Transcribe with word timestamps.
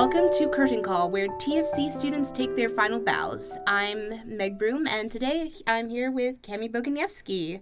Welcome 0.00 0.32
to 0.38 0.48
Curtain 0.48 0.82
Call, 0.82 1.10
where 1.10 1.28
TFC 1.28 1.90
students 1.90 2.32
take 2.32 2.56
their 2.56 2.70
final 2.70 2.98
bows. 2.98 3.58
I'm 3.66 4.22
Meg 4.24 4.58
Broom, 4.58 4.86
and 4.86 5.10
today 5.10 5.52
I'm 5.66 5.90
here 5.90 6.10
with 6.10 6.40
Cami 6.40 6.72
Boguniewski. 6.72 7.60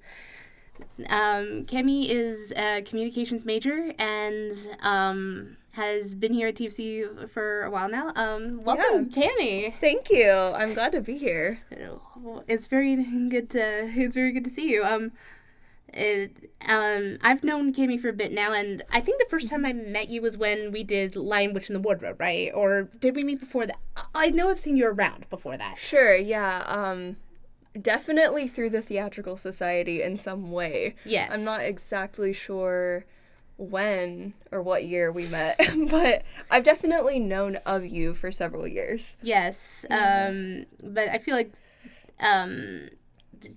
Um, 1.10 1.64
Cami 1.64 2.08
is 2.08 2.52
a 2.56 2.82
communications 2.82 3.44
major 3.44 3.92
and 3.98 4.52
um, 4.82 5.56
has 5.72 6.14
been 6.14 6.32
here 6.32 6.46
at 6.46 6.54
TFC 6.54 7.28
for 7.28 7.62
a 7.62 7.72
while 7.72 7.88
now. 7.88 8.12
Um, 8.14 8.60
welcome, 8.62 9.10
Cami. 9.10 9.74
Thank 9.80 10.08
you. 10.08 10.30
I'm 10.30 10.74
glad 10.74 10.92
to 10.92 11.00
be 11.00 11.18
here. 11.18 11.58
It's 12.46 12.68
very 12.68 12.94
good 13.30 13.50
to 13.50 13.90
it's 13.96 14.14
very 14.14 14.30
good 14.30 14.44
to 14.44 14.50
see 14.50 14.70
you. 14.70 14.84
Um, 14.84 15.10
it, 15.94 16.50
um, 16.68 17.18
I've 17.22 17.44
known 17.44 17.72
Cami 17.72 18.00
for 18.00 18.08
a 18.08 18.12
bit 18.12 18.32
now, 18.32 18.52
and 18.52 18.82
I 18.90 19.00
think 19.00 19.18
the 19.18 19.28
first 19.28 19.48
time 19.48 19.64
I 19.64 19.72
met 19.72 20.08
you 20.08 20.22
was 20.22 20.36
when 20.36 20.72
we 20.72 20.84
did 20.84 21.16
Lion 21.16 21.54
Witch 21.54 21.68
in 21.68 21.74
the 21.74 21.80
Wardrobe, 21.80 22.20
right? 22.20 22.50
Or 22.54 22.88
did 23.00 23.16
we 23.16 23.24
meet 23.24 23.40
before 23.40 23.66
that? 23.66 23.78
I 24.14 24.30
know 24.30 24.50
I've 24.50 24.60
seen 24.60 24.76
you 24.76 24.88
around 24.88 25.28
before 25.30 25.56
that. 25.56 25.78
Sure, 25.78 26.14
yeah. 26.14 26.64
Um, 26.66 27.16
definitely 27.80 28.48
through 28.48 28.70
the 28.70 28.82
Theatrical 28.82 29.36
Society 29.36 30.02
in 30.02 30.16
some 30.16 30.50
way. 30.50 30.94
Yes. 31.04 31.30
I'm 31.32 31.44
not 31.44 31.62
exactly 31.62 32.32
sure 32.32 33.04
when 33.56 34.34
or 34.52 34.62
what 34.62 34.84
year 34.84 35.10
we 35.10 35.26
met, 35.28 35.58
but 35.90 36.22
I've 36.50 36.64
definitely 36.64 37.18
known 37.18 37.56
of 37.66 37.84
you 37.84 38.14
for 38.14 38.30
several 38.30 38.66
years. 38.66 39.16
Yes, 39.20 39.84
um, 39.90 40.64
but 40.82 41.08
I 41.08 41.18
feel 41.18 41.34
like 41.34 41.52
um, 42.20 42.88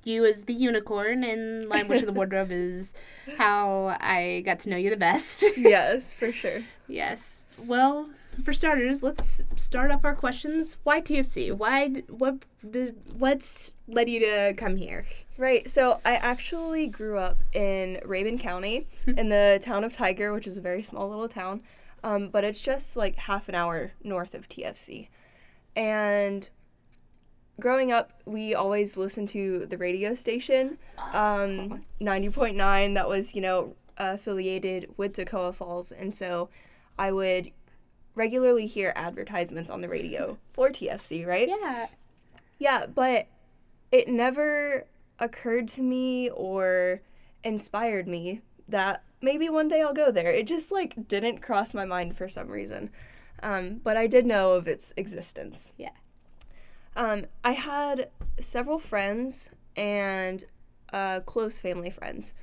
you 0.04 0.26
as 0.26 0.44
the 0.44 0.54
unicorn 0.54 1.24
in 1.24 1.68
Lion 1.68 1.88
Witch 1.88 2.02
of 2.02 2.08
the 2.08 2.14
Wardrobe 2.20 2.52
is 2.52 2.94
how 3.38 3.96
I 4.00 4.44
got 4.46 4.60
to 4.60 4.70
know 4.70 4.78
you 4.78 4.90
the 4.90 4.98
best. 4.98 5.44
yes, 5.58 6.14
for 6.14 6.32
sure. 6.32 6.62
Yes. 6.88 7.44
Well, 7.66 8.10
for 8.44 8.54
starters, 8.54 9.04
let's 9.04 9.44
start 9.56 9.92
off 9.92 10.06
our 10.06 10.16
questions. 10.16 10.78
Why 10.84 11.02
TFC? 11.02 11.52
Why? 11.52 11.90
What? 12.10 12.46
The, 12.64 12.96
what's 13.18 13.72
led 13.88 14.10
you 14.10 14.20
to 14.22 14.54
come 14.58 14.78
here? 14.78 15.06
Right. 15.38 15.70
So 15.70 16.00
I 16.06 16.16
actually 16.16 16.88
grew 16.88 17.18
up 17.18 17.44
in 17.54 18.00
Rabun 18.06 18.40
County 18.40 18.88
in 19.08 19.30
the 19.30 19.60
town 19.62 19.84
of 19.84 19.94
Tiger, 19.94 20.34
which 20.34 20.48
is 20.48 20.58
a 20.58 20.62
very 20.62 20.84
small 20.84 21.10
little 21.10 21.28
town, 21.28 21.62
um, 22.04 22.30
but 22.30 22.44
it's 22.44 22.62
just 22.62 22.96
like 22.96 23.16
half 23.16 23.50
an 23.50 23.56
hour 23.56 23.92
north 24.04 24.34
of 24.34 24.48
TFC. 24.48 25.08
And 25.76 26.50
growing 27.60 27.92
up, 27.92 28.22
we 28.26 28.56
always 28.56 28.98
listened 28.98 29.30
to 29.30 29.66
the 29.66 29.78
radio 29.78 30.14
station, 30.14 30.78
um, 31.14 31.82
90.9, 32.02 32.94
that 32.96 33.08
was, 33.08 33.36
you 33.36 33.42
know, 33.42 33.76
affiliated 33.98 34.90
with 34.98 35.14
Toccoa 35.14 35.54
Falls. 35.54 35.92
And 35.92 36.14
so 36.14 36.50
I 36.98 37.12
would 37.12 37.52
regularly 38.16 38.66
hear 38.66 38.94
advertisements 38.96 39.70
on 39.70 39.82
the 39.82 39.90
radio 39.90 40.38
for 40.54 40.70
TFC, 40.70 41.26
right? 41.26 41.48
Yeah. 41.48 41.88
Yeah, 42.60 42.86
but 42.86 43.28
it 43.92 44.08
never 44.08 44.86
occurred 45.20 45.68
to 45.70 45.82
me 45.82 46.30
or 46.30 47.02
inspired 47.44 48.08
me 48.08 48.42
that 48.68 49.04
maybe 49.22 49.50
one 49.50 49.68
day 49.68 49.82
I'll 49.82 49.94
go 49.94 50.12
there. 50.12 50.32
It 50.32 50.48
just 50.48 50.72
like 50.72 51.08
didn't 51.08 51.42
cross 51.42 51.74
my 51.74 51.86
mind 51.86 52.16
for 52.16 52.28
some 52.28 52.50
reason. 52.50 52.90
Um, 53.44 53.82
but 53.84 53.98
I 53.98 54.08
did 54.08 54.26
know 54.26 54.54
of 54.54 54.68
its 54.68 54.94
existence. 54.96 55.74
Yeah. 55.78 55.92
Um, 56.96 57.26
I 57.44 57.54
had 57.54 58.10
several 58.40 58.80
friends 58.80 59.52
and 59.76 60.44
uh, 60.92 61.22
close 61.22 61.60
family 61.60 61.90
friends 61.90 62.34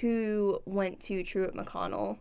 who 0.00 0.60
went 0.66 1.00
to 1.00 1.22
Truett 1.22 1.54
McConnell. 1.54 2.18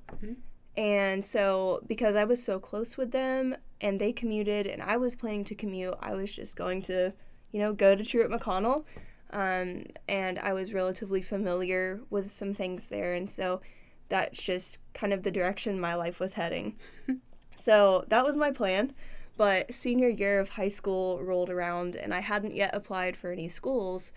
And 0.77 1.25
so, 1.25 1.81
because 1.87 2.15
I 2.15 2.23
was 2.23 2.43
so 2.43 2.59
close 2.59 2.97
with 2.97 3.11
them 3.11 3.55
and 3.81 3.99
they 3.99 4.13
commuted 4.13 4.67
and 4.67 4.81
I 4.81 4.97
was 4.97 5.15
planning 5.15 5.43
to 5.45 5.55
commute, 5.55 5.95
I 5.99 6.13
was 6.13 6.33
just 6.33 6.55
going 6.55 6.83
to, 6.83 7.13
you 7.51 7.59
know, 7.59 7.73
go 7.73 7.95
to 7.95 8.05
Truett 8.05 8.29
McConnell. 8.29 8.85
Um, 9.31 9.83
and 10.07 10.39
I 10.39 10.53
was 10.53 10.73
relatively 10.73 11.21
familiar 11.21 11.99
with 12.09 12.31
some 12.31 12.53
things 12.53 12.87
there. 12.87 13.13
And 13.13 13.29
so, 13.29 13.61
that's 14.09 14.41
just 14.41 14.79
kind 14.93 15.11
of 15.11 15.23
the 15.23 15.31
direction 15.31 15.79
my 15.79 15.95
life 15.95 16.19
was 16.19 16.33
heading. 16.33 16.77
so, 17.55 18.05
that 18.07 18.23
was 18.23 18.37
my 18.37 18.51
plan. 18.51 18.93
But 19.37 19.73
senior 19.73 20.09
year 20.09 20.39
of 20.39 20.49
high 20.49 20.67
school 20.67 21.23
rolled 21.23 21.49
around 21.49 21.95
and 21.95 22.13
I 22.13 22.19
hadn't 22.21 22.55
yet 22.55 22.73
applied 22.73 23.15
for 23.15 23.31
any 23.31 23.47
schools. 23.47 24.11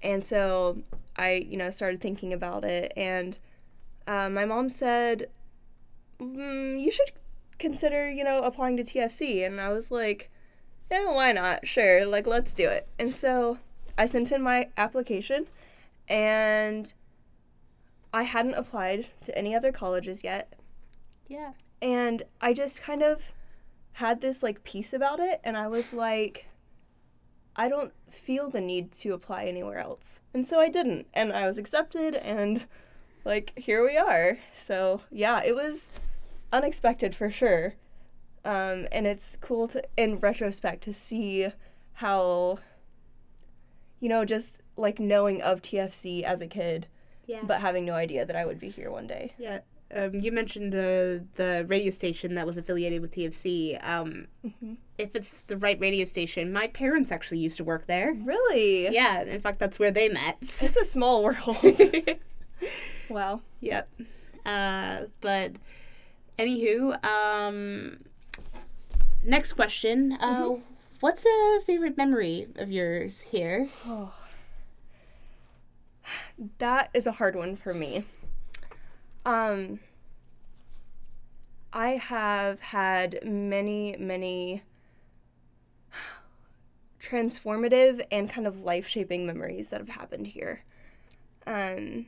And 0.00 0.22
so 0.22 0.82
I, 1.16 1.46
you 1.48 1.56
know, 1.56 1.70
started 1.70 2.00
thinking 2.00 2.32
about 2.32 2.64
it. 2.64 2.92
And 2.96 3.38
uh, 4.06 4.28
my 4.28 4.44
mom 4.44 4.68
said, 4.68 5.28
mm, 6.20 6.80
you 6.80 6.90
should 6.90 7.12
consider, 7.58 8.10
you 8.10 8.22
know, 8.22 8.42
applying 8.42 8.76
to 8.76 8.84
TFC. 8.84 9.44
And 9.44 9.60
I 9.60 9.70
was 9.70 9.90
like, 9.90 10.30
yeah, 10.90 11.06
why 11.06 11.32
not? 11.32 11.66
Sure, 11.66 12.06
like, 12.06 12.26
let's 12.26 12.54
do 12.54 12.68
it. 12.68 12.88
And 12.98 13.14
so 13.14 13.58
I 13.96 14.06
sent 14.06 14.32
in 14.32 14.42
my 14.42 14.68
application 14.76 15.46
and 16.08 16.92
I 18.12 18.24
hadn't 18.24 18.54
applied 18.54 19.08
to 19.24 19.36
any 19.36 19.54
other 19.54 19.72
colleges 19.72 20.22
yet. 20.22 20.52
Yeah. 21.26 21.52
And 21.80 22.22
I 22.40 22.52
just 22.52 22.82
kind 22.82 23.02
of 23.02 23.32
had 23.98 24.20
this 24.20 24.42
like 24.42 24.64
peace 24.64 24.92
about 24.92 25.20
it 25.20 25.40
and 25.44 25.56
I 25.56 25.68
was 25.68 25.94
like 25.94 26.46
I 27.56 27.68
don't 27.68 27.92
feel 28.10 28.50
the 28.50 28.60
need 28.60 28.90
to 28.92 29.12
apply 29.12 29.44
anywhere 29.44 29.78
else. 29.78 30.22
And 30.34 30.44
so 30.46 30.58
I 30.60 30.68
didn't 30.68 31.06
and 31.14 31.32
I 31.32 31.46
was 31.46 31.56
accepted 31.58 32.14
and 32.16 32.66
like 33.24 33.52
here 33.56 33.84
we 33.84 33.96
are. 33.96 34.38
So, 34.54 35.00
yeah, 35.10 35.40
it 35.44 35.54
was 35.54 35.88
unexpected 36.52 37.14
for 37.14 37.30
sure. 37.30 37.74
Um 38.44 38.88
and 38.90 39.06
it's 39.06 39.36
cool 39.36 39.68
to 39.68 39.82
in 39.96 40.16
retrospect 40.16 40.82
to 40.84 40.92
see 40.92 41.48
how 41.94 42.58
you 44.00 44.08
know 44.08 44.24
just 44.24 44.60
like 44.76 44.98
knowing 44.98 45.40
of 45.40 45.62
TFC 45.62 46.22
as 46.24 46.40
a 46.40 46.48
kid 46.48 46.88
Yeah. 47.26 47.42
but 47.44 47.60
having 47.60 47.84
no 47.84 47.94
idea 47.94 48.26
that 48.26 48.34
I 48.36 48.44
would 48.44 48.58
be 48.58 48.68
here 48.70 48.90
one 48.90 49.06
day. 49.06 49.34
Yeah. 49.38 49.60
Um, 49.94 50.14
you 50.14 50.32
mentioned 50.32 50.74
uh, 50.74 51.24
the 51.34 51.64
radio 51.68 51.90
station 51.90 52.34
that 52.34 52.46
was 52.46 52.56
affiliated 52.58 53.00
with 53.00 53.12
TFC. 53.14 53.78
Um, 53.86 54.26
If 54.98 55.14
it's 55.16 55.42
the 55.42 55.56
right 55.56 55.78
radio 55.80 56.04
station, 56.04 56.52
my 56.52 56.68
parents 56.68 57.10
actually 57.12 57.38
used 57.38 57.56
to 57.58 57.64
work 57.64 57.86
there. 57.86 58.12
Really? 58.12 58.88
Yeah, 58.88 59.22
in 59.22 59.40
fact, 59.40 59.58
that's 59.58 59.78
where 59.78 59.90
they 59.90 60.08
met. 60.08 60.36
It's 60.40 60.76
a 60.76 60.84
small 60.84 61.22
world. 61.24 61.56
wow. 63.08 63.40
yep. 63.60 63.88
Uh, 64.46 65.02
but, 65.20 65.52
anywho, 66.38 67.04
um, 67.04 67.98
next 69.24 69.54
question. 69.54 70.12
Uh, 70.20 70.56
What's 71.00 71.26
a 71.26 71.60
favorite 71.66 71.96
memory 71.96 72.46
of 72.56 72.70
yours 72.70 73.20
here? 73.22 73.68
Oh. 73.86 74.12
That 76.58 76.90
is 76.94 77.06
a 77.06 77.12
hard 77.12 77.36
one 77.36 77.56
for 77.56 77.72
me. 77.74 78.04
Um 79.24 79.80
I 81.72 81.90
have 81.90 82.60
had 82.60 83.18
many, 83.24 83.96
many 83.98 84.62
transformative 87.00 88.00
and 88.12 88.30
kind 88.30 88.46
of 88.46 88.60
life-shaping 88.60 89.26
memories 89.26 89.70
that 89.70 89.80
have 89.80 89.88
happened 89.88 90.28
here. 90.28 90.64
Um 91.46 92.06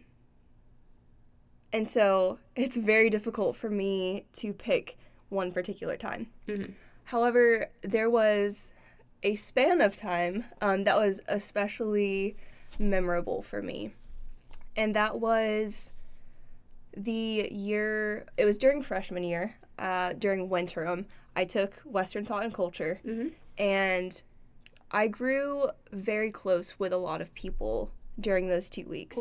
and 1.73 1.89
so 1.89 2.39
it's 2.55 2.77
very 2.77 3.11
difficult 3.11 3.57
for 3.57 3.69
me 3.69 4.25
to 4.35 4.53
pick 4.53 4.97
one 5.29 5.53
particular 5.53 5.97
time. 5.97 6.29
However, 7.05 7.71
there 7.83 8.09
was 8.09 8.73
a 9.23 9.35
span 9.35 9.81
of 9.81 9.97
time 9.97 10.45
um, 10.61 10.85
that 10.85 10.97
was 10.97 11.21
especially 11.29 12.37
memorable 12.79 13.43
for 13.43 13.61
me. 13.61 13.93
And 14.77 14.95
that 14.95 15.21
was 15.21 15.93
the 16.97 17.49
year, 17.53 18.27
it 18.37 18.45
was 18.45 18.57
during 18.59 18.83
freshman 18.83 19.23
year, 19.25 19.55
uh, 19.79 20.15
during 20.15 20.49
winterim. 20.49 21.05
I 21.37 21.45
took 21.45 21.77
Western 21.85 22.25
Thought 22.25 22.45
and 22.45 22.55
Culture, 22.55 23.01
and 23.59 24.23
I 24.91 25.09
grew 25.09 25.69
very 25.93 26.31
close 26.31 26.79
with 26.79 26.93
a 26.93 26.97
lot 26.97 27.21
of 27.21 27.35
people 27.35 27.93
during 28.19 28.49
those 28.49 28.71
two 28.71 28.87
weeks. 28.87 29.17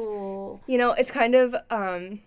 You 0.68 0.78
know, 0.78 0.94
it's 0.94 1.12
kind 1.12 1.36
of 1.36 1.56
um 1.70 2.22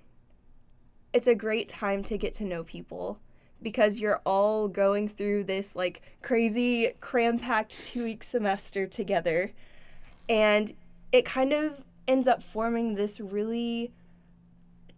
it's 1.14 1.26
a 1.26 1.34
great 1.34 1.68
time 1.68 2.04
to 2.04 2.18
get 2.18 2.34
to 2.34 2.44
know 2.44 2.62
people 2.64 3.18
because 3.62 3.98
you're 3.98 4.20
all 4.26 4.68
going 4.68 5.08
through 5.08 5.44
this 5.44 5.74
like 5.74 6.02
crazy 6.22 6.92
cram-packed 7.00 7.72
2-week 7.72 8.22
semester 8.22 8.86
together 8.86 9.52
and 10.28 10.74
it 11.10 11.24
kind 11.24 11.52
of 11.52 11.82
ends 12.06 12.28
up 12.28 12.42
forming 12.42 12.94
this 12.94 13.20
really 13.20 13.90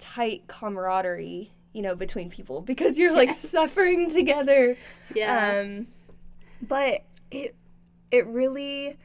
tight 0.00 0.48
camaraderie, 0.48 1.52
you 1.72 1.82
know, 1.82 1.94
between 1.94 2.30
people 2.30 2.60
because 2.60 2.98
you're 2.98 3.14
like 3.14 3.32
suffering 3.32 4.10
together. 4.10 4.76
yeah. 5.14 5.60
Um, 5.60 5.86
but 6.62 7.02
it 7.30 7.54
it 8.10 8.26
really 8.26 8.98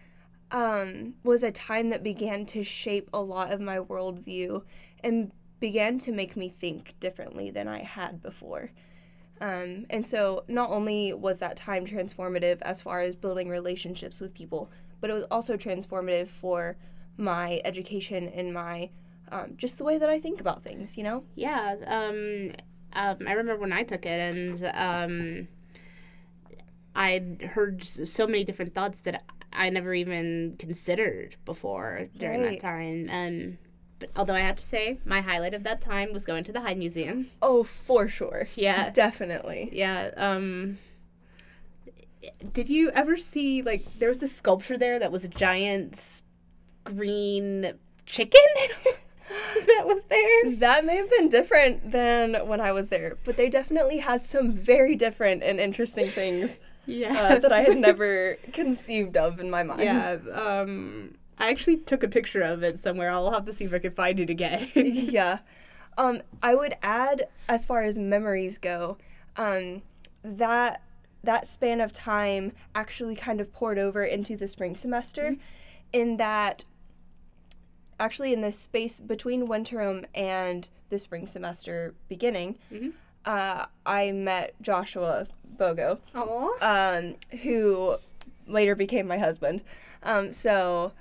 um, 0.51 1.13
was 1.23 1.43
a 1.43 1.51
time 1.51 1.89
that 1.89 2.03
began 2.03 2.45
to 2.47 2.63
shape 2.63 3.09
a 3.13 3.19
lot 3.19 3.51
of 3.51 3.61
my 3.61 3.77
worldview 3.77 4.63
and 5.03 5.31
began 5.59 5.97
to 5.99 6.11
make 6.11 6.35
me 6.35 6.49
think 6.49 6.95
differently 6.99 7.49
than 7.51 7.67
I 7.67 7.83
had 7.83 8.21
before. 8.21 8.71
Um, 9.41 9.85
and 9.89 10.05
so 10.05 10.45
not 10.47 10.69
only 10.69 11.13
was 11.13 11.39
that 11.39 11.57
time 11.57 11.85
transformative 11.85 12.61
as 12.61 12.81
far 12.81 13.01
as 13.01 13.15
building 13.15 13.49
relationships 13.49 14.19
with 14.21 14.33
people, 14.33 14.71
but 15.01 15.09
it 15.09 15.13
was 15.13 15.25
also 15.29 15.57
transformative 15.57 16.27
for 16.27 16.77
my 17.17 17.61
education 17.65 18.29
and 18.29 18.53
my 18.53 18.89
um, 19.43 19.53
just 19.57 19.77
the 19.77 19.83
way 19.83 19.97
that 19.97 20.09
I 20.09 20.19
think 20.19 20.39
about 20.41 20.63
things, 20.63 20.97
you 20.97 21.03
know? 21.03 21.23
Yeah. 21.35 21.75
Um, 21.87 22.51
um, 22.93 23.17
I 23.27 23.33
remember 23.33 23.57
when 23.57 23.73
I 23.73 23.83
took 23.83 24.05
it, 24.05 24.19
and 24.35 24.71
um, 24.73 25.47
I 26.95 27.37
heard 27.49 27.83
so 27.83 28.25
many 28.25 28.43
different 28.43 28.73
thoughts 28.73 29.01
that 29.01 29.23
I 29.51 29.69
never 29.69 29.93
even 29.93 30.55
considered 30.59 31.35
before 31.45 32.07
during 32.17 32.41
Right. 32.41 32.51
that 32.51 32.59
time. 32.61 33.09
Um, 33.11 33.57
but 33.99 34.09
although 34.15 34.33
I 34.35 34.39
have 34.39 34.57
to 34.57 34.63
say, 34.63 34.99
my 35.05 35.21
highlight 35.21 35.53
of 35.53 35.63
that 35.63 35.81
time 35.81 36.11
was 36.11 36.25
going 36.25 36.43
to 36.45 36.51
the 36.53 36.61
High 36.61 36.75
Museum. 36.75 37.27
Oh, 37.41 37.63
for 37.63 38.07
sure. 38.07 38.47
Yeah. 38.55 38.89
Definitely. 38.91 39.69
Yeah. 39.71 40.11
Um, 40.17 40.77
did 42.53 42.69
you 42.69 42.91
ever 42.91 43.17
see 43.17 43.61
like 43.61 43.85
there 43.99 44.09
was 44.09 44.19
this 44.19 44.35
sculpture 44.35 44.77
there 44.77 44.97
that 44.99 45.11
was 45.11 45.23
a 45.23 45.27
giant 45.29 46.21
green 46.83 47.73
chicken 48.05 48.39
that 49.67 49.83
was 49.85 50.03
there? 50.03 50.55
That 50.57 50.85
may 50.85 50.97
have 50.97 51.09
been 51.09 51.29
different 51.29 51.91
than 51.91 52.35
when 52.47 52.61
I 52.61 52.71
was 52.71 52.89
there, 52.89 53.17
but 53.23 53.37
they 53.37 53.49
definitely 53.49 53.97
had 53.97 54.25
some 54.25 54.51
very 54.51 54.95
different 54.95 55.43
and 55.43 55.59
interesting 55.59 56.09
things 56.09 56.59
Yeah. 56.85 57.13
uh, 57.33 57.39
that 57.39 57.51
I 57.51 57.61
had 57.61 57.77
never 57.89 58.37
conceived 58.53 59.17
of 59.17 59.39
in 59.39 59.49
my 59.49 59.63
mind. 59.63 59.81
Yeah. 59.81 60.17
Um, 60.33 61.15
I 61.37 61.49
actually 61.49 61.77
took 61.77 62.03
a 62.03 62.07
picture 62.07 62.41
of 62.41 62.63
it 62.63 62.79
somewhere. 62.79 63.09
I'll 63.09 63.31
have 63.31 63.45
to 63.45 63.53
see 63.53 63.65
if 63.65 63.73
I 63.73 63.79
can 63.79 63.93
find 63.93 64.19
it 64.19 64.29
again. 64.29 64.69
yeah. 64.75 65.39
Um, 65.97 66.21
I 66.43 66.55
would 66.55 66.75
add, 66.81 67.27
as 67.49 67.65
far 67.65 67.83
as 67.83 67.97
memories 67.97 68.57
go, 68.57 68.97
um, 69.37 69.81
that 70.23 70.81
that 71.23 71.47
span 71.47 71.81
of 71.81 71.91
time 71.91 72.51
actually 72.75 73.15
kind 73.15 73.41
of 73.41 73.51
poured 73.51 73.79
over 73.79 74.03
into 74.03 74.37
the 74.37 74.47
spring 74.47 74.75
semester, 74.75 75.35
in 75.91 76.17
that 76.17 76.63
actually 77.99 78.33
in 78.33 78.39
this 78.41 78.57
space 78.59 78.99
between 78.99 79.47
winterim 79.47 80.05
and 80.13 80.67
the 80.89 80.99
spring 80.99 81.27
semester 81.27 81.93
beginning, 82.09 82.57
Mhm. 82.71 82.93
uh, 83.25 83.65
I 83.85 84.11
met 84.11 84.53
Joshua 84.61 85.27
Bogo 85.57 85.99
um, 86.61 87.15
who 87.41 87.97
later 88.47 88.75
became 88.75 89.07
my 89.07 89.17
husband. 89.17 89.61
Um, 90.03 90.31
so 90.31 90.91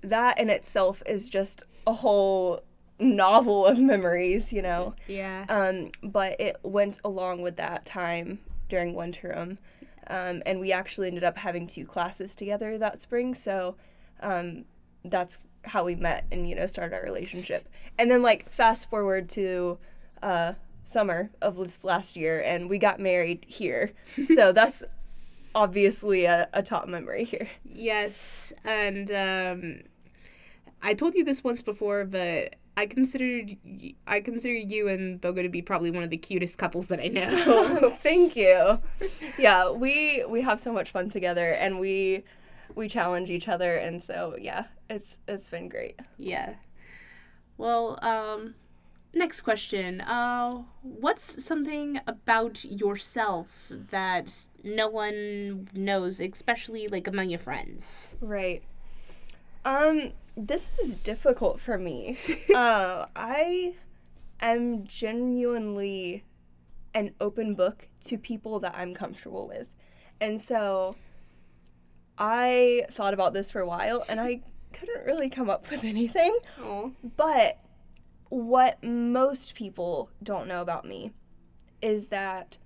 that 0.00 0.38
in 0.38 0.48
itself 0.50 1.02
is 1.06 1.28
just 1.28 1.62
a 1.86 1.92
whole 1.92 2.60
novel 2.98 3.66
of 3.66 3.78
memories, 3.78 4.52
you 4.52 4.62
know. 4.62 4.94
Yeah. 5.06 5.44
Um, 5.48 5.90
but 6.02 6.40
it 6.40 6.56
went 6.62 7.00
along 7.04 7.42
with 7.42 7.56
that 7.56 7.84
time 7.84 8.38
during 8.68 8.94
winterim. 8.94 9.58
Um, 10.06 10.42
and 10.46 10.60
we 10.60 10.70
actually 10.72 11.08
ended 11.08 11.24
up 11.24 11.38
having 11.38 11.66
two 11.66 11.86
classes 11.86 12.34
together 12.34 12.78
that 12.78 13.00
spring. 13.02 13.34
So 13.34 13.76
um, 14.20 14.64
that's 15.04 15.44
how 15.64 15.84
we 15.84 15.94
met 15.94 16.24
and, 16.30 16.48
you 16.48 16.54
know, 16.54 16.66
started 16.66 16.94
our 16.94 17.02
relationship. 17.02 17.68
And 17.98 18.10
then, 18.10 18.22
like, 18.22 18.50
fast 18.50 18.90
forward 18.90 19.28
to 19.30 19.78
uh, 20.22 20.54
summer 20.84 21.30
of 21.42 21.56
this 21.56 21.84
last 21.84 22.16
year, 22.16 22.40
and 22.40 22.68
we 22.68 22.78
got 22.78 23.00
married 23.00 23.44
here. 23.46 23.92
so 24.24 24.52
that's 24.52 24.84
obviously 25.54 26.24
a, 26.24 26.48
a 26.52 26.62
top 26.62 26.86
memory 26.88 27.24
here. 27.24 27.48
Yes, 27.64 28.52
and 28.64 29.10
um, 29.10 29.82
I 30.82 30.94
told 30.94 31.14
you 31.14 31.24
this 31.24 31.42
once 31.42 31.62
before, 31.62 32.04
but 32.04 32.56
I 32.76 32.86
considered 32.86 33.56
i 34.06 34.20
consider 34.20 34.54
you 34.54 34.88
and 34.88 35.20
Bogo 35.20 35.42
to 35.42 35.48
be 35.48 35.62
probably 35.62 35.90
one 35.90 36.02
of 36.02 36.10
the 36.10 36.16
cutest 36.16 36.58
couples 36.58 36.88
that 36.88 37.00
I 37.00 37.06
know. 37.06 37.90
Thank 38.00 38.36
you. 38.36 38.80
Yeah, 39.38 39.70
we 39.70 40.24
we 40.28 40.42
have 40.42 40.60
so 40.60 40.72
much 40.72 40.90
fun 40.90 41.10
together, 41.10 41.48
and 41.48 41.80
we 41.80 42.24
we 42.74 42.88
challenge 42.88 43.30
each 43.30 43.48
other, 43.48 43.76
and 43.76 44.02
so 44.02 44.36
yeah, 44.40 44.64
it's 44.88 45.18
it's 45.28 45.48
been 45.48 45.68
great. 45.68 45.98
yeah. 46.18 46.54
Well, 47.56 47.98
um, 48.02 48.54
next 49.14 49.42
question. 49.42 50.00
Uh, 50.00 50.64
what's 50.82 51.44
something 51.44 52.00
about 52.06 52.64
yourself 52.64 53.70
that 53.70 54.46
no 54.62 54.88
one 54.88 55.68
knows, 55.72 56.20
especially 56.20 56.88
like 56.88 57.06
among 57.06 57.30
your 57.30 57.38
friends? 57.38 58.16
Right. 58.20 58.62
Um, 59.64 60.12
this 60.36 60.70
is 60.78 60.96
difficult 60.96 61.60
for 61.60 61.78
me. 61.78 62.16
uh, 62.54 63.06
I 63.14 63.74
am 64.40 64.84
genuinely 64.84 66.24
an 66.92 67.14
open 67.20 67.54
book 67.54 67.88
to 68.04 68.18
people 68.18 68.60
that 68.60 68.74
I'm 68.76 68.94
comfortable 68.94 69.48
with. 69.48 69.74
And 70.20 70.40
so 70.40 70.96
I 72.18 72.86
thought 72.90 73.14
about 73.14 73.32
this 73.32 73.50
for 73.50 73.60
a 73.60 73.66
while 73.66 74.04
and 74.08 74.20
I 74.20 74.42
couldn't 74.72 75.04
really 75.04 75.30
come 75.30 75.48
up 75.50 75.70
with 75.70 75.84
anything. 75.84 76.36
Oh. 76.60 76.92
But 77.16 77.58
what 78.28 78.82
most 78.82 79.54
people 79.54 80.10
don't 80.22 80.48
know 80.48 80.60
about 80.60 80.84
me 80.84 81.12
is 81.82 82.08
that 82.08 82.58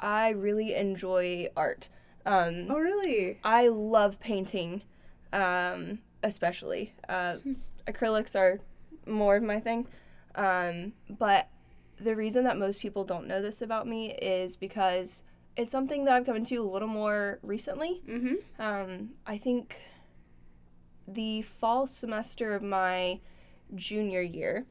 I 0.00 0.30
really 0.30 0.74
enjoy 0.74 1.48
art. 1.56 1.88
Um, 2.26 2.66
Oh, 2.70 2.78
really? 2.78 3.38
I 3.44 3.68
love 3.68 4.18
painting, 4.20 4.82
um, 5.32 6.00
especially. 6.22 6.94
Uh, 7.08 7.36
acrylics 7.86 8.34
are 8.34 8.60
more 9.06 9.36
of 9.36 9.42
my 9.42 9.60
thing. 9.60 9.86
Um, 10.34 10.94
but 11.08 11.48
the 12.00 12.16
reason 12.16 12.44
that 12.44 12.58
most 12.58 12.80
people 12.80 13.04
don't 13.04 13.26
know 13.26 13.40
this 13.40 13.62
about 13.62 13.86
me 13.86 14.12
is 14.14 14.56
because 14.56 15.22
it's 15.56 15.70
something 15.72 16.04
that 16.04 16.14
I've 16.14 16.26
come 16.26 16.36
into 16.36 16.62
a 16.62 16.68
little 16.68 16.88
more 16.88 17.38
recently. 17.42 18.02
Mm-hmm. 18.08 18.60
Um, 18.62 19.10
I 19.26 19.38
think 19.38 19.76
the 21.06 21.42
fall 21.42 21.86
semester 21.86 22.54
of 22.54 22.62
my 22.62 23.20
junior 23.74 24.20
year, 24.20 24.66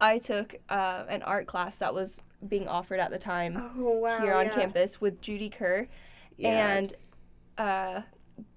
I 0.00 0.18
took 0.18 0.56
uh, 0.68 1.04
an 1.08 1.22
art 1.22 1.46
class 1.46 1.78
that 1.78 1.94
was 1.94 2.22
being 2.46 2.68
offered 2.68 3.00
at 3.00 3.10
the 3.10 3.18
time 3.18 3.56
Oh, 3.78 3.90
wow. 3.92 4.20
here 4.20 4.34
on 4.34 4.46
yeah. 4.46 4.54
campus 4.54 5.00
with 5.00 5.20
Judy 5.20 5.48
Kerr. 5.48 5.88
Yeah. 6.36 6.68
And 6.76 6.94
uh, 7.56 8.02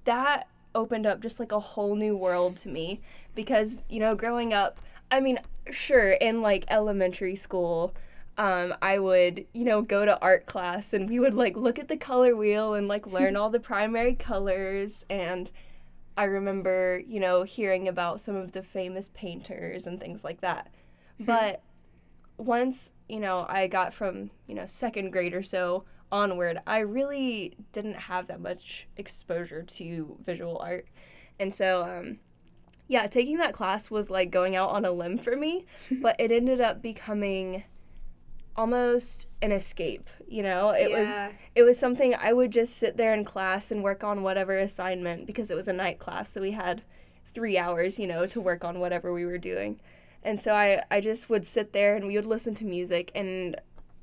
that 0.03 0.47
opened 0.75 1.05
up 1.05 1.21
just 1.21 1.39
like 1.39 1.51
a 1.51 1.59
whole 1.59 1.95
new 1.95 2.15
world 2.15 2.57
to 2.57 2.69
me 2.69 3.01
because, 3.35 3.83
you 3.89 3.99
know, 3.99 4.15
growing 4.15 4.53
up, 4.53 4.79
I 5.09 5.19
mean, 5.19 5.39
sure, 5.71 6.11
in 6.11 6.41
like 6.41 6.65
elementary 6.67 7.35
school, 7.35 7.95
um, 8.39 8.73
I 8.81 8.99
would, 8.99 9.45
you 9.51 9.65
know, 9.65 9.81
go 9.81 10.05
to 10.05 10.17
art 10.21 10.45
class 10.45 10.93
and 10.93 11.09
we 11.09 11.19
would 11.19 11.35
like 11.35 11.57
look 11.57 11.77
at 11.77 11.89
the 11.89 11.97
color 11.97 12.37
wheel 12.37 12.73
and 12.73 12.87
like 12.87 13.05
learn 13.05 13.35
all 13.35 13.49
the 13.49 13.59
primary 13.59 14.15
colors. 14.15 15.05
And 15.09 15.51
I 16.15 16.23
remember, 16.23 17.03
you 17.05 17.19
know, 17.19 17.43
hearing 17.43 17.89
about 17.89 18.21
some 18.21 18.37
of 18.37 18.53
the 18.53 18.63
famous 18.63 19.09
painters 19.13 19.85
and 19.85 19.99
things 19.99 20.23
like 20.23 20.39
that. 20.39 20.71
But 21.19 21.61
once, 22.37 22.93
you 23.09 23.19
know, 23.19 23.45
I 23.49 23.67
got 23.67 23.93
from, 23.93 24.31
you 24.47 24.55
know, 24.55 24.65
second 24.65 25.11
grade 25.11 25.33
or 25.33 25.43
so 25.43 25.83
onward, 26.09 26.59
I 26.65 26.79
really 26.79 27.57
didn't 27.73 27.95
have 27.95 28.27
that 28.27 28.39
much 28.39 28.87
exposure 28.95 29.63
to 29.63 30.15
visual 30.23 30.57
art. 30.59 30.87
And 31.41 31.53
so, 31.53 31.83
um, 31.83 32.19
yeah, 32.87 33.05
taking 33.07 33.35
that 33.39 33.53
class 33.53 33.91
was 33.91 34.09
like 34.09 34.31
going 34.31 34.55
out 34.55 34.69
on 34.69 34.85
a 34.85 34.93
limb 34.93 35.17
for 35.17 35.35
me, 35.35 35.65
but 35.91 36.15
it 36.17 36.31
ended 36.31 36.61
up 36.61 36.81
becoming 36.81 37.65
almost 38.59 39.27
an 39.41 39.51
escape, 39.51 40.09
you 40.27 40.43
know? 40.43 40.69
It 40.71 40.89
Yeah. 40.91 40.99
was 40.99 41.35
it 41.55 41.63
was 41.63 41.79
something 41.79 42.13
I 42.15 42.31
would 42.33 42.51
just 42.51 42.75
sit 42.77 42.97
there 42.97 43.13
in 43.13 43.23
class 43.25 43.71
and 43.71 43.83
work 43.83 44.03
on 44.03 44.23
whatever 44.23 44.57
assignment 44.59 45.25
because 45.25 45.49
it 45.51 45.55
was 45.55 45.67
a 45.67 45.73
night 45.73 45.99
class, 45.99 46.29
so 46.31 46.41
we 46.41 46.51
had 46.51 46.83
3 47.25 47.57
hours, 47.57 47.99
you 47.99 48.07
know, 48.07 48.25
to 48.27 48.41
work 48.41 48.63
on 48.63 48.79
whatever 48.79 49.11
we 49.13 49.25
were 49.25 49.37
doing. 49.37 49.79
And 50.23 50.39
so 50.39 50.53
I 50.53 50.83
I 50.91 50.99
just 51.01 51.29
would 51.29 51.45
sit 51.47 51.73
there 51.73 51.95
and 51.95 52.05
we 52.07 52.15
would 52.17 52.25
listen 52.35 52.53
to 52.55 52.65
music 52.65 53.11
and 53.15 53.55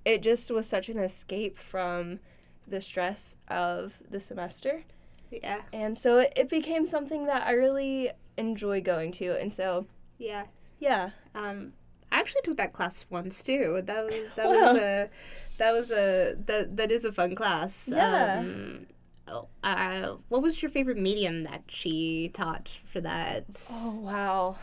it 0.05 0.23
just 0.23 0.51
was 0.51 0.67
such 0.69 0.89
an 0.89 0.99
escape 0.99 1.59
from 1.59 2.21
the 2.67 2.81
stress 2.81 3.37
of 3.49 3.99
the 4.11 4.21
semester. 4.21 4.85
Yeah. 5.31 5.63
And 5.73 5.99
so 5.99 6.19
it, 6.19 6.33
it 6.37 6.49
became 6.49 6.87
something 6.87 7.27
that 7.27 7.47
I 7.47 7.53
really 7.53 8.11
enjoy 8.37 8.81
going 8.81 9.13
to. 9.13 9.39
And 9.41 9.53
so, 9.53 9.87
Yeah. 10.19 10.45
yeah. 10.79 11.11
Um, 11.35 11.73
I 12.17 12.21
actually 12.21 12.41
took 12.45 12.57
that 12.57 12.73
class 12.73 13.05
once 13.11 13.43
too. 13.43 13.83
That 13.85 14.05
was 14.07 14.15
that 14.37 14.47
Wow. 14.47 14.53
was 14.73 14.81
a 14.81 15.11
that 15.59 15.73
was 15.73 15.91
a 15.91 16.35
that 16.47 16.75
that 16.79 16.91
is 16.91 17.05
a 17.05 17.13
fun 17.13 17.35
class. 17.35 17.91
Yeah. 17.93 18.39
Um, 18.41 18.87
oh, 19.29 19.49
uh, 19.63 20.17
what 20.29 20.41
was 20.41 20.63
your 20.63 20.71
favorite 20.71 20.97
medium 20.97 21.43
that 21.43 21.65
she 21.69 22.31
taught 22.33 22.71
for 22.87 23.03
that? 23.03 23.45
Oh, 23.71 23.97
wow. 23.97 24.57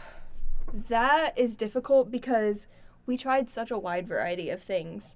That 0.73 1.37
is 1.37 1.55
difficult 1.55 2.09
because 2.09 2.67
we 3.05 3.17
tried 3.17 3.51
such 3.51 3.69
a 3.69 3.77
wide 3.77 4.07
variety 4.07 4.49
of 4.49 4.63
things. 4.63 5.15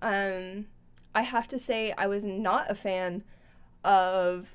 Um, 0.00 0.66
I 1.16 1.22
have 1.22 1.48
to 1.48 1.58
say, 1.58 1.92
I 1.98 2.06
was 2.06 2.24
not 2.24 2.70
a 2.70 2.76
fan 2.76 3.24
of. 3.82 4.54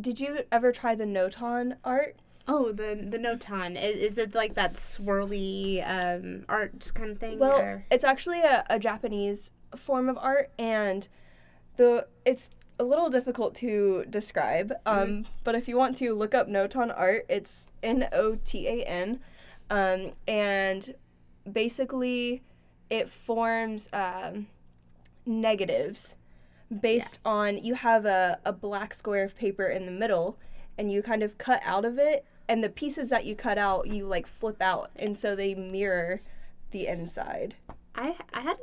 Did 0.00 0.20
you 0.20 0.42
ever 0.52 0.70
try 0.70 0.94
the 0.94 1.04
Notan 1.06 1.76
art? 1.82 2.14
Oh, 2.48 2.72
the 2.72 3.06
the 3.08 3.18
notan. 3.18 3.80
Is, 3.80 3.96
is 3.96 4.18
it 4.18 4.34
like 4.34 4.54
that 4.54 4.74
swirly 4.74 5.82
um, 5.86 6.44
art 6.48 6.90
kind 6.94 7.10
of 7.10 7.18
thing? 7.18 7.38
Well, 7.38 7.60
or- 7.60 7.84
it's 7.90 8.04
actually 8.04 8.40
a, 8.40 8.64
a 8.70 8.78
Japanese 8.78 9.52
form 9.76 10.08
of 10.08 10.16
art, 10.18 10.50
and 10.58 11.08
the 11.76 12.08
it's 12.24 12.50
a 12.80 12.84
little 12.84 13.10
difficult 13.10 13.54
to 13.56 14.04
describe. 14.08 14.72
Um, 14.86 15.26
But 15.44 15.54
if 15.54 15.68
you 15.68 15.76
want 15.76 15.96
to 15.98 16.14
look 16.14 16.34
up 16.34 16.48
Notan 16.48 16.92
art, 16.96 17.26
it's 17.28 17.68
N 17.82 18.08
O 18.12 18.36
T 18.44 18.66
A 18.66 18.82
N, 18.84 19.20
um, 19.68 20.12
and 20.26 20.94
basically 21.50 22.42
it 22.88 23.08
forms 23.08 23.88
um, 23.92 24.46
negatives 25.26 26.14
based 26.80 27.18
on 27.24 27.62
you 27.62 27.74
have 27.74 28.04
a, 28.06 28.38
a 28.44 28.52
black 28.52 28.94
square 28.94 29.24
of 29.24 29.36
paper 29.36 29.66
in 29.66 29.86
the 29.86 29.92
middle 29.92 30.38
and 30.76 30.92
you 30.92 31.02
kind 31.02 31.22
of 31.22 31.38
cut 31.38 31.60
out 31.64 31.84
of 31.84 31.98
it 31.98 32.24
and 32.48 32.64
the 32.64 32.68
pieces 32.68 33.10
that 33.10 33.24
you 33.26 33.34
cut 33.36 33.58
out 33.58 33.86
you 33.88 34.06
like 34.06 34.26
flip 34.26 34.60
out 34.62 34.90
and 34.96 35.18
so 35.18 35.36
they 35.36 35.54
mirror 35.54 36.20
the 36.70 36.86
inside 36.86 37.54
I 37.94 38.14
I 38.32 38.40
had 38.42 38.56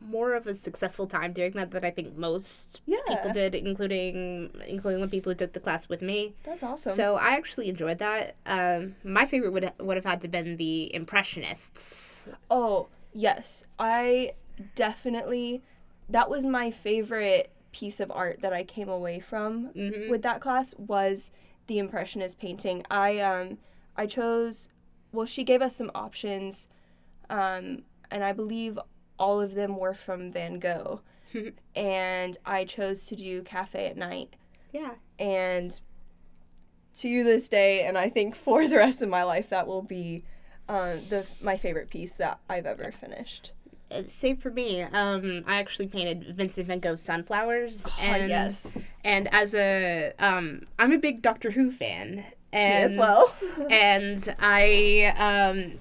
more 0.00 0.32
of 0.34 0.46
a 0.46 0.54
successful 0.54 1.06
time 1.06 1.34
doing 1.34 1.52
that 1.52 1.70
than 1.72 1.84
I 1.84 1.90
think 1.90 2.16
most 2.16 2.80
Yeah. 2.86 2.96
people 3.06 3.32
did, 3.32 3.54
including 3.54 4.50
including 4.66 5.02
the 5.02 5.08
people 5.08 5.30
who 5.32 5.36
took 5.36 5.52
the 5.52 5.60
class 5.60 5.88
with 5.90 6.00
me. 6.00 6.34
that's 6.42 6.62
awesome 6.62 6.92
So 6.92 7.16
I 7.16 7.30
actually 7.34 7.68
enjoyed 7.68 7.98
that. 7.98 8.36
Um, 8.46 8.94
my 9.04 9.26
favorite 9.26 9.50
would 9.52 9.70
would 9.78 9.96
have 9.98 10.06
had 10.06 10.22
to 10.22 10.28
been 10.28 10.56
the 10.56 10.94
Impressionists. 10.94 12.28
oh 12.50 12.88
yes 13.12 13.66
i 13.78 14.32
definitely 14.74 15.62
that 16.08 16.30
was 16.30 16.46
my 16.46 16.70
favorite 16.70 17.50
piece 17.72 18.00
of 18.00 18.10
art 18.10 18.40
that 18.40 18.52
i 18.52 18.62
came 18.64 18.88
away 18.88 19.20
from 19.20 19.70
with 20.10 20.22
that 20.22 20.40
class 20.40 20.74
was 20.78 21.30
the 21.68 21.78
impressionist 21.78 22.40
painting. 22.40 22.84
I 22.90 23.18
um 23.20 23.58
i 23.96 24.06
chose 24.06 24.68
well 25.12 25.26
she 25.26 25.42
gave 25.44 25.62
us 25.62 25.76
some 25.76 25.90
options 25.94 26.68
um 27.30 27.82
and 28.10 28.22
i 28.24 28.32
believe 28.32 28.78
all 29.18 29.40
of 29.40 29.54
them 29.54 29.76
were 29.76 29.94
from 29.94 30.32
van 30.32 30.58
gogh. 30.58 31.00
And 31.76 32.36
i 32.44 32.64
chose 32.64 33.06
to 33.06 33.16
do 33.16 33.42
cafe 33.42 33.86
at 33.86 33.96
night. 33.96 34.34
Yeah. 34.72 34.94
and 35.18 35.80
to 36.96 37.22
this 37.24 37.48
day 37.48 37.82
and 37.84 37.96
i 37.96 38.08
think 38.08 38.34
for 38.34 38.66
the 38.66 38.76
rest 38.76 39.02
of 39.02 39.08
my 39.08 39.22
life 39.22 39.48
that 39.50 39.66
will 39.66 39.82
be 39.82 40.24
um, 40.68 40.98
the 41.08 41.26
my 41.40 41.56
favorite 41.56 41.90
piece 41.90 42.16
that 42.16 42.40
i've 42.50 42.66
ever 42.66 42.92
finished. 42.92 43.52
Uh, 43.52 43.57
Same 44.08 44.36
for 44.36 44.50
me. 44.50 44.82
Um, 44.82 45.44
I 45.46 45.58
actually 45.58 45.86
painted 45.86 46.36
Vincent 46.36 46.66
Van 46.66 46.78
Gogh's 46.80 47.02
sunflowers, 47.02 47.86
and 48.00 48.22
Ah, 48.24 48.26
yes. 48.26 48.66
and 49.04 49.28
as 49.32 49.54
a 49.54 50.12
um, 50.18 50.66
I'm 50.78 50.92
a 50.92 50.98
big 50.98 51.22
Doctor 51.22 51.50
Who 51.52 51.70
fan, 51.70 52.24
and 52.52 52.90
as 52.92 52.96
well 52.98 53.34
and 53.70 54.22
I 54.40 55.12
um 55.18 55.78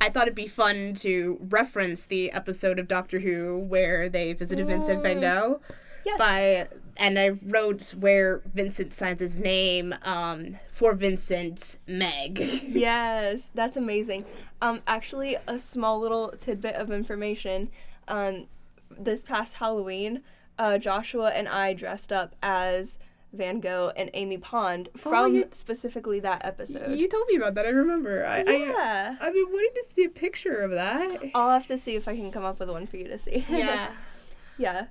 I 0.00 0.08
thought 0.10 0.24
it'd 0.24 0.34
be 0.34 0.46
fun 0.48 0.94
to 0.96 1.38
reference 1.48 2.04
the 2.06 2.30
episode 2.32 2.78
of 2.78 2.88
Doctor 2.88 3.20
Who 3.20 3.58
where 3.58 4.08
they 4.08 4.32
visited 4.32 4.66
Vincent 4.66 5.02
Van 5.02 5.20
Gogh 5.20 5.60
yes 6.04 6.18
by 6.18 6.68
and 6.96 7.18
I 7.18 7.30
wrote 7.44 7.90
where 7.98 8.42
Vincent 8.54 8.92
signs 8.92 9.20
his 9.20 9.38
name 9.38 9.94
um 10.02 10.56
for 10.68 10.94
Vincent 10.94 11.78
Meg. 11.86 12.38
yes 12.68 13.50
that's 13.54 13.76
amazing 13.76 14.24
um 14.62 14.82
actually 14.86 15.36
a 15.46 15.58
small 15.58 15.98
little 16.00 16.28
tidbit 16.30 16.74
of 16.76 16.90
information 16.90 17.70
um 18.08 18.46
this 18.90 19.24
past 19.24 19.54
halloween 19.54 20.22
uh 20.58 20.78
joshua 20.78 21.30
and 21.30 21.48
i 21.48 21.72
dressed 21.74 22.12
up 22.12 22.36
as 22.42 22.98
van 23.32 23.58
gogh 23.60 23.90
and 23.96 24.08
amy 24.14 24.38
pond 24.38 24.88
from 24.96 25.34
you- 25.34 25.48
specifically 25.50 26.20
that 26.20 26.44
episode 26.44 26.96
you 26.96 27.08
told 27.08 27.26
me 27.28 27.34
about 27.36 27.54
that. 27.56 27.66
I 27.66 27.70
remember. 27.70 28.24
I, 28.24 28.44
yeah 28.44 29.16
I 29.20 29.26
I've 29.26 29.32
been 29.32 29.46
wanting 29.50 29.74
to 29.74 29.84
see 29.88 30.04
a 30.04 30.08
picture 30.10 30.58
of 30.60 30.70
that. 30.72 31.20
i'll 31.34 31.50
have 31.50 31.66
to 31.66 31.76
see 31.78 31.96
if 31.96 32.06
i 32.06 32.14
can 32.14 32.30
come 32.30 32.44
up 32.44 32.60
with 32.60 32.70
one 32.70 32.86
for 32.86 32.96
you 32.96 33.08
to 33.08 33.18
see 33.18 33.44
Yeah. 33.50 33.90
yeah 34.58 34.86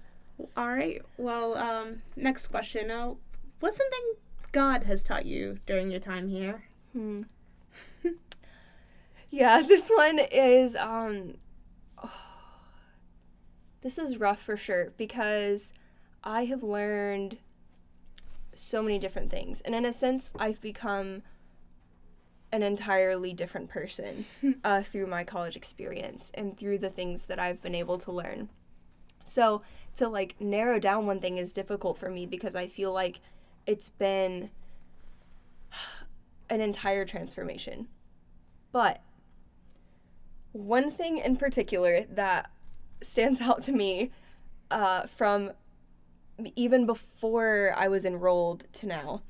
All 0.55 0.67
right. 0.67 1.01
Well, 1.17 1.57
um, 1.57 2.01
next 2.15 2.47
question. 2.47 2.91
Uh, 2.91 3.13
what's 3.59 3.77
something 3.77 4.13
God 4.51 4.83
has 4.83 5.03
taught 5.03 5.25
you 5.25 5.59
during 5.65 5.91
your 5.91 5.99
time 5.99 6.27
here? 6.27 6.63
Hmm. 6.93 7.23
yeah, 9.29 9.61
this 9.61 9.89
one 9.89 10.19
is 10.31 10.75
um 10.75 11.35
this 13.81 13.97
is 13.97 14.17
rough 14.17 14.41
for 14.41 14.57
sure 14.57 14.93
because 14.97 15.73
I 16.23 16.45
have 16.45 16.63
learned 16.63 17.37
so 18.55 18.81
many 18.81 18.99
different 18.99 19.31
things. 19.31 19.61
And 19.61 19.73
in 19.75 19.85
a 19.85 19.93
sense, 19.93 20.29
I've 20.37 20.61
become 20.61 21.23
an 22.51 22.61
entirely 22.61 23.33
different 23.33 23.69
person 23.69 24.25
uh, 24.63 24.83
through 24.83 25.07
my 25.07 25.23
college 25.23 25.55
experience 25.55 26.31
and 26.35 26.57
through 26.57 26.77
the 26.77 26.89
things 26.89 27.25
that 27.25 27.39
I've 27.39 27.61
been 27.61 27.75
able 27.75 27.97
to 27.99 28.11
learn. 28.11 28.49
So, 29.25 29.63
to 29.95 30.07
like 30.07 30.35
narrow 30.39 30.79
down 30.79 31.05
one 31.05 31.19
thing 31.19 31.37
is 31.37 31.53
difficult 31.53 31.97
for 31.97 32.09
me 32.09 32.25
because 32.25 32.55
I 32.55 32.67
feel 32.67 32.93
like 32.93 33.19
it's 33.65 33.89
been 33.89 34.49
an 36.49 36.61
entire 36.61 37.05
transformation. 37.05 37.87
But 38.71 39.01
one 40.51 40.91
thing 40.91 41.17
in 41.17 41.37
particular 41.37 42.05
that 42.11 42.49
stands 43.01 43.41
out 43.41 43.61
to 43.63 43.71
me 43.71 44.11
uh, 44.71 45.03
from 45.07 45.51
even 46.55 46.85
before 46.85 47.73
I 47.77 47.87
was 47.87 48.05
enrolled 48.05 48.65
to 48.73 48.87
now 48.87 49.21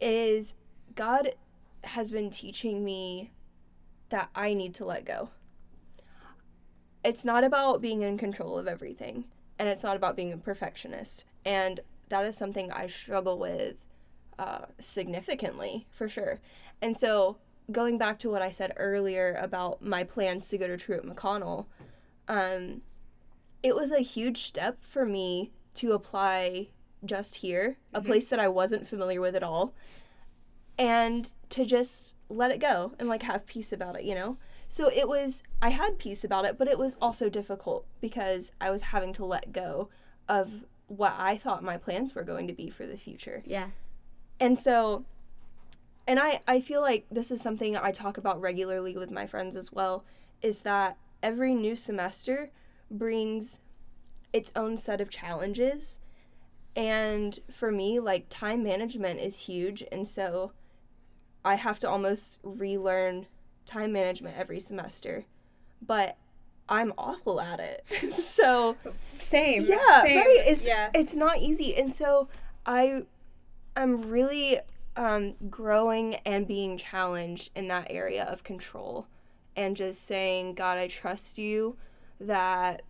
is 0.00 0.56
God 0.94 1.30
has 1.84 2.10
been 2.10 2.30
teaching 2.30 2.84
me 2.84 3.32
that 4.08 4.30
I 4.34 4.54
need 4.54 4.74
to 4.76 4.84
let 4.84 5.04
go. 5.04 5.30
It's 7.04 7.24
not 7.24 7.44
about 7.44 7.80
being 7.80 8.02
in 8.02 8.16
control 8.16 8.58
of 8.58 8.68
everything, 8.68 9.24
and 9.58 9.68
it's 9.68 9.82
not 9.82 9.96
about 9.96 10.16
being 10.16 10.32
a 10.32 10.36
perfectionist. 10.36 11.24
And 11.44 11.80
that 12.08 12.24
is 12.24 12.36
something 12.36 12.70
I 12.70 12.86
struggle 12.86 13.38
with 13.38 13.86
uh, 14.38 14.66
significantly, 14.78 15.86
for 15.90 16.08
sure. 16.08 16.40
And 16.80 16.96
so, 16.96 17.38
going 17.70 17.96
back 17.96 18.18
to 18.20 18.30
what 18.30 18.42
I 18.42 18.50
said 18.50 18.72
earlier 18.76 19.38
about 19.40 19.82
my 19.82 20.04
plans 20.04 20.48
to 20.48 20.58
go 20.58 20.66
to 20.66 20.76
Truett 20.76 21.06
McConnell, 21.06 21.66
um, 22.28 22.82
it 23.62 23.76
was 23.76 23.92
a 23.92 24.00
huge 24.00 24.42
step 24.42 24.78
for 24.82 25.06
me 25.06 25.52
to 25.74 25.92
apply 25.92 26.68
just 27.04 27.36
here, 27.36 27.78
a 27.94 28.00
place 28.00 28.28
that 28.28 28.40
I 28.40 28.48
wasn't 28.48 28.88
familiar 28.88 29.20
with 29.20 29.34
at 29.34 29.42
all, 29.42 29.74
and 30.78 31.32
to 31.50 31.64
just 31.64 32.14
let 32.28 32.50
it 32.50 32.58
go 32.58 32.94
and 32.98 33.08
like 33.08 33.22
have 33.22 33.46
peace 33.46 33.72
about 33.72 33.96
it, 33.96 34.04
you 34.04 34.14
know? 34.14 34.38
So 34.72 34.88
it 34.90 35.06
was, 35.06 35.42
I 35.60 35.68
had 35.68 35.98
peace 35.98 36.24
about 36.24 36.46
it, 36.46 36.56
but 36.56 36.66
it 36.66 36.78
was 36.78 36.96
also 36.98 37.28
difficult 37.28 37.84
because 38.00 38.54
I 38.58 38.70
was 38.70 38.80
having 38.80 39.12
to 39.12 39.24
let 39.26 39.52
go 39.52 39.90
of 40.30 40.64
what 40.86 41.14
I 41.18 41.36
thought 41.36 41.62
my 41.62 41.76
plans 41.76 42.14
were 42.14 42.24
going 42.24 42.46
to 42.46 42.54
be 42.54 42.70
for 42.70 42.86
the 42.86 42.96
future. 42.96 43.42
Yeah. 43.44 43.66
And 44.40 44.58
so, 44.58 45.04
and 46.08 46.18
I, 46.18 46.40
I 46.48 46.62
feel 46.62 46.80
like 46.80 47.04
this 47.10 47.30
is 47.30 47.42
something 47.42 47.76
I 47.76 47.92
talk 47.92 48.16
about 48.16 48.40
regularly 48.40 48.96
with 48.96 49.10
my 49.10 49.26
friends 49.26 49.56
as 49.56 49.74
well 49.74 50.06
is 50.40 50.62
that 50.62 50.96
every 51.22 51.54
new 51.54 51.76
semester 51.76 52.50
brings 52.90 53.60
its 54.32 54.52
own 54.56 54.78
set 54.78 55.02
of 55.02 55.10
challenges. 55.10 55.98
And 56.74 57.38
for 57.50 57.70
me, 57.70 58.00
like 58.00 58.24
time 58.30 58.62
management 58.62 59.20
is 59.20 59.40
huge. 59.40 59.84
And 59.92 60.08
so 60.08 60.52
I 61.44 61.56
have 61.56 61.78
to 61.80 61.90
almost 61.90 62.38
relearn 62.42 63.26
time 63.66 63.92
management 63.92 64.36
every 64.38 64.60
semester. 64.60 65.24
But 65.84 66.16
I'm 66.68 66.92
awful 66.96 67.40
at 67.40 67.60
it. 67.60 67.86
so, 68.12 68.76
Same. 69.18 69.64
yeah 69.64 70.02
Same. 70.02 70.16
right 70.16 70.36
it's 70.46 70.66
yeah. 70.66 70.90
it's 70.94 71.14
not 71.16 71.38
easy 71.38 71.76
and 71.76 71.92
so 71.92 72.28
i 72.66 73.02
i'm 73.76 74.10
really 74.10 74.58
um 74.96 75.34
growing 75.48 76.16
and 76.26 76.46
being 76.46 76.76
challenged 76.76 77.50
in 77.54 77.68
that 77.68 77.86
area 77.88 78.24
of 78.24 78.44
control 78.44 79.06
and 79.56 79.76
just 79.76 80.04
saying 80.04 80.54
god 80.54 80.78
i 80.78 80.86
trust 80.86 81.38
you 81.38 81.76
that 82.20 82.82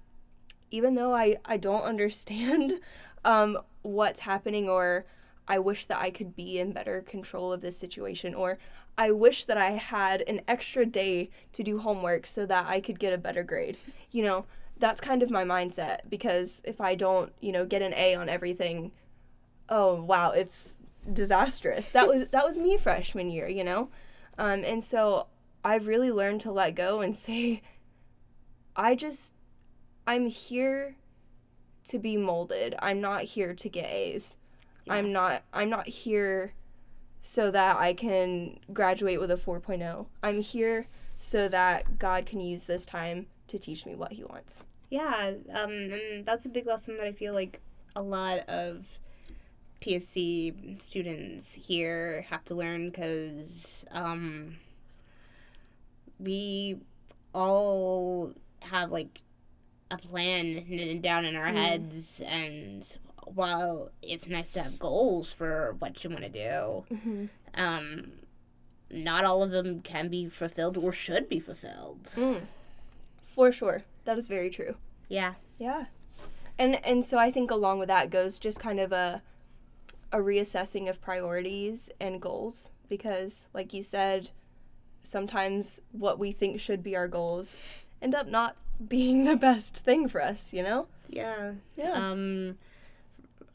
even 0.71 0.95
though 0.95 1.15
i 1.15 1.37
i 1.45 1.57
don't 1.57 1.83
understand 1.83 2.75
um 3.25 3.59
what's 3.83 4.21
happening 4.21 4.69
or 4.69 5.05
i 5.47 5.59
wish 5.59 5.87
that 5.87 5.99
i 5.99 6.11
could 6.11 6.35
be 6.35 6.59
in 6.59 6.73
better 6.73 7.03
control 7.03 7.53
of 7.53 7.61
this 7.61 7.77
situation 7.77 8.35
or 8.35 8.59
i 8.97 9.11
wish 9.11 9.45
that 9.45 9.57
i 9.57 9.73
had 9.73 10.23
an 10.23 10.41
extra 10.47 10.85
day 10.85 11.31
to 11.53 11.63
do 11.63 11.79
homework 11.79 12.27
so 12.27 12.47
that 12.47 12.67
i 12.67 12.81
could 12.81 12.99
get 12.99 13.13
a 13.13 13.19
better 13.19 13.43
grade 13.43 13.77
you 14.11 14.23
know 14.23 14.45
that's 14.83 15.01
kind 15.01 15.23
of 15.23 15.31
my 15.31 15.45
mindset 15.45 16.01
because 16.11 16.61
if 16.67 16.81
I 16.81 16.97
don't, 16.97 17.33
you 17.41 17.53
know, 17.53 17.65
get 17.65 17.83
an 17.83 17.95
A 17.95 18.17
on 18.17 18.29
everything, 18.29 18.91
oh 19.69 20.03
wow, 20.03 20.33
it's 20.33 20.81
disastrous. 21.11 21.91
That 21.91 22.09
was 22.09 22.27
that 22.33 22.45
was 22.45 22.59
me 22.59 22.77
freshman 22.77 23.31
year, 23.31 23.49
you 23.49 23.63
know, 23.63 23.89
um, 24.37 24.65
and 24.65 24.83
so 24.83 25.29
I've 25.65 25.87
really 25.87 26.11
learned 26.11 26.41
to 26.43 26.53
let 26.53 26.75
go 26.75 27.01
and 27.01 27.15
say, 27.27 27.63
I 28.75 28.97
just, 28.97 29.35
I'm 30.05 30.27
here 30.27 30.97
to 31.85 31.99
be 31.99 32.17
molded. 32.17 32.75
I'm 32.81 33.01
not 33.01 33.23
here 33.23 33.55
to 33.55 33.69
get 33.69 33.89
A's. 33.89 34.37
I'm 34.91 35.13
not. 35.13 35.45
I'm 35.53 35.71
not 35.71 35.87
here 35.87 36.55
so 37.23 37.51
that 37.53 37.77
I 37.77 37.95
can 37.95 38.59
graduate 38.73 39.21
with 39.21 39.31
a 39.31 39.37
4.0. 39.37 40.07
I'm 40.23 40.41
here 40.41 40.89
so 41.19 41.49
that 41.49 41.99
God 41.99 42.27
can 42.27 42.41
use 42.41 42.67
this 42.67 42.85
time 42.85 43.27
to 43.47 43.59
teach 43.59 43.87
me 43.87 43.95
what 43.95 44.13
He 44.13 44.25
wants. 44.25 44.65
Yeah, 44.91 45.33
um, 45.55 45.71
and 45.71 46.27
that's 46.27 46.45
a 46.45 46.51
big 46.51 46.67
lesson 46.67 46.97
that 46.99 47.07
I 47.07 47.13
feel 47.13 47.33
like 47.33 47.61
a 47.95 48.03
lot 48.03 48.41
of 48.41 48.99
TFC 49.81 50.81
students 50.83 51.55
here 51.55 52.27
have 52.29 52.45
to 52.47 52.55
learn 52.55 52.91
because 52.91 53.85
um, 53.93 54.57
we 56.19 56.81
all 57.33 58.33
have 58.61 58.91
like 58.91 59.23
a 59.91 59.97
plan 59.97 61.01
down 61.01 61.25
in 61.25 61.37
our 61.37 61.49
mm. 61.49 61.55
heads, 61.55 62.21
and 62.27 62.97
while 63.25 63.91
it's 64.03 64.29
nice 64.29 64.53
to 64.53 64.63
have 64.63 64.79
goals 64.79 65.33
for 65.33 65.77
what 65.79 66.03
you 66.03 66.11
want 66.11 66.23
to 66.23 66.29
do, 66.29 66.85
mm-hmm. 66.95 67.27
um, 67.55 68.13
not 68.91 69.25
all 69.25 69.43
of 69.43 69.51
them 69.51 69.81
can 69.81 70.09
be 70.09 70.29
fulfilled 70.29 70.77
or 70.77 70.93
should 70.93 71.29
be 71.29 71.41
fulfilled. 71.41 72.05
Mm. 72.15 72.43
For 73.25 73.51
sure, 73.51 73.85
that 74.05 74.19
is 74.19 74.29
very 74.29 74.51
true. 74.51 74.77
Yeah. 75.09 75.35
Yeah. 75.59 75.87
And 76.59 76.85
and 76.85 77.05
so 77.05 77.19
I 77.19 77.31
think 77.31 77.51
along 77.51 77.79
with 77.79 77.89
that 77.89 78.11
goes 78.11 78.39
just 78.39 78.61
kind 78.61 78.79
of 78.79 78.93
a 78.93 79.23
a 80.13 80.19
reassessing 80.19 80.89
of 80.89 81.01
priorities 81.01 81.91
and 81.99 82.21
goals 82.21 82.69
because 82.89 83.49
like 83.55 83.73
you 83.73 83.83
said 83.83 84.31
sometimes 85.03 85.81
what 85.93 86.19
we 86.19 86.31
think 86.31 86.61
should 86.61 86.83
be 86.83 86.95
our 86.95 87.09
goals 87.09 87.87
end 88.03 88.15
up 88.15 88.29
not 88.29 88.57
being 88.89 89.25
the 89.25 89.37
best 89.37 89.77
thing 89.77 90.09
for 90.09 90.23
us, 90.23 90.53
you 90.53 90.63
know? 90.63 90.87
Yeah. 91.09 91.53
Yeah. 91.77 91.93
Um 91.93 92.59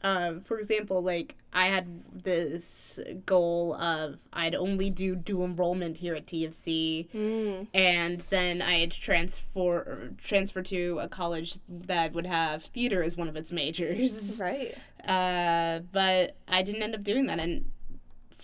uh, 0.02 0.34
for 0.40 0.58
example, 0.58 1.02
like 1.02 1.36
I 1.52 1.66
had 1.66 2.02
this 2.12 3.00
goal 3.26 3.74
of 3.74 4.18
I'd 4.32 4.54
only 4.54 4.90
do 4.90 5.16
dual 5.16 5.44
enrollment 5.44 5.96
here 5.96 6.14
at 6.14 6.26
TFC, 6.26 7.10
mm. 7.10 7.66
and 7.74 8.20
then 8.30 8.62
I'd 8.62 8.92
transfer 8.92 10.12
transfer 10.18 10.62
to 10.62 10.98
a 11.00 11.08
college 11.08 11.58
that 11.68 12.12
would 12.12 12.26
have 12.26 12.62
theater 12.62 13.02
as 13.02 13.16
one 13.16 13.28
of 13.28 13.36
its 13.36 13.50
majors. 13.50 14.38
Right. 14.40 14.76
Uh, 15.06 15.80
but 15.90 16.36
I 16.46 16.62
didn't 16.62 16.82
end 16.82 16.94
up 16.94 17.02
doing 17.02 17.26
that, 17.26 17.40
and 17.40 17.64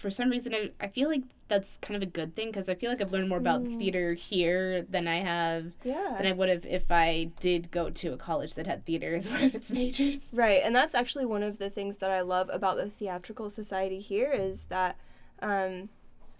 for 0.04 0.10
some 0.10 0.28
reason, 0.28 0.52
I, 0.52 0.70
I 0.78 0.88
feel 0.88 1.08
like 1.08 1.22
that's 1.48 1.78
kind 1.78 1.96
of 1.96 2.06
a 2.06 2.10
good 2.10 2.36
thing 2.36 2.48
because 2.48 2.68
I 2.68 2.74
feel 2.74 2.90
like 2.90 3.00
I've 3.00 3.10
learned 3.10 3.30
more 3.30 3.38
about 3.38 3.64
mm. 3.64 3.78
theater 3.78 4.12
here 4.12 4.82
than 4.82 5.08
I 5.08 5.20
have 5.20 5.72
yeah. 5.82 6.16
than 6.18 6.26
I 6.26 6.32
would 6.32 6.50
have 6.50 6.66
if 6.66 6.92
I 6.92 7.30
did 7.40 7.70
go 7.70 7.88
to 7.88 8.12
a 8.12 8.18
college 8.18 8.52
that 8.56 8.66
had 8.66 8.84
theater 8.84 9.14
as 9.14 9.30
one 9.30 9.42
of 9.42 9.54
its 9.54 9.70
majors. 9.70 10.26
Right, 10.30 10.60
and 10.62 10.76
that's 10.76 10.94
actually 10.94 11.24
one 11.24 11.42
of 11.42 11.56
the 11.56 11.70
things 11.70 11.96
that 11.98 12.10
I 12.10 12.20
love 12.20 12.50
about 12.52 12.76
the 12.76 12.90
theatrical 12.90 13.48
society 13.48 13.98
here 13.98 14.30
is 14.30 14.66
that 14.66 14.98
um, 15.40 15.88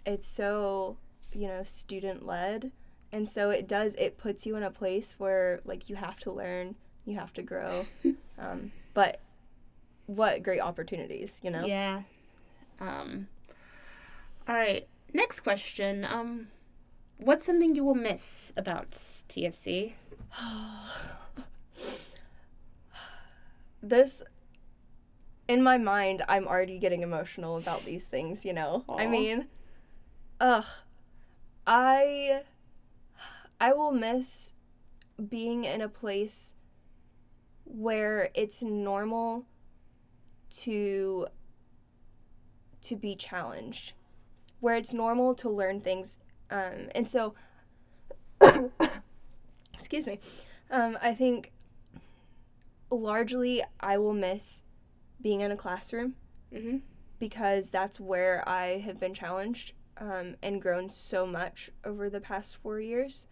it's 0.05 0.27
so 0.27 0.97
you 1.33 1.47
know 1.47 1.63
student 1.63 2.23
led, 2.23 2.71
and 3.11 3.27
so 3.27 3.49
it 3.49 3.67
does 3.67 3.95
it 3.95 4.19
puts 4.19 4.45
you 4.45 4.55
in 4.57 4.61
a 4.61 4.69
place 4.69 5.15
where 5.17 5.61
like 5.65 5.89
you 5.89 5.95
have 5.95 6.19
to 6.19 6.31
learn, 6.31 6.75
you 7.03 7.17
have 7.17 7.33
to 7.33 7.41
grow, 7.41 7.87
um, 8.37 8.73
but 8.93 9.21
what 10.05 10.43
great 10.43 10.59
opportunities, 10.59 11.41
you 11.43 11.49
know? 11.49 11.65
Yeah. 11.65 12.03
Um, 12.79 13.27
all 14.47 14.55
right. 14.55 14.87
Next 15.13 15.41
question. 15.41 16.05
Um, 16.05 16.47
what's 17.17 17.45
something 17.45 17.75
you 17.75 17.83
will 17.83 17.95
miss 17.95 18.53
about 18.57 18.91
TFC? 18.91 19.93
this 23.81 24.23
in 25.47 25.61
my 25.61 25.77
mind 25.77 26.23
i'm 26.27 26.47
already 26.47 26.79
getting 26.79 27.03
emotional 27.03 27.57
about 27.57 27.83
these 27.83 28.03
things 28.03 28.43
you 28.45 28.53
know 28.53 28.83
Aww. 28.89 28.99
i 28.99 29.07
mean 29.07 29.47
ugh 30.39 30.65
i 31.67 32.41
i 33.59 33.73
will 33.73 33.91
miss 33.91 34.53
being 35.29 35.63
in 35.63 35.81
a 35.81 35.89
place 35.89 36.55
where 37.63 38.29
it's 38.33 38.61
normal 38.61 39.45
to 40.49 41.27
to 42.81 42.95
be 42.95 43.15
challenged 43.15 43.93
where 44.59 44.75
it's 44.75 44.93
normal 44.93 45.35
to 45.35 45.49
learn 45.49 45.81
things. 45.81 46.19
Um, 46.49 46.89
and 46.93 47.09
so, 47.09 47.35
excuse 49.73 50.07
me, 50.07 50.19
um, 50.71 50.97
I 51.01 51.13
think 51.13 51.51
largely 52.89 53.63
I 53.79 53.97
will 53.97 54.13
miss 54.13 54.63
being 55.21 55.41
in 55.41 55.51
a 55.51 55.57
classroom 55.57 56.15
mm-hmm. 56.53 56.77
because 57.19 57.69
that's 57.69 57.99
where 57.99 58.47
I 58.47 58.83
have 58.85 58.99
been 58.99 59.13
challenged 59.13 59.73
um, 59.97 60.35
and 60.41 60.61
grown 60.61 60.89
so 60.89 61.25
much 61.25 61.69
over 61.83 62.09
the 62.09 62.21
past 62.21 62.57
four 62.57 62.79
years. 62.79 63.27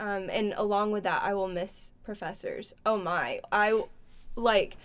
Um, 0.00 0.28
and 0.30 0.52
along 0.56 0.90
with 0.90 1.04
that, 1.04 1.22
I 1.22 1.34
will 1.34 1.48
miss 1.48 1.92
professors. 2.02 2.74
Oh 2.84 2.96
my, 2.96 3.40
I 3.52 3.82
like. 4.36 4.76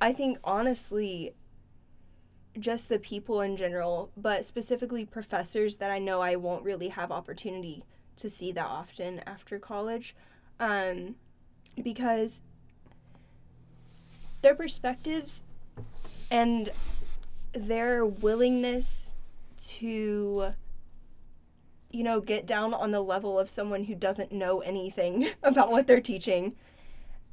I 0.00 0.14
think 0.14 0.38
honestly, 0.42 1.34
just 2.58 2.88
the 2.88 2.98
people 2.98 3.40
in 3.40 3.56
general, 3.56 4.10
but 4.16 4.44
specifically 4.44 5.04
professors 5.04 5.76
that 5.76 5.90
I 5.90 5.98
know 5.98 6.20
I 6.20 6.36
won't 6.36 6.64
really 6.64 6.88
have 6.88 7.12
opportunity 7.12 7.84
to 8.16 8.28
see 8.28 8.52
that 8.52 8.66
often 8.66 9.20
after 9.26 9.58
college. 9.58 10.14
Um, 10.58 11.14
because 11.82 12.42
their 14.42 14.54
perspectives 14.54 15.44
and 16.30 16.70
their 17.52 18.04
willingness 18.04 19.14
to 19.62 20.52
you 21.90 22.02
know 22.02 22.20
get 22.20 22.46
down 22.46 22.72
on 22.72 22.90
the 22.90 23.02
level 23.02 23.38
of 23.38 23.50
someone 23.50 23.84
who 23.84 23.94
doesn't 23.94 24.32
know 24.32 24.60
anything 24.60 25.28
about 25.42 25.70
what 25.70 25.86
they're 25.86 26.00
teaching 26.00 26.54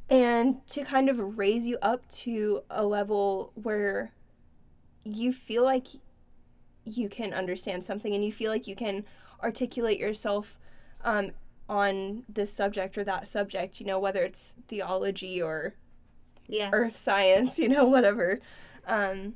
and 0.10 0.66
to 0.68 0.84
kind 0.84 1.10
of 1.10 1.38
raise 1.38 1.68
you 1.68 1.78
up 1.82 2.08
to 2.10 2.62
a 2.70 2.86
level 2.86 3.52
where 3.56 4.12
you 5.16 5.32
feel 5.32 5.64
like 5.64 5.88
you 6.84 7.10
can 7.10 7.34
understand 7.34 7.84
something 7.84 8.14
and 8.14 8.24
you 8.24 8.32
feel 8.32 8.52
like 8.52 8.68
you 8.68 8.76
can 8.76 9.06
articulate 9.44 10.00
yourself 10.00 10.58
um, 11.04 11.32
on 11.70 12.24
this 12.30 12.52
subject 12.52 12.98
or 12.98 13.04
that 13.04 13.28
subject, 13.28 13.80
you 13.80 13.86
know, 13.86 14.00
whether 14.00 14.24
it's 14.24 14.56
theology 14.68 15.42
or 15.42 15.76
yeah. 16.48 16.70
earth 16.72 16.96
science, 16.96 17.60
you 17.60 17.70
know, 17.70 17.86
whatever. 17.86 18.40
Um, 18.86 19.36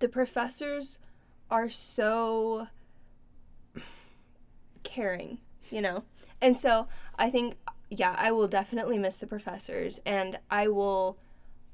the 0.00 0.08
professors 0.08 0.98
are 1.50 1.70
so 1.70 2.68
caring, 4.82 5.38
you 5.70 5.80
know? 5.80 6.04
And 6.40 6.58
so 6.58 6.88
I 7.18 7.30
think, 7.30 7.56
yeah, 7.88 8.14
I 8.18 8.32
will 8.32 8.48
definitely 8.48 8.98
miss 8.98 9.18
the 9.18 9.26
professors 9.26 10.00
and 10.04 10.38
I 10.50 10.68
will 10.68 11.18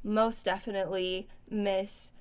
most 0.05 0.45
definitely 0.45 1.29
miss 1.49 2.13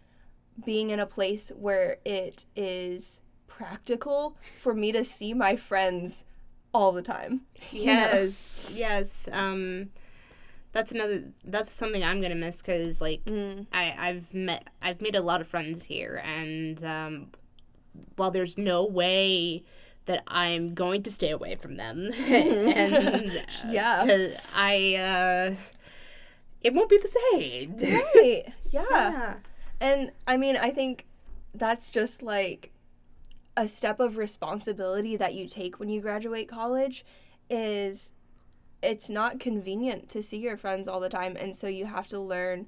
being 0.65 0.89
in 0.89 0.99
a 0.99 1.05
place 1.05 1.51
where 1.55 1.97
it 2.05 2.45
is 2.55 3.21
practical 3.47 4.37
for 4.57 4.73
me 4.73 4.91
to 4.91 5.03
see 5.03 5.33
my 5.33 5.55
friends 5.55 6.25
all 6.73 6.91
the 6.91 7.01
time. 7.01 7.41
Yes, 7.71 8.67
know? 8.69 8.75
yes. 8.75 9.29
Um, 9.31 9.89
that's 10.71 10.91
another. 10.91 11.23
That's 11.43 11.71
something 11.71 12.03
I'm 12.03 12.21
gonna 12.21 12.35
miss 12.35 12.61
because 12.61 13.01
like 13.01 13.23
mm. 13.25 13.65
I 13.73 13.93
I've 13.97 14.33
met 14.33 14.69
I've 14.81 15.01
made 15.01 15.15
a 15.15 15.21
lot 15.21 15.41
of 15.41 15.47
friends 15.47 15.83
here, 15.83 16.21
and 16.23 16.83
um, 16.83 17.27
while 18.15 18.31
there's 18.31 18.57
no 18.57 18.85
way 18.85 19.63
that 20.05 20.23
I'm 20.27 20.73
going 20.73 21.03
to 21.03 21.11
stay 21.11 21.31
away 21.31 21.55
from 21.55 21.77
them, 21.77 22.11
and 22.27 23.31
uh, 23.37 23.41
yeah, 23.69 24.03
because 24.03 24.37
I 24.55 24.95
uh, 24.95 25.55
it 26.61 26.73
won't 26.73 26.89
be 26.89 26.97
the 26.97 27.15
same. 27.31 27.77
Right. 27.77 28.43
yeah. 28.69 28.83
yeah. 28.91 29.33
And 29.79 30.11
I 30.27 30.37
mean, 30.37 30.57
I 30.57 30.71
think 30.71 31.05
that's 31.53 31.89
just 31.89 32.21
like 32.21 32.71
a 33.57 33.67
step 33.67 33.99
of 33.99 34.17
responsibility 34.17 35.17
that 35.17 35.33
you 35.33 35.47
take 35.47 35.79
when 35.79 35.89
you 35.89 36.01
graduate 36.01 36.47
college 36.47 37.05
is 37.49 38.13
it's 38.81 39.09
not 39.09 39.39
convenient 39.39 40.07
to 40.09 40.23
see 40.23 40.37
your 40.37 40.55
friends 40.55 40.87
all 40.87 40.99
the 40.99 41.09
time. 41.09 41.35
And 41.37 41.55
so 41.55 41.67
you 41.67 41.85
have 41.85 42.07
to 42.07 42.19
learn 42.19 42.67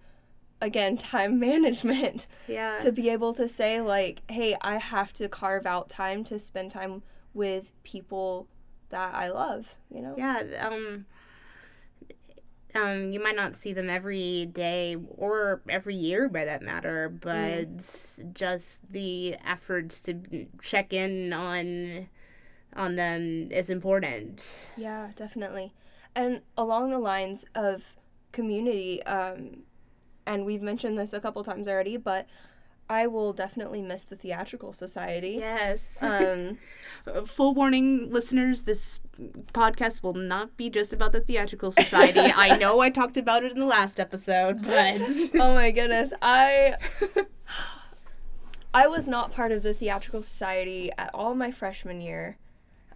again 0.61 0.97
time 0.97 1.39
management 1.39 2.27
yeah. 2.47 2.77
to 2.81 2.91
be 2.91 3.09
able 3.09 3.33
to 3.33 3.47
say 3.47 3.81
like 3.81 4.21
hey 4.29 4.55
i 4.61 4.77
have 4.77 5.11
to 5.11 5.27
carve 5.27 5.65
out 5.65 5.89
time 5.89 6.23
to 6.23 6.37
spend 6.37 6.71
time 6.71 7.01
with 7.33 7.71
people 7.83 8.47
that 8.89 9.13
i 9.13 9.27
love 9.27 9.75
you 9.89 10.01
know? 10.01 10.13
Yeah 10.17 10.43
um 10.61 11.05
um, 12.75 13.11
you 13.11 13.21
might 13.21 13.35
not 13.35 13.55
see 13.55 13.73
them 13.73 13.89
every 13.89 14.47
day 14.47 14.95
or 15.17 15.61
every 15.69 15.95
year 15.95 16.29
by 16.29 16.45
that 16.45 16.61
matter, 16.61 17.09
but 17.09 17.77
mm. 17.77 18.33
just 18.33 18.91
the 18.91 19.35
efforts 19.45 19.99
to 20.01 20.47
check 20.61 20.93
in 20.93 21.33
on 21.33 22.09
on 22.75 22.95
them 22.95 23.49
is 23.51 23.69
important. 23.69 24.71
Yeah, 24.77 25.11
definitely. 25.15 25.73
And 26.15 26.41
along 26.57 26.91
the 26.91 26.99
lines 26.99 27.45
of 27.55 27.95
community, 28.31 29.03
um, 29.03 29.63
and 30.25 30.45
we've 30.45 30.61
mentioned 30.61 30.97
this 30.97 31.13
a 31.13 31.19
couple 31.19 31.43
times 31.43 31.67
already, 31.67 31.97
but 31.97 32.27
I 32.91 33.07
will 33.07 33.31
definitely 33.31 33.81
miss 33.81 34.03
the 34.03 34.17
theatrical 34.17 34.73
society. 34.73 35.37
Yes. 35.39 35.97
Um, 36.03 36.57
Full 37.25 37.53
warning, 37.53 38.11
listeners, 38.11 38.63
this 38.63 38.99
podcast 39.53 40.03
will 40.03 40.13
not 40.13 40.57
be 40.57 40.69
just 40.69 40.91
about 40.91 41.13
the 41.13 41.21
Theatrical 41.21 41.71
Society. 41.71 42.19
I 42.19 42.57
know 42.59 42.81
I 42.81 42.89
talked 42.89 43.15
about 43.15 43.45
it 43.45 43.53
in 43.53 43.59
the 43.59 43.65
last 43.65 43.97
episode, 43.97 44.61
but. 44.63 45.01
oh 45.35 45.53
my 45.55 45.71
goodness, 45.71 46.11
I 46.21 46.75
I 48.73 48.87
was 48.87 49.07
not 49.07 49.31
part 49.31 49.53
of 49.53 49.63
the 49.63 49.73
theatrical 49.73 50.21
society 50.21 50.91
at 50.97 51.11
all 51.13 51.33
my 51.33 51.49
freshman 51.49 52.01
year. 52.01 52.37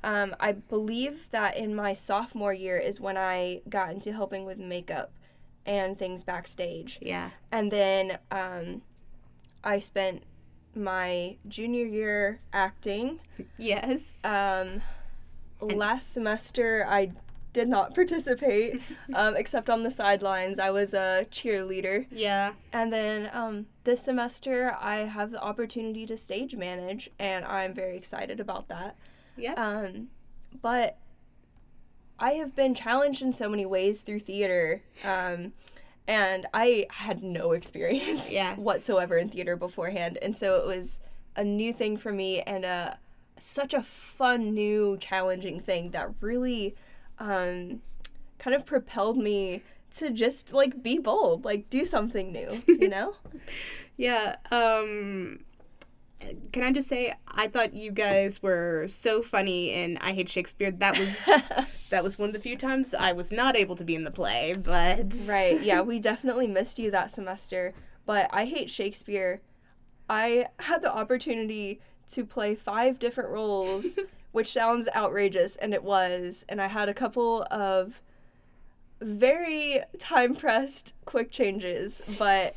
Um, 0.03 0.35
I 0.41 0.51
believe 0.51 1.31
that 1.31 1.55
in 1.55 1.73
my 1.73 1.93
sophomore 1.93 2.53
year 2.53 2.77
is 2.77 2.99
when 2.99 3.15
I 3.15 3.61
got 3.69 3.91
into 3.91 4.11
helping 4.11 4.43
with 4.43 4.57
makeup 4.57 5.13
and 5.65 5.97
things 5.97 6.25
backstage. 6.25 6.99
yeah. 7.01 7.29
And 7.49 7.71
then 7.71 8.19
um, 8.29 8.81
I 9.65 9.79
spent 9.79 10.23
my 10.75 11.37
junior 11.47 11.85
year 11.85 12.39
acting. 12.53 13.19
Yes. 13.57 14.13
Um, 14.23 14.81
last 15.61 16.13
semester, 16.13 16.85
I 16.87 17.11
did 17.53 17.67
not 17.69 17.95
participate 17.95 18.81
um, 19.13 19.35
except 19.37 19.69
on 19.69 19.83
the 19.83 19.91
sidelines. 19.91 20.59
I 20.59 20.69
was 20.69 20.93
a 20.93 21.25
cheerleader. 21.31 22.05
Yeah. 22.11 22.53
And 22.71 22.93
then 22.93 23.29
um, 23.33 23.65
this 23.85 24.01
semester, 24.01 24.77
I 24.79 24.97
have 24.97 25.31
the 25.31 25.41
opportunity 25.41 26.05
to 26.05 26.17
stage 26.17 26.55
manage, 26.55 27.09
and 27.17 27.43
I'm 27.45 27.73
very 27.73 27.97
excited 27.97 28.39
about 28.39 28.67
that. 28.67 28.95
Yeah. 29.37 29.53
Um, 29.53 30.09
but 30.61 30.97
I 32.19 32.33
have 32.33 32.55
been 32.55 32.75
challenged 32.75 33.21
in 33.21 33.33
so 33.33 33.49
many 33.49 33.65
ways 33.65 34.01
through 34.01 34.19
theater, 34.21 34.83
um, 35.03 35.53
and 36.07 36.45
I 36.53 36.87
had 36.91 37.23
no 37.23 37.51
experience 37.59 38.31
Yeah. 38.31 38.55
whatsoever 38.55 39.17
in 39.17 39.29
theater 39.29 39.55
beforehand, 39.55 40.17
and 40.21 40.35
so 40.37 40.55
it 40.57 40.65
was 40.65 41.01
a 41.35 41.43
new 41.43 41.73
thing 41.73 41.97
for 41.97 42.11
me 42.11 42.41
and 42.41 42.63
a 42.65 42.97
such 43.37 43.73
a 43.73 43.83
fun, 43.83 44.53
new, 44.53 44.97
challenging 44.97 45.59
thing 45.59 45.91
that 45.91 46.09
really 46.21 46.73
um, 47.19 47.81
kind 48.39 48.55
of 48.55 48.65
propelled 48.65 49.17
me 49.17 49.61
to 49.91 50.09
just 50.11 50.53
like 50.53 50.81
be 50.81 50.97
bold, 50.97 51.43
like 51.43 51.69
do 51.69 51.83
something 51.85 52.31
new, 52.31 52.49
you 52.67 52.87
know? 52.95 53.15
Yeah. 53.97 54.35
Um 54.51 55.39
can 56.51 56.63
I 56.63 56.71
just 56.71 56.87
say 56.87 57.13
I 57.27 57.47
thought 57.47 57.73
you 57.73 57.91
guys 57.91 58.41
were 58.41 58.87
so 58.89 59.21
funny 59.21 59.73
in 59.73 59.97
I 60.01 60.13
Hate 60.13 60.29
Shakespeare. 60.29 60.71
That 60.71 60.97
was 60.97 61.25
that 61.89 62.03
was 62.03 62.17
one 62.17 62.29
of 62.29 62.33
the 62.33 62.41
few 62.41 62.57
times 62.57 62.93
I 62.93 63.11
was 63.11 63.31
not 63.31 63.55
able 63.55 63.75
to 63.75 63.83
be 63.83 63.95
in 63.95 64.03
the 64.03 64.11
play, 64.11 64.55
but 64.57 65.13
Right. 65.27 65.61
Yeah, 65.61 65.81
we 65.81 65.99
definitely 65.99 66.47
missed 66.47 66.79
you 66.79 66.91
that 66.91 67.11
semester. 67.11 67.73
But 68.05 68.29
I 68.31 68.45
hate 68.45 68.69
Shakespeare. 68.69 69.41
I 70.09 70.47
had 70.59 70.81
the 70.81 70.95
opportunity 70.95 71.81
to 72.11 72.25
play 72.25 72.53
five 72.53 72.99
different 72.99 73.29
roles, 73.31 73.97
which 74.31 74.51
sounds 74.51 74.87
outrageous, 74.95 75.55
and 75.55 75.73
it 75.73 75.83
was. 75.83 76.45
And 76.47 76.61
I 76.61 76.67
had 76.67 76.89
a 76.89 76.93
couple 76.93 77.47
of 77.49 78.01
very 79.01 79.81
time 79.97 80.35
pressed 80.35 80.93
quick 81.05 81.31
changes, 81.31 82.01
but 82.19 82.55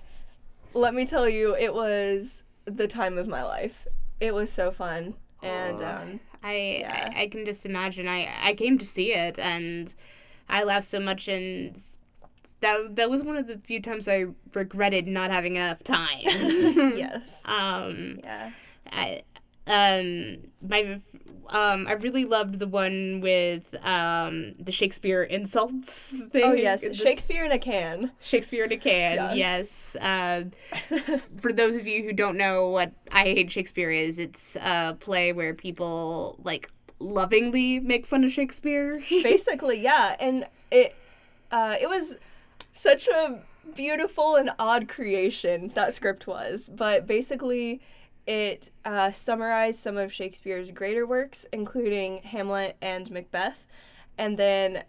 let 0.74 0.94
me 0.94 1.06
tell 1.06 1.28
you, 1.28 1.56
it 1.56 1.74
was 1.74 2.44
the 2.76 2.88
time 2.88 3.18
of 3.18 3.28
my 3.28 3.42
life. 3.42 3.86
It 4.20 4.34
was 4.34 4.52
so 4.52 4.70
fun. 4.70 5.14
And 5.42 5.80
um, 5.82 6.20
I, 6.42 6.78
Yeah. 6.80 7.10
I 7.14 7.22
I 7.22 7.26
can 7.28 7.44
just 7.44 7.64
imagine. 7.64 8.08
I 8.08 8.28
I 8.42 8.54
came 8.54 8.78
to 8.78 8.84
see 8.84 9.12
it 9.14 9.38
and 9.38 9.94
I 10.48 10.64
laughed 10.64 10.88
so 10.88 11.00
much 11.00 11.28
and 11.28 11.78
that 12.60 12.96
that 12.96 13.08
was 13.08 13.22
one 13.22 13.36
of 13.36 13.46
the 13.46 13.58
few 13.58 13.80
times 13.80 14.08
I 14.08 14.26
regretted 14.54 15.06
not 15.06 15.30
having 15.30 15.56
enough 15.56 15.82
time. 15.84 16.20
yes. 16.24 17.42
Um 17.46 18.20
Yeah. 18.24 18.50
I 18.90 19.22
um 19.68 20.38
my 20.66 21.00
um 21.50 21.86
I 21.86 21.92
really 21.92 22.24
loved 22.24 22.58
the 22.58 22.66
one 22.66 23.20
with 23.20 23.64
um 23.84 24.54
the 24.58 24.72
Shakespeare 24.72 25.22
insults 25.22 26.14
thing. 26.30 26.44
Oh, 26.44 26.52
yes. 26.52 26.80
This- 26.80 26.96
Shakespeare 26.96 27.44
in 27.44 27.52
a 27.52 27.58
can. 27.58 28.10
Shakespeare 28.20 28.64
in 28.64 28.72
a 28.72 28.76
can. 28.76 29.36
Yes. 29.36 29.96
Yes. 29.96 29.96
Uh, 29.96 31.18
for 31.40 31.52
those 31.52 31.76
of 31.76 31.86
you 31.86 32.02
who 32.02 32.12
don't 32.12 32.36
know 32.36 32.68
what 32.68 32.92
I 33.12 33.22
Hate 33.24 33.50
Shakespeare 33.50 33.90
is, 33.90 34.18
it's 34.18 34.56
a 34.56 34.96
play 34.98 35.32
where 35.32 35.54
people 35.54 36.38
like 36.42 36.70
lovingly 37.00 37.78
make 37.78 38.06
fun 38.06 38.24
of 38.24 38.32
Shakespeare. 38.32 39.00
basically 39.10 39.80
yeah 39.80 40.16
and 40.18 40.46
it 40.70 40.94
uh, 41.50 41.76
it 41.80 41.88
was 41.88 42.18
such 42.72 43.08
a 43.08 43.40
beautiful 43.74 44.34
and 44.36 44.50
odd 44.58 44.88
creation 44.88 45.70
that 45.74 45.94
script 45.94 46.26
was 46.26 46.68
but 46.74 47.06
basically 47.06 47.80
it 48.28 48.70
uh, 48.84 49.10
summarized 49.10 49.80
some 49.80 49.96
of 49.96 50.12
shakespeare's 50.12 50.70
greater 50.70 51.06
works 51.06 51.46
including 51.52 52.18
hamlet 52.18 52.76
and 52.82 53.10
macbeth 53.10 53.66
and 54.18 54.38
then 54.38 54.84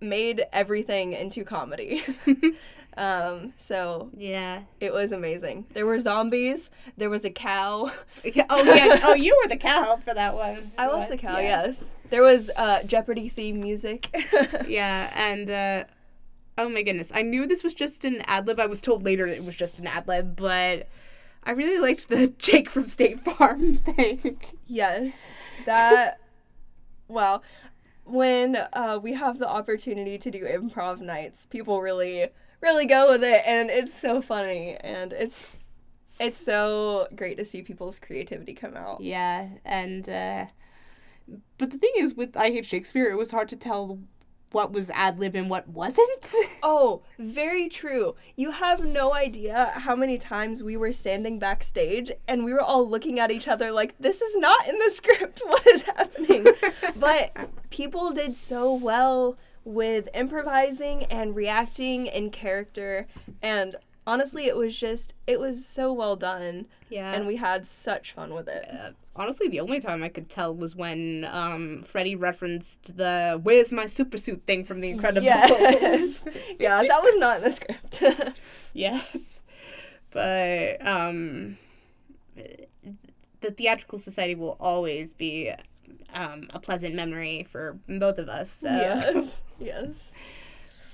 made 0.00 0.42
everything 0.52 1.12
into 1.12 1.44
comedy 1.44 2.02
um, 2.96 3.52
so 3.56 4.10
yeah. 4.16 4.62
it 4.80 4.92
was 4.92 5.12
amazing 5.12 5.64
there 5.72 5.86
were 5.86 5.98
zombies 6.00 6.70
there 6.96 7.08
was 7.10 7.24
a 7.24 7.30
cow 7.30 7.88
Oh 8.50 8.62
yeah. 8.64 8.98
Oh, 9.04 9.14
you 9.14 9.38
were 9.42 9.48
the 9.48 9.56
cow 9.56 10.00
for 10.04 10.12
that 10.14 10.34
one. 10.34 10.72
i 10.78 10.88
was 10.88 11.00
What? 11.02 11.10
the 11.10 11.16
cow 11.16 11.36
Yeah. 11.38 11.62
yes 11.64 11.88
there 12.10 12.22
was 12.22 12.50
uh, 12.56 12.82
jeopardy 12.82 13.28
theme 13.28 13.60
music 13.60 14.08
Yeah, 14.66 15.12
and 15.14 15.48
uh, 15.50 15.84
oh 16.58 16.68
my 16.68 16.82
goodness, 16.82 17.12
I 17.14 17.22
knew 17.22 17.46
this 17.46 17.62
was 17.62 17.72
just 17.74 18.04
an 18.04 18.20
ad 18.26 18.46
lib. 18.48 18.58
I 18.58 18.66
was 18.66 18.80
told 18.80 19.04
later 19.04 19.26
it 19.26 19.44
was 19.44 19.54
just 19.56 19.78
an 19.78 19.86
ad 19.86 20.08
lib, 20.08 20.34
but 20.34 20.88
I 21.42 21.52
really 21.52 21.78
liked 21.78 22.08
the 22.08 22.28
Jake 22.38 22.70
from 22.70 22.86
State 22.86 23.20
Farm 23.20 23.76
thing. 23.84 24.40
Yes, 24.66 25.36
that. 25.66 26.20
well, 27.08 27.42
when 28.04 28.56
uh, 28.72 28.98
we 29.02 29.14
have 29.14 29.38
the 29.38 29.48
opportunity 29.48 30.18
to 30.18 30.30
do 30.30 30.44
improv 30.44 31.00
nights, 31.00 31.46
people 31.46 31.80
really, 31.80 32.28
really 32.60 32.86
go 32.86 33.10
with 33.10 33.24
it, 33.24 33.42
and 33.46 33.70
it's 33.70 33.94
so 33.94 34.20
funny, 34.20 34.76
and 34.80 35.12
it's, 35.12 35.44
it's 36.18 36.38
so 36.44 37.08
great 37.14 37.36
to 37.38 37.44
see 37.44 37.62
people's 37.62 37.98
creativity 37.98 38.52
come 38.54 38.76
out. 38.76 39.00
Yeah, 39.00 39.48
and 39.64 40.08
uh 40.08 40.46
but 41.58 41.70
the 41.70 41.78
thing 41.78 41.92
is 41.96 42.14
with 42.14 42.36
I 42.36 42.48
Hate 42.50 42.66
Shakespeare, 42.66 43.10
it 43.10 43.16
was 43.16 43.30
hard 43.30 43.48
to 43.50 43.56
tell 43.56 43.98
what 44.52 44.72
was 44.72 44.90
ad 44.90 45.18
lib 45.18 45.34
and 45.34 45.48
what 45.50 45.68
wasn't. 45.68 46.34
Oh, 46.62 47.02
very 47.18 47.68
true. 47.70 48.14
You 48.36 48.50
have 48.50 48.84
no 48.84 49.14
idea 49.14 49.72
how 49.76 49.96
many 49.96 50.18
times 50.18 50.62
we 50.62 50.76
were 50.76 50.92
standing 50.92 51.38
backstage 51.38 52.12
and 52.28 52.44
we 52.44 52.52
were 52.52 52.60
all 52.60 52.86
looking 52.88 53.18
at 53.18 53.30
each 53.30 53.48
other 53.48 53.72
like, 53.72 53.94
this 53.98 54.20
is 54.20 54.36
not 54.36 54.68
in 54.68 54.78
the 54.78 54.90
script. 54.94 55.40
What 55.46 55.66
is 55.66 55.82
happening? 55.82 56.46
but 56.96 57.34
people 57.70 58.10
did 58.10 58.36
so 58.36 58.74
well 58.74 59.38
with 59.64 60.08
improvising 60.14 61.04
and 61.04 61.34
reacting 61.34 62.06
in 62.06 62.30
character. 62.30 63.06
And 63.42 63.76
honestly, 64.06 64.46
it 64.46 64.56
was 64.56 64.78
just, 64.78 65.14
it 65.26 65.38
was 65.40 65.66
so 65.66 65.92
well 65.92 66.16
done. 66.16 66.66
Yeah. 66.88 67.12
And 67.12 67.26
we 67.26 67.36
had 67.36 67.66
such 67.66 68.12
fun 68.12 68.34
with 68.34 68.48
it. 68.48 68.66
uh, 68.68 68.90
honestly, 69.14 69.48
the 69.48 69.60
only 69.60 69.80
time 69.80 70.02
I 70.02 70.08
could 70.08 70.28
tell 70.28 70.56
was 70.56 70.74
when 70.74 71.26
um 71.30 71.82
Freddie 71.86 72.16
referenced 72.16 72.96
the 72.96 73.38
"Where's 73.42 73.70
my 73.70 73.86
super 73.86 74.16
suit" 74.18 74.42
thing 74.46 74.64
from 74.64 74.80
The 74.80 74.92
Incredibles. 74.94 75.22
Yes. 75.22 76.24
yeah, 76.58 76.82
that 76.82 77.02
was 77.02 77.16
not 77.18 77.36
in 77.38 77.42
the 77.44 77.50
script. 77.52 78.02
yes, 78.74 79.40
but 80.10 80.84
um, 80.86 81.58
the 83.40 83.50
theatrical 83.52 83.98
society 83.98 84.34
will 84.34 84.56
always 84.58 85.12
be 85.14 85.52
um 86.12 86.48
a 86.52 86.58
pleasant 86.58 86.94
memory 86.94 87.46
for 87.48 87.78
both 87.88 88.18
of 88.18 88.28
us. 88.28 88.50
So. 88.50 88.68
yes. 88.68 89.42
Yes. 89.60 90.12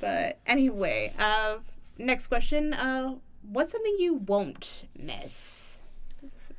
But 0.00 0.38
anyway, 0.46 1.12
uh, 1.18 1.56
next 1.98 2.26
question. 2.26 2.72
Uh, 2.72 3.16
what's 3.42 3.72
something 3.72 3.96
you 3.98 4.14
won't 4.14 4.86
miss 4.96 5.78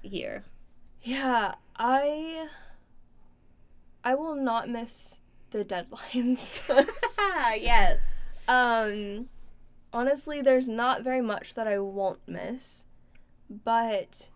here? 0.02 0.44
Yeah, 1.02 1.56
I 1.76 2.48
I 4.04 4.16
will 4.16 4.36
not 4.36 4.70
miss 4.70 5.22
the 5.52 5.64
deadlines. 5.66 6.62
yes. 7.62 8.26
um 8.48 9.30
honestly, 9.94 10.42
there's 10.42 10.68
not 10.68 11.04
very 11.04 11.22
much 11.22 11.56
that 11.56 11.68
I 11.68 11.80
won't 11.80 12.20
miss, 12.28 12.86
but 13.50 14.30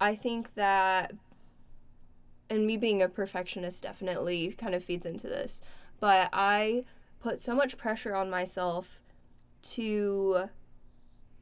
I 0.00 0.14
think 0.14 0.54
that 0.54 1.12
and 2.48 2.66
me 2.66 2.76
being 2.76 3.02
a 3.02 3.08
perfectionist 3.08 3.82
definitely 3.82 4.52
kind 4.52 4.74
of 4.74 4.84
feeds 4.84 5.04
into 5.04 5.26
this, 5.26 5.62
but 5.98 6.28
I 6.32 6.84
put 7.20 7.42
so 7.42 7.54
much 7.54 7.76
pressure 7.76 8.14
on 8.14 8.30
myself 8.30 9.00
to 9.74 10.48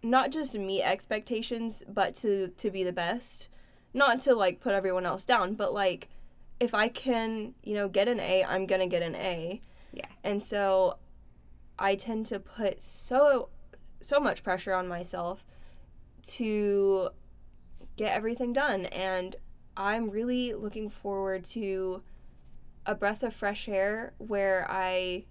not 0.03 0.31
just 0.31 0.57
meet 0.57 0.83
expectations, 0.83 1.83
but 1.89 2.15
to 2.17 2.49
to 2.49 2.71
be 2.71 2.85
the 2.85 2.93
best. 2.93 3.49
Not 3.93 4.21
to 4.23 4.35
like 4.35 4.61
put 4.61 4.73
everyone 4.73 5.07
else 5.07 5.25
down, 5.25 5.55
but 5.55 5.73
like 5.73 6.09
if 6.61 6.75
I 6.75 6.89
can, 6.89 7.55
you 7.63 7.75
know, 7.75 7.89
get 7.89 8.09
an 8.09 8.21
A, 8.21 8.45
I'm 8.45 8.67
going 8.67 8.81
to 8.81 8.87
get 8.87 9.03
an 9.03 9.15
A. 9.15 9.61
Yeah. 9.93 10.07
And 10.23 10.43
so 10.43 10.99
I 11.79 11.95
tend 11.95 12.27
to 12.27 12.39
put 12.41 12.83
so 12.83 13.49
so 14.01 14.21
much 14.21 14.43
pressure 14.43 14.75
on 14.75 14.87
myself 14.87 15.45
to 16.27 17.11
get 17.97 18.15
everything 18.15 18.53
done. 18.53 18.87
And 18.87 19.37
I'm 19.77 20.11
really 20.11 20.53
looking 20.55 20.89
forward 20.89 21.45
to 21.47 22.03
a 22.87 22.95
breath 22.95 23.23
of 23.23 23.35
fresh 23.35 23.69
air 23.69 24.15
where 24.19 24.67
I 24.69 25.25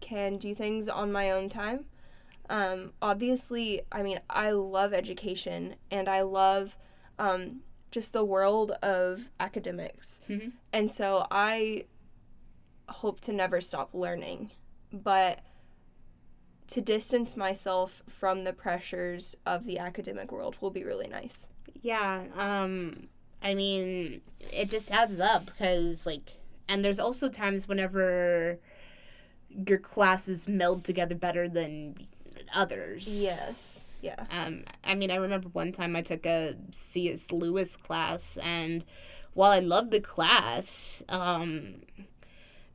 can 0.00 0.36
do 0.36 0.54
things 0.54 0.88
on 0.88 1.10
my 1.10 1.30
own 1.30 1.48
time. 1.48 1.86
Um, 2.50 2.92
obviously, 3.00 3.82
I 3.90 4.02
mean, 4.02 4.20
I 4.28 4.50
love 4.50 4.92
education 4.92 5.76
and 5.90 6.08
I 6.08 6.22
love 6.22 6.76
um, 7.18 7.60
just 7.90 8.12
the 8.12 8.24
world 8.24 8.72
of 8.82 9.30
academics. 9.40 10.20
Mhm. 10.28 10.52
And 10.72 10.90
so 10.90 11.26
I 11.30 11.84
hope 12.88 13.20
to 13.22 13.32
never 13.32 13.60
stop 13.60 13.94
learning. 13.94 14.50
But 14.92 15.40
to 16.68 16.80
distance 16.80 17.36
myself 17.36 18.02
from 18.08 18.44
the 18.44 18.52
pressures 18.52 19.36
of 19.46 19.64
the 19.64 19.78
academic 19.78 20.32
world 20.32 20.56
will 20.60 20.70
be 20.70 20.84
really 20.84 21.08
nice. 21.08 21.48
Yeah, 21.82 22.24
um 22.36 23.08
I 23.42 23.54
mean, 23.54 24.22
it 24.40 24.70
just 24.70 24.90
adds 24.90 25.20
up 25.20 25.46
because 25.46 26.06
like 26.06 26.32
and 26.68 26.82
there's 26.84 26.98
also 26.98 27.28
times 27.28 27.68
whenever 27.68 28.58
your 29.50 29.78
classes 29.78 30.48
meld 30.48 30.84
together 30.84 31.14
better 31.14 31.48
than 31.48 32.06
others. 32.54 33.22
Yes. 33.22 33.84
Yeah. 34.00 34.24
Um 34.30 34.64
I 34.84 34.94
mean, 34.94 35.10
I 35.10 35.16
remember 35.16 35.48
one 35.48 35.72
time 35.72 35.96
I 35.96 36.02
took 36.02 36.26
a 36.26 36.56
C.S. 36.70 37.32
Lewis 37.32 37.76
class 37.76 38.38
and 38.42 38.84
while 39.34 39.50
I 39.50 39.60
loved 39.60 39.90
the 39.90 40.00
class, 40.00 41.02
um 41.08 41.82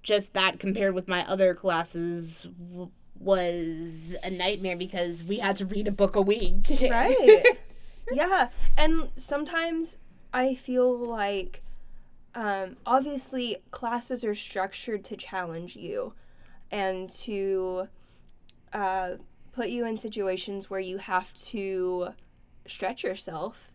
just 0.04 0.34
that 0.34 0.60
compared 0.60 0.94
with 0.94 1.08
my 1.08 1.26
other 1.28 1.54
classes 1.54 2.48
w- 2.70 2.92
was 3.20 4.16
a 4.24 4.30
nightmare 4.30 4.78
because 4.78 5.24
we 5.24 5.38
had 5.40 5.56
to 5.58 5.66
read 5.66 5.88
a 5.88 5.92
book 5.92 6.16
a 6.16 6.22
week. 6.22 6.66
right 6.90 7.44
yeah 8.12 8.50
and 8.78 9.10
sometimes 9.16 9.98
i 10.34 10.56
feel 10.56 10.98
like 10.98 11.62
um, 12.36 12.78
obviously 12.86 13.58
classes 13.72 14.24
are 14.24 14.36
structured 14.36 15.04
to 15.06 15.18
challenge 15.18 15.76
you 15.76 16.14
and 16.72 17.10
to 17.10 17.88
uh, 18.72 19.14
put 19.52 19.70
you 19.70 19.86
in 19.86 19.98
situations 19.98 20.70
where 20.70 20.80
you 20.80 20.98
have 20.98 21.34
to 21.34 22.10
stretch 22.66 23.04
yourself 23.04 23.72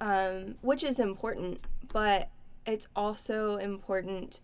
um, 0.00 0.56
which 0.62 0.82
is 0.82 0.98
important 0.98 1.60
but 1.92 2.28
it's 2.66 2.88
also 2.96 3.56
important 3.56 4.40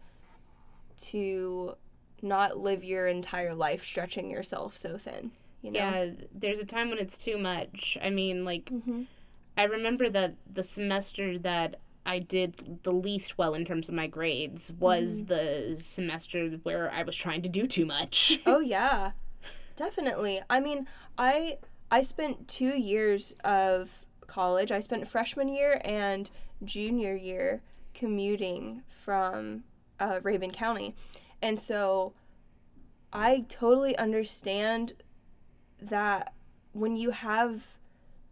to 0.98 1.74
not 2.22 2.58
live 2.58 2.82
your 2.82 3.06
entire 3.06 3.54
life 3.54 3.84
stretching 3.84 4.30
yourself 4.30 4.76
so 4.76 4.96
thin 4.98 5.30
you 5.62 5.70
know 5.70 5.78
Yeah, 5.80 6.10
there's 6.32 6.60
a 6.60 6.64
time 6.64 6.88
when 6.90 6.98
it's 6.98 7.18
too 7.18 7.36
much. 7.36 7.98
I 8.00 8.10
mean, 8.10 8.44
like 8.44 8.66
Mhm. 8.66 9.06
I 9.56 9.64
remember 9.64 10.08
that 10.08 10.36
the 10.52 10.62
semester 10.62 11.36
that 11.38 11.80
I 12.06 12.20
did 12.20 12.78
the 12.84 12.92
least 12.92 13.38
well 13.38 13.54
in 13.54 13.64
terms 13.64 13.88
of 13.88 13.94
my 13.96 14.06
grades 14.06 14.72
was 14.78 15.24
the 15.24 15.74
semester 15.78 16.50
where 16.62 16.92
I 16.92 17.02
was 17.02 17.16
trying 17.16 17.42
to 17.42 17.48
do 17.48 17.66
too 17.66 17.84
much. 17.86 18.38
Oh 18.46 18.60
yeah. 18.60 19.12
Definitely. 19.78 20.42
I 20.50 20.58
mean, 20.58 20.88
I 21.16 21.58
I 21.88 22.02
spent 22.02 22.48
2 22.48 22.76
years 22.76 23.32
of 23.44 24.04
college. 24.26 24.72
I 24.72 24.80
spent 24.80 25.06
freshman 25.06 25.48
year 25.48 25.80
and 25.84 26.28
junior 26.64 27.14
year 27.14 27.62
commuting 27.94 28.82
from 28.88 29.62
uh, 30.00 30.18
Rabun 30.18 30.52
County. 30.52 30.96
And 31.40 31.60
so 31.60 32.12
I 33.12 33.44
totally 33.48 33.96
understand 33.96 34.94
that 35.80 36.34
when 36.72 36.96
you 36.96 37.10
have 37.12 37.76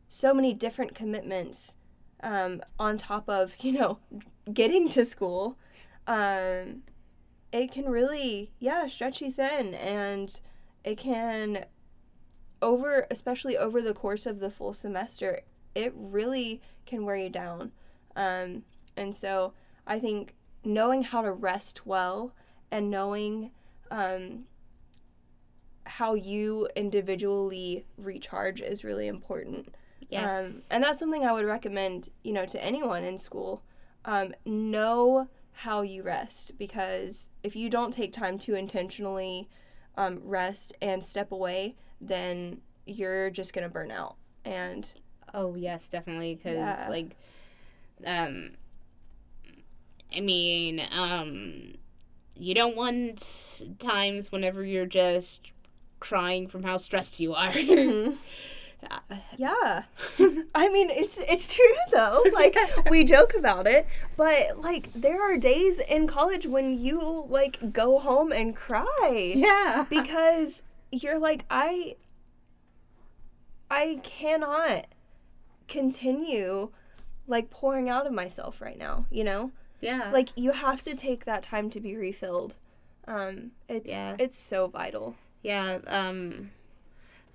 so 0.08 0.34
many 0.34 0.52
different 0.52 0.96
commitments 0.96 1.76
um, 2.24 2.60
on 2.76 2.98
top 2.98 3.28
of, 3.28 3.54
you 3.60 3.70
know, 3.70 3.98
getting 4.52 4.88
to 4.88 5.04
school, 5.04 5.56
um, 6.08 6.82
it 7.52 7.70
can 7.70 7.84
really, 7.88 8.50
yeah, 8.58 8.86
stretch 8.86 9.20
you 9.22 9.30
thin. 9.30 9.74
And 9.74 10.40
it 10.86 10.96
can, 10.96 11.66
over, 12.62 13.06
especially 13.10 13.56
over 13.56 13.82
the 13.82 13.92
course 13.92 14.24
of 14.24 14.38
the 14.38 14.50
full 14.50 14.72
semester, 14.72 15.40
it 15.74 15.92
really 15.94 16.62
can 16.86 17.04
wear 17.04 17.16
you 17.16 17.28
down. 17.28 17.72
Um, 18.14 18.62
and 18.96 19.14
so 19.14 19.52
I 19.86 19.98
think 19.98 20.36
knowing 20.64 21.02
how 21.02 21.22
to 21.22 21.32
rest 21.32 21.86
well 21.86 22.34
and 22.70 22.88
knowing 22.88 23.50
um, 23.90 24.44
how 25.84 26.14
you 26.14 26.68
individually 26.76 27.84
recharge 27.98 28.60
is 28.60 28.84
really 28.84 29.08
important. 29.08 29.74
Yes. 30.08 30.68
Um, 30.70 30.76
and 30.76 30.84
that's 30.84 31.00
something 31.00 31.24
I 31.24 31.32
would 31.32 31.46
recommend, 31.46 32.10
you 32.22 32.32
know, 32.32 32.46
to 32.46 32.64
anyone 32.64 33.02
in 33.02 33.18
school. 33.18 33.64
Um, 34.04 34.34
know 34.44 35.28
how 35.52 35.82
you 35.82 36.04
rest 36.04 36.58
because 36.58 37.28
if 37.42 37.56
you 37.56 37.68
don't 37.68 37.92
take 37.92 38.12
time 38.12 38.38
to 38.38 38.54
intentionally 38.54 39.48
um, 39.96 40.20
rest 40.22 40.74
and 40.82 41.04
step 41.04 41.32
away, 41.32 41.74
then 42.00 42.60
you're 42.86 43.30
just 43.30 43.52
gonna 43.52 43.68
burn 43.68 43.90
out. 43.90 44.16
And 44.44 44.90
oh, 45.34 45.54
yes, 45.54 45.88
definitely 45.88 46.36
cuz 46.36 46.52
Yeah. 46.54 46.86
like 46.88 47.16
um 48.04 48.52
I 50.14 50.20
mean, 50.20 50.80
um 50.92 51.74
you 52.38 52.54
don't 52.54 52.76
want 52.76 53.64
times 53.78 54.30
whenever 54.30 54.62
you're 54.62 54.86
just 54.86 55.50
crying 56.00 56.46
from 56.46 56.62
how 56.62 56.76
stressed 56.76 57.18
you 57.18 57.34
are. 57.34 57.52
yeah, 59.36 59.82
I 60.54 60.68
mean 60.68 60.90
it's 60.90 61.18
it's 61.18 61.52
true 61.54 61.64
though. 61.92 62.22
Like 62.32 62.56
we 62.90 63.04
joke 63.04 63.34
about 63.34 63.66
it, 63.66 63.86
but 64.16 64.58
like 64.58 64.92
there 64.92 65.20
are 65.22 65.36
days 65.36 65.78
in 65.80 66.06
college 66.06 66.46
when 66.46 66.78
you 66.78 67.24
like 67.28 67.72
go 67.72 67.98
home 67.98 68.32
and 68.32 68.54
cry. 68.54 69.32
yeah. 69.34 69.86
because 69.90 70.62
you're 70.92 71.18
like 71.18 71.44
I 71.50 71.96
I 73.70 74.00
cannot 74.02 74.86
continue 75.68 76.70
like 77.26 77.50
pouring 77.50 77.88
out 77.88 78.06
of 78.06 78.12
myself 78.12 78.60
right 78.60 78.78
now, 78.78 79.06
you 79.10 79.24
know? 79.24 79.50
yeah. 79.80 80.10
Like 80.12 80.28
you 80.36 80.52
have 80.52 80.82
to 80.82 80.94
take 80.94 81.24
that 81.24 81.42
time 81.42 81.70
to 81.70 81.80
be 81.80 81.96
refilled. 81.96 82.54
Um 83.08 83.52
it's 83.68 83.90
Yeah. 83.90 84.14
it's 84.18 84.38
so 84.38 84.68
vital. 84.68 85.16
Yeah, 85.42 85.78
um 85.88 86.50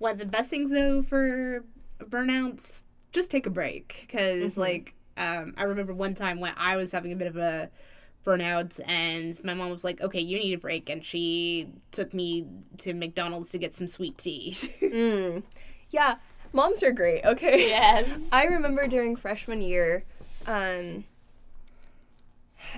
one 0.02 0.14
of 0.14 0.18
the 0.18 0.26
best 0.26 0.50
things 0.50 0.72
though 0.72 1.02
for 1.02 1.64
burnouts, 2.00 2.84
just 3.12 3.30
take 3.30 3.46
a 3.46 3.50
break 3.50 4.06
because 4.08 4.58
like 4.58 4.96
um 5.16 5.54
I 5.58 5.64
remember 5.64 5.94
one 5.94 6.16
time 6.16 6.40
when 6.40 6.54
I 6.58 6.76
was 6.76 6.92
having 6.92 7.14
a 7.14 7.16
bit 7.16 7.28
of 7.28 7.38
a 7.38 7.70
burnout 8.26 8.80
and 8.88 9.40
my 9.44 9.54
mom 9.54 9.70
was 9.70 9.84
like, 9.84 10.02
"Okay, 10.02 10.20
you 10.20 10.38
need 10.40 10.54
a 10.54 10.58
break." 10.58 10.90
And 10.90 11.06
she 11.06 11.70
took 11.92 12.14
me 12.14 12.48
to 12.80 12.94
McDonald's 12.94 13.52
to 13.52 13.58
get 13.60 13.74
some 13.74 13.88
sweet 13.88 14.18
tea. 14.18 14.56
Mm. 14.82 15.44
Yeah, 15.90 16.16
moms 16.54 16.84
are 16.84 16.92
great, 16.92 17.24
okay? 17.26 17.68
yes. 17.68 18.10
I 18.32 18.46
remember 18.46 18.88
during 18.88 19.16
freshman 19.16 19.62
year, 19.62 20.04
um, 20.48 21.04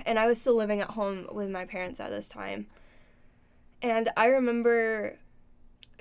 and 0.04 0.18
I 0.18 0.26
was 0.26 0.40
still 0.40 0.54
living 0.54 0.80
at 0.80 0.90
home 0.90 1.28
with 1.32 1.48
my 1.50 1.64
parents 1.64 2.00
at 2.00 2.10
this 2.10 2.28
time. 2.28 2.66
And 3.82 4.08
I 4.16 4.26
remember 4.26 5.18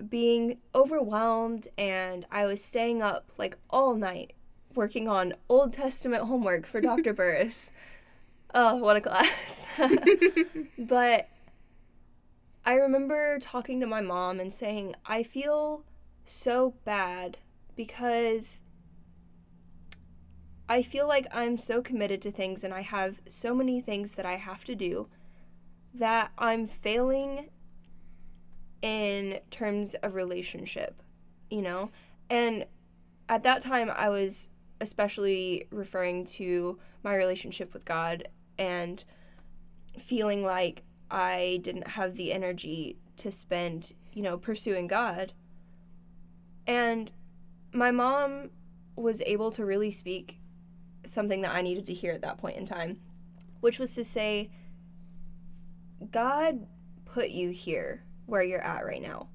being 0.10 0.58
overwhelmed, 0.74 1.68
and 1.78 2.26
I 2.32 2.46
was 2.46 2.64
staying 2.64 3.02
up 3.02 3.32
like 3.38 3.58
all 3.70 3.96
night 3.96 4.34
working 4.76 5.08
on 5.08 5.34
Old 5.50 5.74
Testament 5.74 6.24
homework 6.24 6.66
for 6.66 6.82
Dr. 6.82 7.14
Burris. 7.14 7.72
Oh, 8.54 8.76
what 8.76 8.96
a 8.96 9.02
class. 9.02 9.68
but 10.78 11.28
I 12.66 12.74
remember 12.76 13.40
talking 13.40 13.80
to 13.80 13.88
my 13.88 14.02
mom 14.02 14.40
and 14.40 14.54
saying, 14.54 14.96
I 15.06 15.24
feel 15.24 15.84
so 16.26 16.76
bad 16.86 17.38
because 17.76 18.62
I 20.70 20.82
feel 20.82 21.08
like 21.08 21.28
I'm 21.32 21.58
so 21.58 21.82
committed 21.82 22.22
to 22.22 22.32
things 22.32 22.64
and 22.64 22.74
I 22.74 22.82
have 22.82 23.22
so 23.28 23.54
many 23.54 23.82
things 23.82 24.16
that 24.16 24.26
I 24.26 24.38
have 24.38 24.64
to 24.66 24.76
do 24.76 25.10
that 25.94 26.32
I'm 26.38 26.68
failing 26.68 27.50
in 28.84 29.40
terms 29.50 29.96
of 29.96 30.14
relationship, 30.14 31.02
you 31.50 31.62
know? 31.62 31.90
And 32.30 32.66
at 33.30 33.42
that 33.44 33.62
time, 33.64 33.90
I 33.96 34.10
was 34.10 34.50
especially 34.82 35.66
referring 35.72 36.26
to 36.26 36.78
my 37.02 37.16
relationship 37.16 37.74
with 37.74 37.86
God 37.86 38.28
and 38.60 39.04
feeling 39.98 40.44
like 40.44 40.84
I 41.10 41.62
didn't 41.64 41.88
have 41.90 42.16
the 42.16 42.34
energy 42.34 42.98
to 43.18 43.32
spend, 43.32 43.94
you 44.12 44.22
know, 44.22 44.38
pursuing 44.38 44.88
God. 44.88 45.32
And 46.68 47.10
my 47.72 47.92
mom 47.92 48.50
was 48.98 49.22
able 49.26 49.50
to 49.52 49.66
really 49.66 49.92
speak 49.92 50.42
something 51.06 51.42
that 51.42 51.56
I 51.56 51.62
needed 51.62 51.86
to 51.86 51.94
hear 51.94 52.12
at 52.12 52.22
that 52.22 52.38
point 52.38 52.58
in 52.58 52.66
time, 52.66 53.00
which 53.62 53.80
was 53.80 53.96
to 53.96 54.04
say, 54.04 54.52
God 56.12 56.68
put 57.06 57.30
you 57.30 57.52
here 57.52 58.04
where 58.26 58.44
you're 58.44 58.62
at 58.62 58.86
right 58.86 59.02
now. 59.02 59.28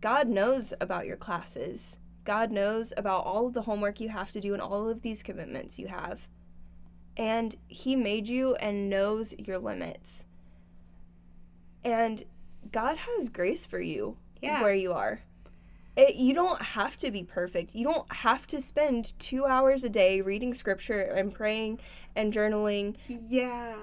God 0.00 0.28
knows 0.28 0.72
about 0.80 1.06
your 1.06 1.16
classes 1.16 1.98
God 2.26 2.50
knows 2.50 2.92
about 2.96 3.24
all 3.24 3.46
of 3.46 3.52
the 3.54 3.62
homework 3.62 4.00
you 4.00 4.08
have 4.08 4.32
to 4.32 4.40
do 4.40 4.52
and 4.52 4.60
all 4.60 4.88
of 4.88 5.02
these 5.02 5.22
commitments 5.22 5.78
you 5.78 5.86
have. 5.86 6.26
And 7.16 7.54
He 7.68 7.94
made 7.94 8.26
you 8.26 8.56
and 8.56 8.90
knows 8.90 9.32
your 9.38 9.58
limits. 9.58 10.26
And 11.84 12.24
God 12.72 12.96
has 12.96 13.28
grace 13.28 13.64
for 13.64 13.80
you 13.80 14.16
Yeah. 14.42 14.60
where 14.62 14.74
you 14.74 14.92
are. 14.92 15.22
It, 15.96 16.16
you 16.16 16.34
don't 16.34 16.60
have 16.60 16.96
to 16.98 17.10
be 17.10 17.22
perfect. 17.22 17.74
You 17.76 17.84
don't 17.84 18.12
have 18.12 18.46
to 18.48 18.60
spend 18.60 19.18
two 19.20 19.46
hours 19.46 19.84
a 19.84 19.88
day 19.88 20.20
reading 20.20 20.52
scripture 20.52 21.00
and 21.00 21.32
praying 21.32 21.78
and 22.16 22.32
journaling 22.32 22.96
Yeah. 23.08 23.76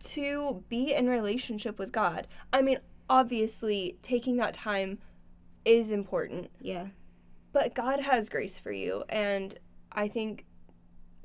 to 0.00 0.64
be 0.70 0.94
in 0.94 1.08
relationship 1.10 1.78
with 1.78 1.92
God. 1.92 2.26
I 2.54 2.62
mean, 2.62 2.78
obviously, 3.08 3.96
taking 4.02 4.36
that 4.36 4.54
time 4.54 4.98
is 5.64 5.90
important, 5.90 6.50
Yeah. 6.60 6.88
but 7.52 7.74
God 7.74 8.00
has 8.00 8.28
grace 8.28 8.58
for 8.58 8.72
you. 8.72 9.04
And 9.08 9.58
I 9.92 10.08
think 10.08 10.44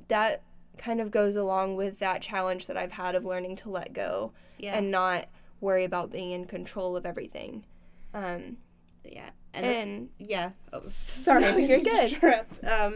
that 0.07 0.43
kind 0.77 0.99
of 1.01 1.11
goes 1.11 1.35
along 1.35 1.75
with 1.75 1.99
that 1.99 2.21
challenge 2.21 2.67
that 2.67 2.77
I've 2.77 2.93
had 2.93 3.15
of 3.15 3.23
learning 3.25 3.55
to 3.57 3.69
let 3.69 3.93
go 3.93 4.33
Yeah. 4.57 4.77
and 4.77 4.89
not 4.91 5.27
worry 5.59 5.83
about 5.83 6.11
being 6.11 6.31
in 6.31 6.45
control 6.45 6.95
of 6.97 7.05
everything. 7.05 7.65
Um, 8.13 8.57
yeah. 9.03 9.29
And, 9.53 9.65
and 9.65 10.09
yeah. 10.17 10.51
Oh, 10.73 10.83
sorry. 10.89 11.41
No, 11.41 11.55
you're 11.57 11.79
good. 11.81 12.17
Um, 12.63 12.95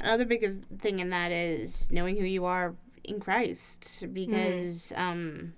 another 0.00 0.24
big 0.24 0.64
thing 0.78 1.00
in 1.00 1.10
that 1.10 1.32
is 1.32 1.88
knowing 1.90 2.16
who 2.16 2.24
you 2.24 2.44
are 2.44 2.74
in 3.04 3.20
Christ, 3.20 4.04
because 4.12 4.92
um, 4.96 5.54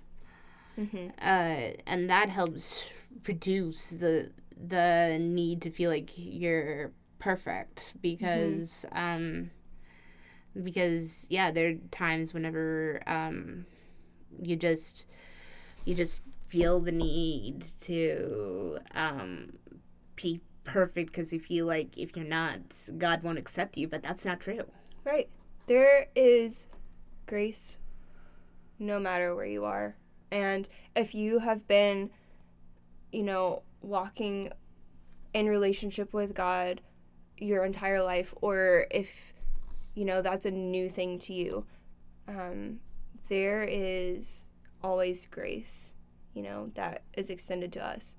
mhm. 0.77 1.11
uh, 1.21 1.73
and 1.87 2.09
that 2.09 2.29
helps 2.29 2.89
reduce 3.27 3.91
the 3.91 4.31
the 4.55 5.17
need 5.19 5.61
to 5.61 5.69
feel 5.69 5.89
like 5.89 6.11
you're 6.15 6.91
perfect 7.19 7.93
because 8.01 8.85
um 8.91 9.49
because 10.63 11.27
yeah 11.29 11.51
there 11.51 11.69
are 11.69 11.75
times 11.91 12.33
whenever 12.33 13.01
um 13.07 13.65
you 14.41 14.55
just 14.55 15.05
you 15.85 15.95
just 15.95 16.21
feel 16.45 16.79
the 16.79 16.91
need 16.91 17.63
to 17.79 18.77
um 18.93 19.53
be 20.15 20.41
perfect 20.63 21.11
because 21.11 21.31
you 21.33 21.39
feel 21.39 21.65
like 21.65 21.97
if 21.97 22.15
you're 22.15 22.25
not 22.25 22.59
god 22.97 23.23
won't 23.23 23.37
accept 23.37 23.77
you 23.77 23.87
but 23.87 24.03
that's 24.03 24.25
not 24.25 24.39
true 24.39 24.63
Right. 25.03 25.29
There 25.67 26.07
is 26.15 26.67
grace 27.25 27.79
no 28.77 28.99
matter 28.99 29.35
where 29.35 29.45
you 29.45 29.65
are. 29.65 29.95
And 30.31 30.67
if 30.95 31.13
you 31.13 31.39
have 31.39 31.67
been, 31.67 32.09
you 33.11 33.23
know, 33.23 33.63
walking 33.81 34.51
in 35.33 35.47
relationship 35.47 36.13
with 36.13 36.33
God 36.33 36.81
your 37.37 37.65
entire 37.65 38.01
life, 38.03 38.33
or 38.41 38.85
if, 38.91 39.33
you 39.95 40.05
know, 40.05 40.21
that's 40.21 40.45
a 40.45 40.51
new 40.51 40.87
thing 40.89 41.19
to 41.19 41.33
you, 41.33 41.65
um, 42.27 42.79
there 43.29 43.63
is 43.63 44.49
always 44.83 45.25
grace, 45.27 45.95
you 46.33 46.43
know, 46.43 46.71
that 46.75 47.03
is 47.13 47.29
extended 47.29 47.71
to 47.73 47.83
us. 47.85 48.17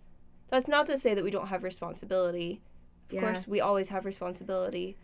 That's 0.49 0.69
not 0.69 0.87
to 0.87 0.99
say 0.99 1.15
that 1.15 1.25
we 1.25 1.31
don't 1.31 1.49
have 1.49 1.63
responsibility. 1.65 2.61
Of 3.09 3.15
Yeah. 3.15 3.21
course, 3.21 3.49
we 3.49 3.61
always 3.61 3.89
have 3.91 4.05
responsibility, 4.05 4.97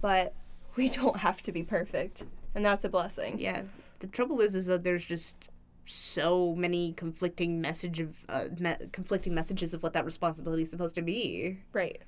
but 0.00 0.34
we 0.76 0.88
don't 1.00 1.16
have 1.16 1.40
to 1.42 1.52
be 1.52 1.62
perfect, 1.62 2.24
and 2.54 2.64
that's 2.64 2.84
a 2.84 2.88
blessing. 2.88 3.38
Yeah, 3.38 3.62
the 4.00 4.06
trouble 4.06 4.40
is, 4.40 4.54
is 4.54 4.66
that 4.66 4.84
there's 4.84 5.04
just 5.04 5.36
so 5.84 6.54
many 6.54 6.92
conflicting 6.92 7.60
message 7.60 8.00
of 8.00 8.16
uh, 8.28 8.44
me- 8.58 8.76
conflicting 8.92 9.34
messages 9.34 9.74
of 9.74 9.82
what 9.82 9.92
that 9.94 10.04
responsibility 10.04 10.62
is 10.62 10.70
supposed 10.70 10.94
to 10.96 11.02
be. 11.02 11.58
Right. 11.72 12.00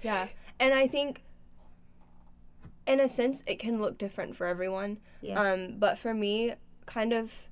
Yeah. 0.00 0.28
And 0.58 0.72
I 0.74 0.86
think 0.86 1.22
in 2.86 3.00
a 3.00 3.08
sense 3.08 3.44
it 3.46 3.58
can 3.58 3.78
look 3.80 3.98
different 3.98 4.34
for 4.36 4.46
everyone. 4.46 4.98
Yeah. 5.20 5.40
Um 5.40 5.76
but 5.78 5.98
for 5.98 6.14
me 6.14 6.54
kind 6.86 7.12
of 7.12 7.48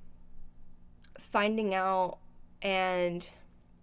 finding 1.17 1.73
out 1.73 2.17
and 2.61 3.29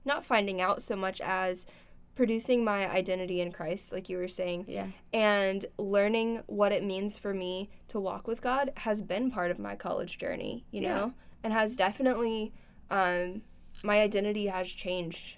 not 0.04 0.24
finding 0.24 0.60
out 0.60 0.82
so 0.82 0.96
much 0.96 1.20
as 1.20 1.66
producing 2.14 2.64
my 2.64 2.90
identity 2.90 3.40
in 3.40 3.52
Christ 3.52 3.92
like 3.92 4.08
you 4.08 4.16
were 4.16 4.28
saying 4.28 4.64
Yeah. 4.68 4.86
and 5.12 5.64
learning 5.78 6.42
what 6.46 6.72
it 6.72 6.82
means 6.82 7.18
for 7.18 7.34
me 7.34 7.70
to 7.88 8.00
walk 8.00 8.26
with 8.26 8.40
God 8.40 8.72
has 8.78 9.02
been 9.02 9.30
part 9.30 9.50
of 9.50 9.58
my 9.58 9.76
college 9.76 10.18
journey, 10.18 10.64
you 10.70 10.82
Yeah. 10.82 10.94
know, 10.94 11.12
and 11.46 11.52
has 11.52 11.76
definitely, 11.76 12.52
um, 12.90 13.42
my 13.84 14.00
identity 14.00 14.48
has 14.48 14.68
changed 14.68 15.36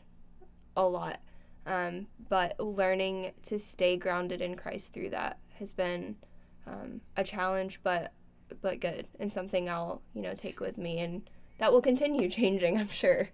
a 0.74 0.82
lot. 0.82 1.20
Um, 1.66 2.06
but 2.30 2.58
learning 2.58 3.32
to 3.42 3.58
stay 3.58 3.98
grounded 3.98 4.40
in 4.40 4.56
Christ 4.56 4.94
through 4.94 5.10
that 5.10 5.38
has 5.58 5.74
been 5.74 6.16
um, 6.66 7.02
a 7.14 7.22
challenge, 7.22 7.80
but 7.82 8.14
but 8.62 8.80
good 8.80 9.06
and 9.20 9.30
something 9.30 9.68
I'll 9.68 10.00
you 10.14 10.22
know 10.22 10.32
take 10.34 10.60
with 10.60 10.78
me, 10.78 10.98
and 10.98 11.28
that 11.58 11.70
will 11.70 11.82
continue 11.82 12.30
changing, 12.40 12.78
I'm 12.78 12.88
sure. 12.88 13.28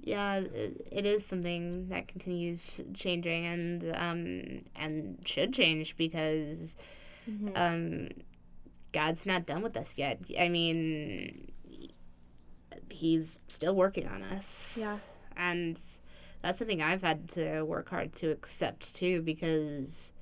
Yeah, 0.00 0.38
it, 0.38 1.06
is 1.06 1.24
something 1.24 1.88
that 1.90 2.08
continues 2.08 2.80
changing 2.94 3.46
and 3.46 3.92
um 3.94 4.64
and 4.74 5.22
should 5.24 5.52
change 5.52 5.96
because 5.96 6.74
um 7.54 8.08
God's 8.92 9.24
not 9.24 9.46
done 9.46 9.62
with 9.62 9.76
us 9.76 9.96
yet. 9.96 10.20
I 10.36 10.48
mean, 10.48 11.52
he's 12.90 13.38
still 13.48 13.74
working 13.74 14.06
on 14.08 14.22
us. 14.22 14.76
Yeah. 14.80 14.98
and 15.36 15.78
that's 16.42 16.58
something 16.58 16.80
I've 16.82 17.02
had 17.02 17.28
to 17.30 17.62
work 17.62 17.88
hard 17.90 18.12
to 18.14 18.30
accept 18.30 18.94
too 18.94 19.22
because 19.22 20.12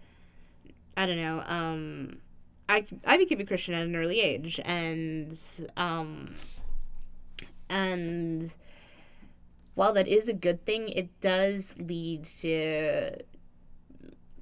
I 0.96 1.04
don't 1.06 1.18
know. 1.20 1.42
Um, 1.46 2.18
I 2.68 2.86
I 3.04 3.16
became 3.18 3.38
a 3.40 3.44
Christian 3.44 3.74
at 3.74 3.84
an 3.86 3.94
early 3.94 4.20
age, 4.20 4.58
and 4.64 5.38
um, 5.76 6.34
and 7.68 8.54
while 9.74 9.92
that 9.92 10.08
is 10.08 10.28
a 10.28 10.32
good 10.34 10.64
thing, 10.64 10.88
it 10.88 11.20
does 11.20 11.76
lead 11.78 12.24
to 12.24 13.18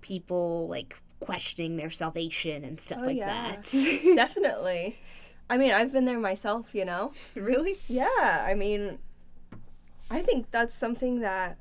people 0.01 0.69
like 0.69 0.97
questioning 1.21 1.77
their 1.77 1.91
salvation 1.91 2.65
and 2.65 2.81
stuff 2.81 3.01
Oh, 3.03 3.07
like 3.07 3.17
yeah. 3.17 3.27
that. 3.57 3.63
Definitely. 4.15 4.97
I 5.49 5.57
mean, 5.59 5.73
I've 5.73 5.93
been 5.93 6.05
there 6.05 6.19
myself, 6.19 6.75
you 6.75 6.85
know. 6.85 7.13
really? 7.35 7.77
Yeah, 7.89 8.47
I 8.49 8.55
mean, 8.55 8.99
I 10.11 10.21
think 10.21 10.51
that's 10.51 10.75
something 10.75 11.21
that, 11.21 11.59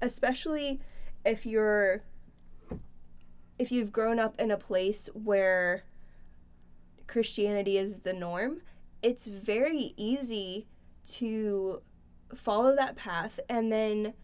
especially 0.00 0.80
if 1.24 1.44
you're, 1.44 2.02
if 3.58 3.72
you've 3.72 3.92
grown 3.92 4.18
up 4.18 4.38
in 4.40 4.50
a 4.50 4.56
place 4.56 5.08
where 5.14 5.84
Christianity 7.06 7.76
is 7.76 8.00
the 8.00 8.12
norm, 8.12 8.62
it's 9.02 9.26
very 9.26 9.94
easy 9.96 10.66
to 11.04 11.82
follow 12.34 12.74
that 12.76 12.96
path 12.96 13.40
and 13.48 13.70
then, 13.70 14.14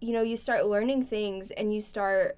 you 0.00 0.12
know, 0.12 0.22
you 0.22 0.36
start 0.36 0.66
learning 0.66 1.04
things 1.04 1.50
and 1.50 1.74
you 1.74 1.80
start 1.80 2.36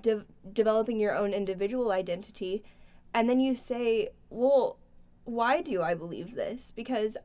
de- 0.00 0.24
developing 0.52 0.98
your 0.98 1.14
own 1.14 1.32
individual 1.32 1.92
identity 1.92 2.62
and 3.14 3.30
then 3.30 3.40
you 3.40 3.54
say, 3.54 4.10
well, 4.28 4.78
why 5.24 5.62
do 5.62 5.80
I 5.80 5.94
believe 5.94 6.34
this? 6.34 6.70
Because 6.70 7.16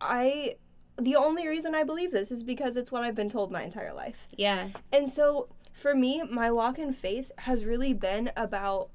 I 0.00 0.56
the 0.98 1.16
only 1.16 1.48
reason 1.48 1.74
I 1.74 1.84
believe 1.84 2.12
this 2.12 2.30
is 2.30 2.44
because 2.44 2.76
it's 2.76 2.92
what 2.92 3.02
I've 3.02 3.14
been 3.14 3.30
told 3.30 3.50
my 3.50 3.62
entire 3.62 3.92
life. 3.92 4.28
Yeah. 4.36 4.68
And 4.92 5.08
so 5.08 5.48
for 5.72 5.94
me, 5.94 6.22
my 6.30 6.50
walk 6.50 6.78
in 6.78 6.92
faith 6.92 7.32
has 7.38 7.64
really 7.64 7.92
been 7.92 8.30
about 8.36 8.90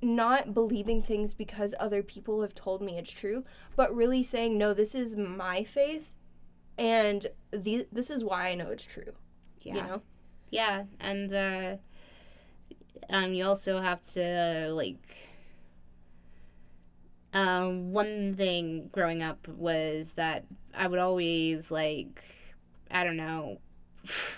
not 0.00 0.54
believing 0.54 1.02
things 1.02 1.34
because 1.34 1.74
other 1.80 2.02
people 2.02 2.42
have 2.42 2.54
told 2.54 2.80
me 2.80 2.96
it's 2.96 3.10
true, 3.10 3.44
but 3.74 3.94
really 3.94 4.22
saying, 4.22 4.56
no, 4.56 4.72
this 4.72 4.94
is 4.94 5.16
my 5.16 5.64
faith 5.64 6.14
and 6.78 7.26
the, 7.50 7.86
this 7.90 8.08
is 8.08 8.22
why 8.22 8.48
I 8.48 8.54
know 8.54 8.68
it's 8.70 8.86
true. 8.86 9.12
Yeah. 9.58 9.74
You 9.74 9.82
know? 9.82 10.02
Yeah, 10.50 10.84
and 11.00 11.32
uh, 11.32 11.76
um, 13.10 13.32
you 13.32 13.44
also 13.44 13.80
have 13.80 14.02
to 14.14 14.70
like. 14.72 14.98
Um, 17.34 17.92
one 17.92 18.34
thing 18.36 18.88
growing 18.90 19.22
up 19.22 19.46
was 19.48 20.14
that 20.14 20.44
I 20.74 20.86
would 20.86 20.98
always 20.98 21.70
like, 21.70 22.22
I 22.90 23.04
don't 23.04 23.18
know. 23.18 23.58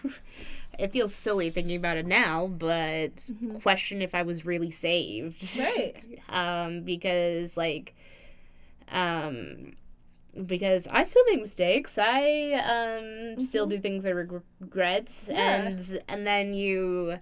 it 0.78 0.90
feels 0.92 1.14
silly 1.14 1.50
thinking 1.50 1.76
about 1.76 1.96
it 1.96 2.06
now, 2.06 2.48
but 2.48 3.30
question 3.62 4.02
if 4.02 4.14
I 4.14 4.22
was 4.22 4.44
really 4.44 4.70
saved. 4.70 5.58
Right. 5.58 5.94
Um, 6.32 6.82
because 6.82 7.56
like, 7.56 7.92
um, 8.92 9.72
because 10.46 10.86
I 10.88 11.02
still 11.02 11.24
make 11.26 11.40
mistakes. 11.40 11.98
I 12.00 12.52
um 13.34 13.40
still 13.40 13.66
do 13.66 13.78
things 13.78 14.06
I 14.06 14.12
reg- 14.12 14.40
regret, 14.60 15.12
Yeah. 15.28 15.56
and 15.66 16.02
and 16.08 16.24
then 16.24 16.54
you, 16.54 17.18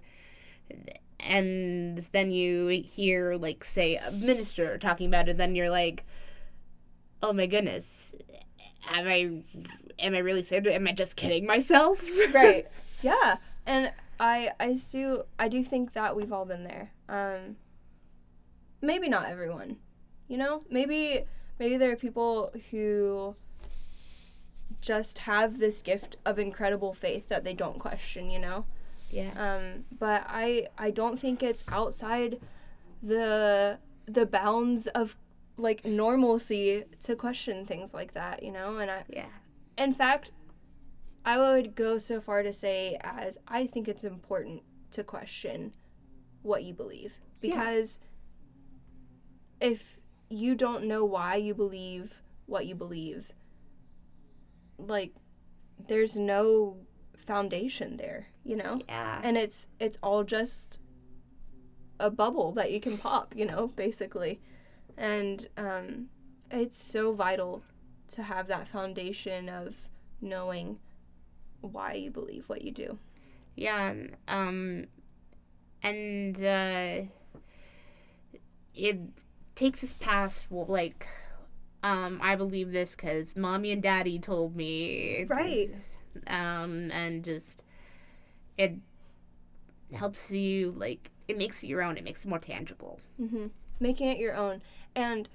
and 1.19 1.97
then 2.11 2.31
you 2.31 2.67
hear 2.67 3.35
like 3.35 3.63
say 3.63 3.97
a 3.97 4.11
minister 4.11 4.77
talking 4.77 5.07
about 5.07 5.29
it. 5.29 5.37
Then 5.37 5.55
you're 5.55 5.69
like, 5.69 6.05
oh 7.21 7.33
my 7.33 7.45
goodness, 7.45 8.15
am 8.89 9.07
I 9.07 9.43
am 9.99 10.15
I 10.15 10.19
really 10.19 10.43
saved? 10.43 10.67
Am 10.67 10.87
I 10.87 10.93
just 10.93 11.15
kidding 11.15 11.45
myself? 11.45 12.03
right. 12.33 12.67
Yeah. 13.01 13.37
And 13.65 13.91
I 14.19 14.51
I 14.59 14.79
do 14.91 15.23
I 15.37 15.47
do 15.47 15.63
think 15.63 15.93
that 15.93 16.15
we've 16.15 16.31
all 16.31 16.45
been 16.45 16.63
there. 16.63 16.91
Um 17.07 17.57
maybe 18.81 19.09
not 19.09 19.27
everyone. 19.29 19.77
You 20.27 20.37
know? 20.37 20.63
Maybe 20.69 21.25
maybe 21.59 21.77
there 21.77 21.91
are 21.91 21.97
people 21.97 22.53
who 22.71 23.35
just 24.81 25.19
have 25.19 25.59
this 25.59 25.81
gift 25.81 26.17
of 26.25 26.39
incredible 26.39 26.93
faith 26.93 27.27
that 27.27 27.43
they 27.43 27.53
don't 27.53 27.79
question, 27.79 28.29
you 28.29 28.39
know? 28.39 28.65
Yeah. 29.11 29.31
Um, 29.37 29.85
but 29.97 30.25
I 30.27 30.67
I 30.77 30.91
don't 30.91 31.19
think 31.19 31.41
it's 31.43 31.63
outside 31.71 32.39
the 33.01 33.79
the 34.05 34.25
bounds 34.25 34.87
of 34.87 35.15
like 35.57 35.83
normalcy 35.85 36.85
to 37.03 37.15
question 37.15 37.65
things 37.65 37.93
like 37.93 38.13
that, 38.13 38.43
you 38.43 38.51
know? 38.51 38.77
And 38.77 38.89
I 38.91 39.03
Yeah. 39.09 39.25
in 39.77 39.93
fact, 39.93 40.31
I 41.25 41.37
would 41.37 41.75
go 41.75 41.97
so 41.97 42.21
far 42.21 42.43
to 42.43 42.53
say 42.53 42.97
as 43.01 43.37
I 43.47 43.65
think 43.67 43.87
it's 43.87 44.03
important 44.03 44.63
to 44.91 45.03
question 45.03 45.73
what 46.41 46.63
you 46.63 46.73
believe 46.73 47.19
Yeah. 47.41 47.55
because 47.59 47.99
if 49.59 49.99
you 50.29 50.55
don't 50.55 50.85
know 50.85 51.03
why 51.03 51.35
you 51.35 51.53
believe 51.53 52.21
what 52.45 52.65
you 52.65 52.75
believe, 52.75 53.31
like 54.77 55.13
there's 55.87 56.15
no 56.15 56.77
foundation 57.17 57.97
there, 57.97 58.28
you 58.43 58.55
know? 58.55 58.79
Yeah. 58.87 59.21
And 59.23 59.37
it's 59.37 59.69
it's 59.79 59.99
all 60.01 60.23
just 60.23 60.79
a 61.99 62.09
bubble 62.09 62.51
that 62.53 62.71
you 62.71 62.79
can 62.79 62.97
pop, 62.97 63.35
you 63.35 63.45
know, 63.45 63.67
basically. 63.75 64.39
And 64.97 65.47
um 65.57 66.09
it's 66.51 66.81
so 66.81 67.13
vital 67.13 67.63
to 68.11 68.23
have 68.23 68.47
that 68.47 68.67
foundation 68.67 69.49
of 69.49 69.87
knowing 70.21 70.79
why 71.61 71.93
you 71.93 72.09
believe 72.11 72.47
what 72.49 72.61
you 72.61 72.71
do. 72.71 72.97
Yeah, 73.55 73.93
um, 74.27 74.87
and 75.83 76.35
uh, 76.43 77.01
it 78.73 78.99
takes 79.55 79.83
us 79.83 79.93
past 79.93 80.47
well, 80.49 80.65
like, 80.67 81.05
um, 81.83 82.19
I 82.21 82.35
believe 82.35 82.71
this 82.71 82.95
because 82.95 83.35
mommy 83.35 83.71
and 83.71 83.83
daddy 83.83 84.19
told 84.19 84.55
me, 84.55 85.25
Right. 85.27 85.69
Um, 86.27 86.89
and 86.91 87.23
just 87.23 87.63
it 88.59 88.75
helps 89.93 90.29
you 90.29 90.75
like 90.77 91.09
it 91.27 91.37
makes 91.37 91.63
it 91.63 91.67
your 91.67 91.81
own. 91.81 91.97
It 91.97 92.03
makes 92.03 92.25
it 92.25 92.27
more 92.27 92.39
tangible. 92.39 92.99
hmm 93.17 93.47
Making 93.79 94.09
it 94.09 94.17
your 94.17 94.35
own. 94.35 94.61
And 94.95 95.29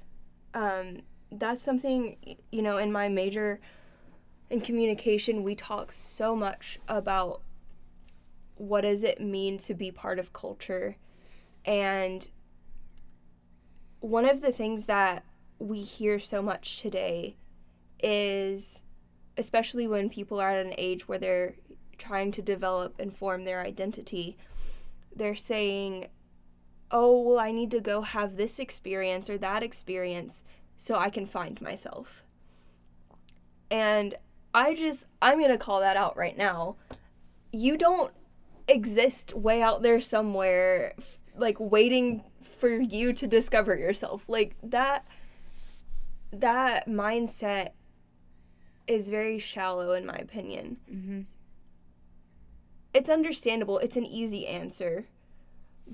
um, 0.52 0.98
that's 1.32 1.62
something, 1.62 2.16
you 2.52 2.62
know, 2.62 2.76
in 2.76 2.92
my 2.92 3.08
major 3.08 3.60
in 4.50 4.60
communication, 4.60 5.42
we 5.42 5.54
talk 5.54 5.92
so 5.92 6.36
much 6.36 6.78
about 6.86 7.40
what 8.56 8.82
does 8.82 9.02
it 9.02 9.20
mean 9.20 9.56
to 9.58 9.72
be 9.74 9.90
part 9.90 10.18
of 10.18 10.32
culture. 10.32 10.96
And 11.64 12.28
one 14.00 14.28
of 14.28 14.42
the 14.42 14.52
things 14.52 14.84
that 14.84 15.24
we 15.58 15.80
hear 15.80 16.18
so 16.18 16.42
much 16.42 16.82
today 16.82 17.36
is, 18.02 18.84
especially 19.38 19.86
when 19.86 20.10
people 20.10 20.38
are 20.38 20.50
at 20.50 20.66
an 20.66 20.74
age 20.76 21.08
where 21.08 21.18
they're 21.18 21.54
trying 22.06 22.30
to 22.32 22.42
develop 22.42 22.94
and 22.98 23.14
form 23.14 23.44
their 23.44 23.60
identity, 23.60 24.36
they're 25.14 25.34
saying, 25.34 26.06
oh, 26.90 27.20
well, 27.20 27.38
I 27.38 27.50
need 27.50 27.70
to 27.72 27.80
go 27.80 28.02
have 28.02 28.36
this 28.36 28.58
experience 28.58 29.30
or 29.30 29.38
that 29.38 29.62
experience 29.62 30.44
so 30.76 30.96
I 30.96 31.10
can 31.10 31.26
find 31.26 31.60
myself. 31.60 32.22
And 33.70 34.14
I 34.54 34.74
just, 34.74 35.06
I'm 35.22 35.38
going 35.38 35.50
to 35.50 35.58
call 35.58 35.80
that 35.80 35.96
out 35.96 36.16
right 36.16 36.36
now. 36.36 36.76
You 37.52 37.76
don't 37.76 38.12
exist 38.68 39.34
way 39.34 39.62
out 39.62 39.82
there 39.82 40.00
somewhere, 40.00 40.94
like 41.36 41.58
waiting 41.58 42.22
for 42.42 42.68
you 42.68 43.12
to 43.14 43.26
discover 43.26 43.76
yourself. 43.76 44.28
Like 44.28 44.54
that, 44.62 45.06
that 46.32 46.88
mindset 46.88 47.70
is 48.86 49.08
very 49.08 49.38
shallow, 49.38 49.92
in 49.92 50.06
my 50.06 50.16
opinion. 50.16 50.76
Mm-hmm. 50.92 51.20
It's 52.94 53.10
understandable, 53.10 53.78
it's 53.78 53.96
an 53.96 54.06
easy 54.06 54.46
answer, 54.46 55.06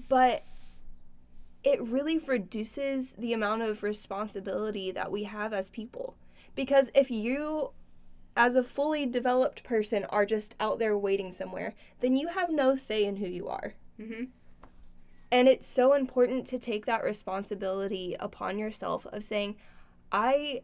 but 0.09 0.45
it 1.65 1.83
really 1.83 2.19
reduces 2.19 3.15
the 3.15 3.33
amount 3.33 3.63
of 3.63 3.83
responsibility 3.83 4.91
that 4.93 5.11
we 5.11 5.25
have 5.25 5.53
as 5.53 5.69
people. 5.71 6.15
Because 6.55 6.91
if 6.95 7.11
you, 7.11 7.71
as 8.37 8.55
a 8.55 8.63
fully 8.63 9.07
developed 9.07 9.65
person, 9.65 10.05
are 10.11 10.27
just 10.27 10.55
out 10.61 10.79
there 10.79 10.97
waiting 10.97 11.33
somewhere, 11.33 11.75
then 12.01 12.17
you 12.17 12.29
have 12.29 12.51
no 12.51 12.77
say 12.77 13.05
in 13.05 13.17
who 13.17 13.27
you 13.27 13.49
are. 13.49 13.75
Mm-hmm. 13.99 14.25
And 15.33 15.49
it's 15.49 15.67
so 15.67 15.95
important 15.95 16.47
to 16.49 16.59
take 16.59 16.87
that 16.87 17.05
responsibility 17.05 18.17
upon 18.19 18.59
yourself 18.59 19.07
of 19.07 19.25
saying, 19.25 19.57
I 20.11 20.63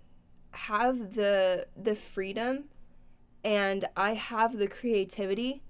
have 0.51 1.15
the 1.15 1.67
the 1.77 1.95
freedom 1.95 2.65
and 3.45 3.85
I 3.97 4.15
have 4.15 4.57
the 4.57 4.67
creativity 4.67 5.63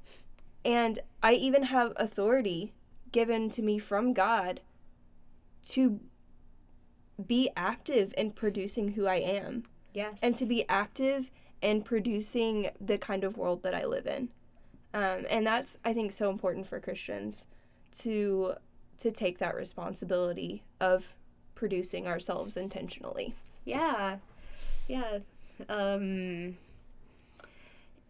and 0.66 0.98
I 1.22 1.32
even 1.34 1.64
have 1.64 1.92
authority 1.96 2.72
given 3.12 3.48
to 3.50 3.62
me 3.62 3.78
from 3.78 4.12
God 4.12 4.60
to 5.68 6.00
be 7.24 7.48
active 7.56 8.12
in 8.18 8.32
producing 8.32 8.92
who 8.92 9.06
I 9.06 9.16
am 9.16 9.64
Yes. 9.94 10.18
and 10.22 10.34
to 10.36 10.44
be 10.44 10.68
active 10.68 11.30
in 11.62 11.82
producing 11.82 12.70
the 12.80 12.98
kind 12.98 13.24
of 13.24 13.38
world 13.38 13.62
that 13.62 13.74
I 13.74 13.86
live 13.86 14.06
in. 14.06 14.28
Um, 14.92 15.24
and 15.30 15.46
that's 15.46 15.78
I 15.84 15.94
think 15.94 16.12
so 16.12 16.28
important 16.30 16.66
for 16.66 16.80
Christians 16.80 17.46
to 18.00 18.54
to 18.98 19.10
take 19.10 19.38
that 19.38 19.54
responsibility 19.54 20.64
of 20.80 21.14
producing 21.54 22.06
ourselves 22.06 22.56
intentionally. 22.56 23.34
Yeah. 23.64 24.18
Yeah. 24.88 25.18
Um 25.68 26.56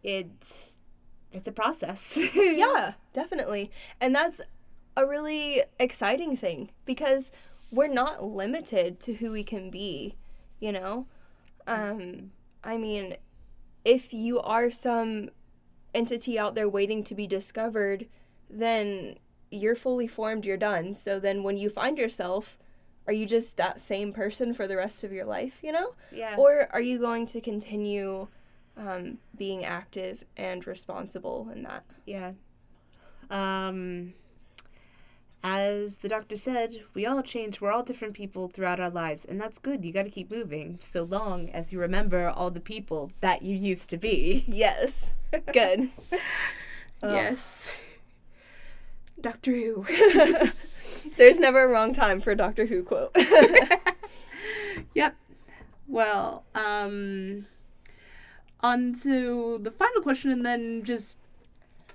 it 0.03 0.73
it's 1.33 1.49
a 1.49 1.53
process. 1.53 2.19
yeah, 2.35 2.95
definitely. 3.13 3.71
And 4.01 4.15
that's 4.15 4.41
a 4.97 5.07
really 5.07 5.63
exciting 5.79 6.37
thing 6.37 6.71
because 6.85 7.33
we're 7.71 7.89
not 7.89 8.25
limited 8.25 9.01
to 9.01 9.15
who 9.15 9.33
we 9.33 9.45
can 9.45 9.71
be, 9.71 10.17
you 10.61 10.73
know? 10.73 11.07
Um, 11.67 12.31
I 12.63 12.77
mean, 12.77 13.17
if 13.85 14.15
you 14.15 14.41
are 14.41 14.71
some 14.71 15.31
entity 15.95 16.39
out 16.39 16.55
there 16.55 16.69
waiting 16.69 17.03
to 17.05 17.15
be 17.15 17.27
discovered, 17.27 18.07
then 18.49 19.17
you're 19.51 19.75
fully 19.75 20.07
formed, 20.07 20.45
you're 20.45 20.57
done. 20.57 20.95
So 20.95 21.19
then 21.19 21.43
when 21.43 21.57
you 21.57 21.69
find 21.69 21.99
yourself, 21.99 22.59
are 23.07 23.13
you 23.13 23.27
just 23.27 23.57
that 23.57 23.81
same 23.81 24.13
person 24.13 24.55
for 24.55 24.67
the 24.67 24.77
rest 24.77 25.05
of 25.05 25.13
your 25.13 25.25
life, 25.25 25.59
you 25.63 25.73
know? 25.73 25.95
Yeah. 26.13 26.37
Or 26.37 26.69
are 26.73 26.81
you 26.81 26.99
going 26.99 27.27
to 27.27 27.41
continue 27.41 28.29
um, 28.77 29.19
being 29.37 29.65
active 29.65 30.25
and 30.37 30.67
responsible 30.67 31.49
in 31.53 31.63
that? 31.63 31.85
Yeah. 32.05 32.33
Um 33.31 34.15
as 35.49 35.99
the 35.99 36.09
doctor 36.09 36.35
said, 36.35 36.73
we 36.93 37.07
all 37.07 37.23
change. 37.23 37.61
We're 37.61 37.71
all 37.71 37.85
different 37.85 38.15
people 38.15 38.49
throughout 38.49 38.81
our 38.81 38.91
lives, 38.91 39.25
and 39.25 39.41
that's 39.41 39.59
good. 39.61 39.85
You 39.85 39.93
got 39.93 40.03
to 40.03 40.11
keep 40.11 40.29
moving 40.29 40.79
so 40.81 41.05
long 41.05 41.51
as 41.51 41.73
you 41.73 41.79
remember 41.79 42.29
all 42.29 42.51
the 42.51 42.61
people 42.61 43.13
that 43.21 43.43
you 43.43 43.55
used 43.55 43.89
to 43.91 43.97
be. 43.97 44.45
Yes. 44.49 45.15
Good. 45.53 45.91
Oh. 47.01 47.15
Yes. 47.15 47.81
Doctor 49.21 49.53
Who. 49.53 49.87
There's 51.17 51.39
never 51.39 51.63
a 51.63 51.69
wrong 51.69 51.95
time 51.95 52.21
for 52.21 52.33
a 52.33 52.37
Doctor 52.37 52.67
Who 52.67 52.83
quote. 52.83 53.17
Yep. 54.95 55.15
Well, 55.89 56.45
um, 56.55 57.47
on 58.67 58.93
to 59.03 59.59
the 59.63 59.71
final 59.71 60.03
question, 60.03 60.31
and 60.31 60.45
then 60.45 60.83
just 60.85 61.17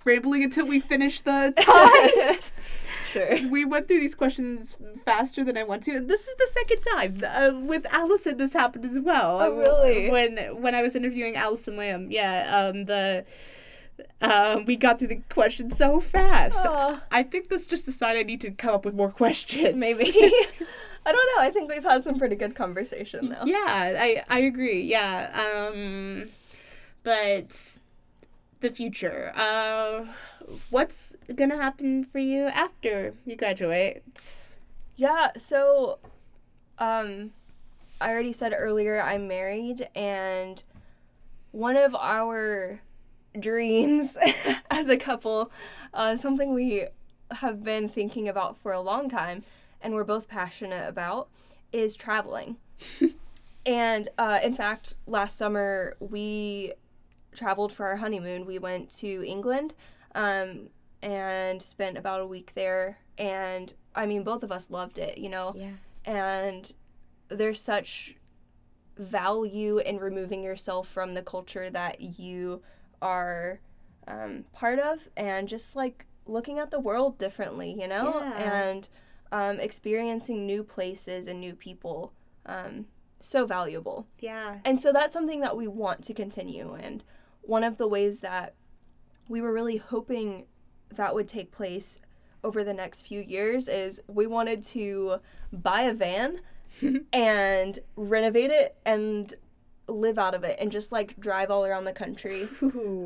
rambling 0.06 0.44
until 0.44 0.66
we 0.66 0.80
finish 0.80 1.22
the 1.22 1.54
time. 1.58 2.40
sure. 3.06 3.50
we 3.50 3.66
went 3.66 3.88
through 3.88 4.00
these 4.00 4.16
questions 4.16 4.76
faster 5.06 5.44
than 5.44 5.58
I 5.58 5.64
want 5.64 5.84
to. 5.84 6.00
This 6.00 6.28
is 6.28 6.36
the 6.36 6.48
second 6.52 6.82
time 6.82 7.18
uh, 7.28 7.60
with 7.60 7.86
Allison. 7.92 8.38
This 8.38 8.54
happened 8.54 8.86
as 8.86 9.00
well. 9.00 9.42
Oh, 9.42 9.58
really? 9.58 10.10
When 10.10 10.38
when 10.62 10.76
I 10.76 10.82
was 10.82 10.96
interviewing 10.96 11.36
Allison 11.36 11.78
Lamb, 11.78 12.08
yeah. 12.12 12.70
Um, 12.72 12.86
the 12.86 13.26
um, 14.22 14.66
we 14.66 14.76
got 14.76 15.00
through 15.00 15.10
the 15.10 15.22
questions 15.30 15.78
so 15.78 16.00
fast. 16.00 16.66
Aw. 16.66 17.02
I 17.12 17.24
think 17.24 17.50
that's 17.50 17.66
just 17.66 17.88
a 17.88 17.92
sign 17.92 18.18
I 18.18 18.24
need 18.24 18.42
to 18.42 18.52
come 18.52 18.76
up 18.76 18.86
with 18.86 18.96
more 18.96 19.12
questions. 19.12 19.76
Maybe. 19.76 20.06
I 21.06 21.12
don't 21.12 21.30
know. 21.36 21.44
I 21.44 21.50
think 21.52 21.70
we've 21.72 21.84
had 21.84 22.04
some 22.04 22.18
pretty 22.20 22.36
good 22.36 22.56
conversation 22.56 23.30
though. 23.30 23.46
Yeah, 23.46 23.66
I 23.68 24.24
I 24.30 24.40
agree. 24.40 24.82
Yeah. 24.84 25.68
Um 25.70 26.30
but 27.04 27.80
the 28.62 28.70
future. 28.70 29.32
Uh 29.36 30.06
what's 30.70 31.16
going 31.36 31.50
to 31.50 31.58
happen 31.58 32.04
for 32.04 32.20
you 32.20 32.46
after 32.48 33.14
you 33.26 33.36
graduate? 33.36 34.04
Yeah, 34.96 35.32
so 35.38 36.00
um 36.78 37.32
I 38.00 38.12
already 38.12 38.34
said 38.34 38.54
earlier 38.58 39.02
I'm 39.02 39.28
married 39.28 39.88
and 39.96 40.64
one 41.52 41.76
of 41.76 41.94
our 41.96 42.82
dreams 43.40 44.18
as 44.72 44.90
a 44.90 44.98
couple, 44.98 45.52
uh, 45.94 46.16
something 46.16 46.54
we 46.54 46.88
have 47.32 47.64
been 47.64 47.88
thinking 47.88 48.28
about 48.28 48.58
for 48.58 48.72
a 48.74 48.82
long 48.82 49.10
time 49.10 49.44
and 49.82 49.94
we're 49.94 50.04
both 50.04 50.28
passionate 50.28 50.88
about 50.88 51.30
is 51.72 51.96
traveling. 51.96 52.58
and 53.66 54.10
uh, 54.18 54.40
in 54.44 54.54
fact, 54.54 54.96
last 55.08 55.38
summer 55.38 55.96
we 56.00 56.74
traveled 57.34 57.72
for 57.72 57.86
our 57.88 57.98
honeymoon. 57.98 58.46
We 58.46 58.60
went 58.60 58.92
to 59.00 59.24
England 59.26 59.74
um, 60.16 60.70
and 61.02 61.62
spent 61.62 61.98
about 61.98 62.22
a 62.22 62.28
week 62.28 62.54
there. 62.54 63.00
And 63.18 63.74
I 63.96 64.06
mean, 64.06 64.24
both 64.24 64.44
of 64.44 64.52
us 64.52 64.70
loved 64.70 64.98
it, 64.98 65.18
you 65.18 65.30
know? 65.30 65.54
Yeah. 65.56 65.72
And 66.06 66.72
there's 67.30 67.62
such 67.62 68.18
value 68.98 69.78
in 69.78 69.98
removing 69.98 70.44
yourself 70.44 70.88
from 70.88 71.14
the 71.14 71.22
culture 71.22 71.70
that 71.70 72.20
you 72.20 72.62
are 73.02 73.60
um, 74.08 74.46
part 74.54 74.80
of 74.80 75.08
and 75.16 75.48
just 75.48 75.76
like 75.76 76.06
looking 76.26 76.60
at 76.60 76.72
the 76.72 76.80
world 76.80 77.18
differently, 77.18 77.76
you 77.80 77.88
know? 77.88 78.20
Yeah. 78.20 78.66
And 78.68 78.90
um, 79.32 79.60
experiencing 79.60 80.46
new 80.46 80.64
places 80.64 81.28
and 81.28 81.40
new 81.40 81.56
people. 81.56 82.14
Um, 82.46 82.88
so 83.20 83.46
valuable. 83.46 84.08
Yeah. 84.20 84.58
And 84.66 84.80
so 84.80 84.92
that's 84.92 85.14
something 85.14 85.42
that 85.42 85.56
we 85.56 85.68
want 85.68 86.04
to 86.06 86.14
continue. 86.14 86.74
And 86.74 87.04
one 87.42 87.64
of 87.64 87.78
the 87.78 87.88
ways 87.88 88.22
that 88.22 88.56
we 89.28 89.42
were 89.42 89.54
really 89.54 89.78
hoping 89.78 90.46
that 90.96 91.16
would 91.16 91.28
take 91.28 91.52
place 91.52 92.00
over 92.44 92.64
the 92.64 92.74
next 92.74 93.04
few 93.04 93.22
years 93.22 93.68
is 93.68 94.02
we 94.08 94.28
wanted 94.28 94.64
to 94.64 95.18
buy 95.54 95.82
a 95.82 95.94
van 95.94 96.42
and 97.14 97.80
renovate 97.96 98.52
it 98.52 98.76
and 98.86 99.36
live 99.88 100.18
out 100.18 100.34
of 100.34 100.44
it 100.44 100.58
and 100.60 100.72
just 100.72 100.92
like 100.92 101.20
drive 101.20 101.52
all 101.52 101.66
around 101.66 101.86
the 101.86 101.94
country. 101.94 102.48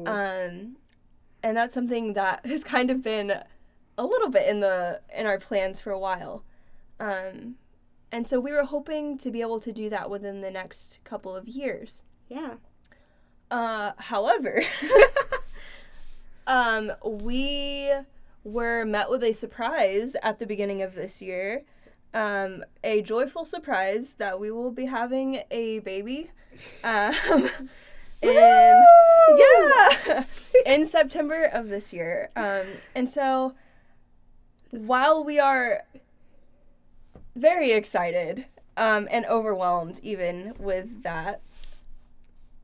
Um, 0.08 0.78
and 1.44 1.56
that's 1.56 1.74
something 1.74 2.14
that 2.14 2.46
has 2.46 2.64
kind 2.64 2.90
of 2.90 3.02
been 3.02 3.34
a 3.98 4.06
little 4.06 4.30
bit 4.30 4.48
in 4.48 4.60
the 4.60 5.02
in 5.16 5.26
our 5.26 5.40
plans 5.40 5.82
for 5.82 5.92
a 5.92 6.00
while. 6.00 6.44
Um, 7.00 7.56
and 8.12 8.28
so 8.28 8.40
we 8.40 8.52
were 8.52 8.64
hoping 8.64 9.18
to 9.20 9.32
be 9.32 9.42
able 9.42 9.60
to 9.60 9.72
do 9.72 9.90
that 9.90 10.10
within 10.10 10.42
the 10.42 10.52
next 10.52 11.00
couple 11.04 11.36
of 11.36 11.48
years. 11.48 12.04
yeah. 12.30 12.56
Uh, 13.52 13.92
however, 13.98 14.64
um, 16.48 16.92
we 17.04 17.92
were 18.44 18.86
met 18.86 19.10
with 19.10 19.24
a 19.24 19.34
surprise 19.34 20.16
at 20.22 20.40
the 20.40 20.46
beginning 20.46 20.82
of 20.82 20.96
this 20.96 21.22
year. 21.22 21.64
Um, 22.14 22.64
a 22.84 23.02
joyful 23.02 23.44
surprise 23.44 24.14
that 24.14 24.40
we 24.40 24.52
will 24.52 24.72
be 24.72 24.86
having 24.86 25.42
a 25.52 25.80
baby. 25.80 26.32
Um, 26.84 27.14
in 28.22 28.86
yeah, 29.38 30.24
in 30.66 30.86
September 30.86 31.44
of 31.44 31.70
this 31.70 31.92
year. 31.92 32.30
Um, 32.36 32.66
and 32.94 33.10
so, 33.10 33.56
while 34.72 35.24
we 35.24 35.40
are 35.40 35.82
very 37.36 37.72
excited 37.72 38.46
um, 38.78 39.08
and 39.12 39.26
overwhelmed, 39.26 40.00
even 40.04 40.54
with 40.58 41.04
that, 41.04 41.42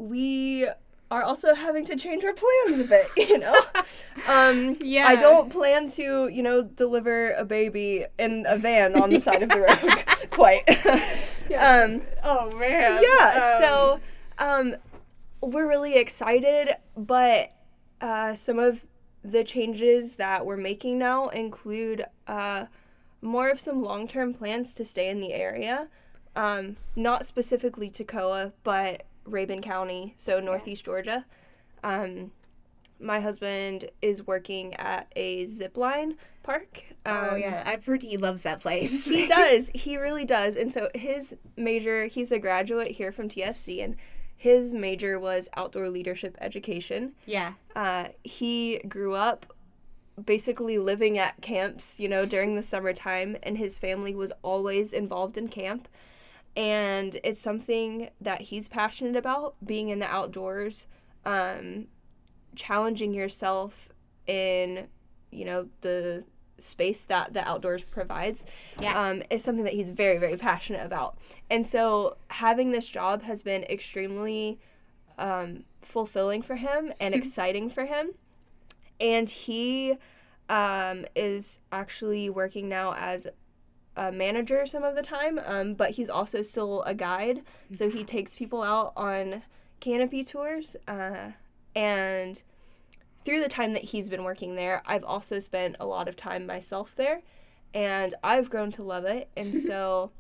we 0.01 0.67
are 1.09 1.23
also 1.23 1.53
having 1.53 1.85
to 1.85 1.95
change 1.95 2.23
our 2.23 2.33
plans 2.33 2.79
a 2.79 2.85
bit, 2.85 3.07
you 3.29 3.37
know? 3.37 3.59
Um, 4.27 4.77
Yeah. 4.81 5.07
I 5.07 5.15
don't 5.15 5.49
plan 5.51 5.89
to, 5.91 6.27
you 6.27 6.41
know, 6.41 6.61
deliver 6.63 7.31
a 7.33 7.43
baby 7.43 8.05
in 8.17 8.45
a 8.47 8.57
van 8.57 8.95
on 9.01 9.09
the 9.09 9.19
side 9.27 9.43
of 9.43 9.49
the 9.49 9.59
road 9.59 10.29
quite. 10.31 10.63
um, 11.57 12.01
Oh 12.23 12.49
man. 12.57 13.01
yeah, 13.03 13.59
so 13.59 13.99
um, 14.39 14.75
we're 15.41 15.67
really 15.67 15.97
excited, 15.97 16.75
but 16.95 17.51
uh, 17.99 18.35
some 18.35 18.57
of 18.59 18.85
the 19.23 19.43
changes 19.43 20.15
that 20.15 20.45
we're 20.45 20.57
making 20.57 20.97
now 20.97 21.27
include 21.29 22.05
uh, 22.27 22.65
more 23.21 23.49
of 23.49 23.59
some 23.59 23.83
long 23.83 24.07
term 24.07 24.33
plans 24.33 24.73
to 24.75 24.85
stay 24.85 25.09
in 25.09 25.19
the 25.19 25.33
area. 25.33 25.87
Um, 26.35 26.77
not 26.95 27.25
specifically 27.25 27.89
Toccoa, 27.89 28.53
but 28.63 29.03
Rabun 29.27 29.61
County, 29.61 30.13
so 30.17 30.39
Northeast 30.39 30.85
Georgia. 30.85 31.25
Um, 31.83 32.31
my 32.99 33.19
husband 33.19 33.89
is 34.01 34.27
working 34.27 34.75
at 34.75 35.11
a 35.15 35.45
zip 35.45 35.77
line 35.77 36.17
park. 36.43 36.83
Um, 37.05 37.27
oh 37.31 37.35
yeah, 37.35 37.63
I've 37.65 37.85
heard 37.85 38.01
he 38.01 38.17
loves 38.17 38.43
that 38.43 38.61
place. 38.61 39.05
he 39.05 39.27
does. 39.39 39.69
He 39.73 39.97
really 39.97 40.25
does. 40.25 40.55
And 40.55 40.71
so 40.71 40.89
his 40.93 41.35
major, 41.57 42.05
he's 42.05 42.31
a 42.31 42.39
graduate 42.39 42.89
here 42.91 43.11
from 43.11 43.27
TFC, 43.27 43.83
and 43.83 43.95
his 44.35 44.73
major 44.73 45.19
was 45.19 45.49
outdoor 45.55 45.89
leadership 45.89 46.37
education. 46.41 47.13
yeah. 47.25 47.53
Uh, 47.75 48.09
he 48.23 48.79
grew 48.87 49.13
up 49.13 49.45
basically 50.25 50.77
living 50.77 51.17
at 51.17 51.41
camps, 51.41 51.99
you 51.99 52.07
know, 52.07 52.25
during 52.25 52.55
the 52.55 52.63
summertime, 52.63 53.37
and 53.43 53.57
his 53.57 53.79
family 53.79 54.13
was 54.13 54.31
always 54.43 54.93
involved 54.93 55.37
in 55.37 55.47
camp. 55.47 55.87
And 56.55 57.17
it's 57.23 57.39
something 57.39 58.09
that 58.19 58.41
he's 58.41 58.67
passionate 58.67 59.15
about 59.15 59.55
being 59.65 59.89
in 59.89 59.99
the 59.99 60.05
outdoors, 60.05 60.87
um, 61.25 61.87
challenging 62.55 63.13
yourself 63.13 63.87
in, 64.27 64.87
you 65.31 65.45
know, 65.45 65.67
the 65.81 66.25
space 66.59 67.05
that 67.05 67.33
the 67.33 67.47
outdoors 67.47 67.83
provides 67.83 68.45
Yeah. 68.79 68.99
um, 69.01 69.23
is 69.29 69.43
something 69.43 69.63
that 69.63 69.73
he's 69.73 69.91
very, 69.91 70.17
very 70.17 70.37
passionate 70.37 70.85
about. 70.85 71.17
And 71.49 71.65
so 71.65 72.17
having 72.29 72.71
this 72.71 72.87
job 72.87 73.23
has 73.23 73.41
been 73.43 73.63
extremely 73.63 74.59
um, 75.17 75.63
fulfilling 75.81 76.41
for 76.41 76.55
him 76.55 76.93
and 76.99 77.15
exciting 77.15 77.69
for 77.69 77.85
him. 77.85 78.11
And 78.99 79.29
he 79.29 79.97
um, 80.49 81.05
is 81.15 81.61
actually 81.71 82.29
working 82.29 82.67
now 82.69 82.93
as 82.93 83.27
a 84.07 84.11
manager 84.11 84.65
some 84.65 84.83
of 84.83 84.95
the 84.95 85.01
time, 85.01 85.39
um, 85.45 85.73
but 85.75 85.91
he's 85.91 86.09
also 86.09 86.41
still 86.41 86.81
a 86.83 86.93
guide. 86.95 87.41
So 87.71 87.89
he 87.89 88.03
takes 88.03 88.35
people 88.35 88.61
out 88.63 88.93
on 88.95 89.43
canopy 89.79 90.23
tours. 90.23 90.75
Uh, 90.87 91.31
and 91.75 92.41
through 93.23 93.41
the 93.41 93.47
time 93.49 93.73
that 93.73 93.83
he's 93.85 94.09
been 94.09 94.23
working 94.23 94.55
there, 94.55 94.81
I've 94.85 95.03
also 95.03 95.39
spent 95.39 95.75
a 95.79 95.85
lot 95.85 96.07
of 96.07 96.15
time 96.15 96.45
myself 96.45 96.95
there. 96.95 97.21
And 97.73 98.13
I've 98.23 98.49
grown 98.49 98.71
to 98.71 98.83
love 98.83 99.05
it. 99.05 99.29
And 99.37 99.55
so 99.69 100.11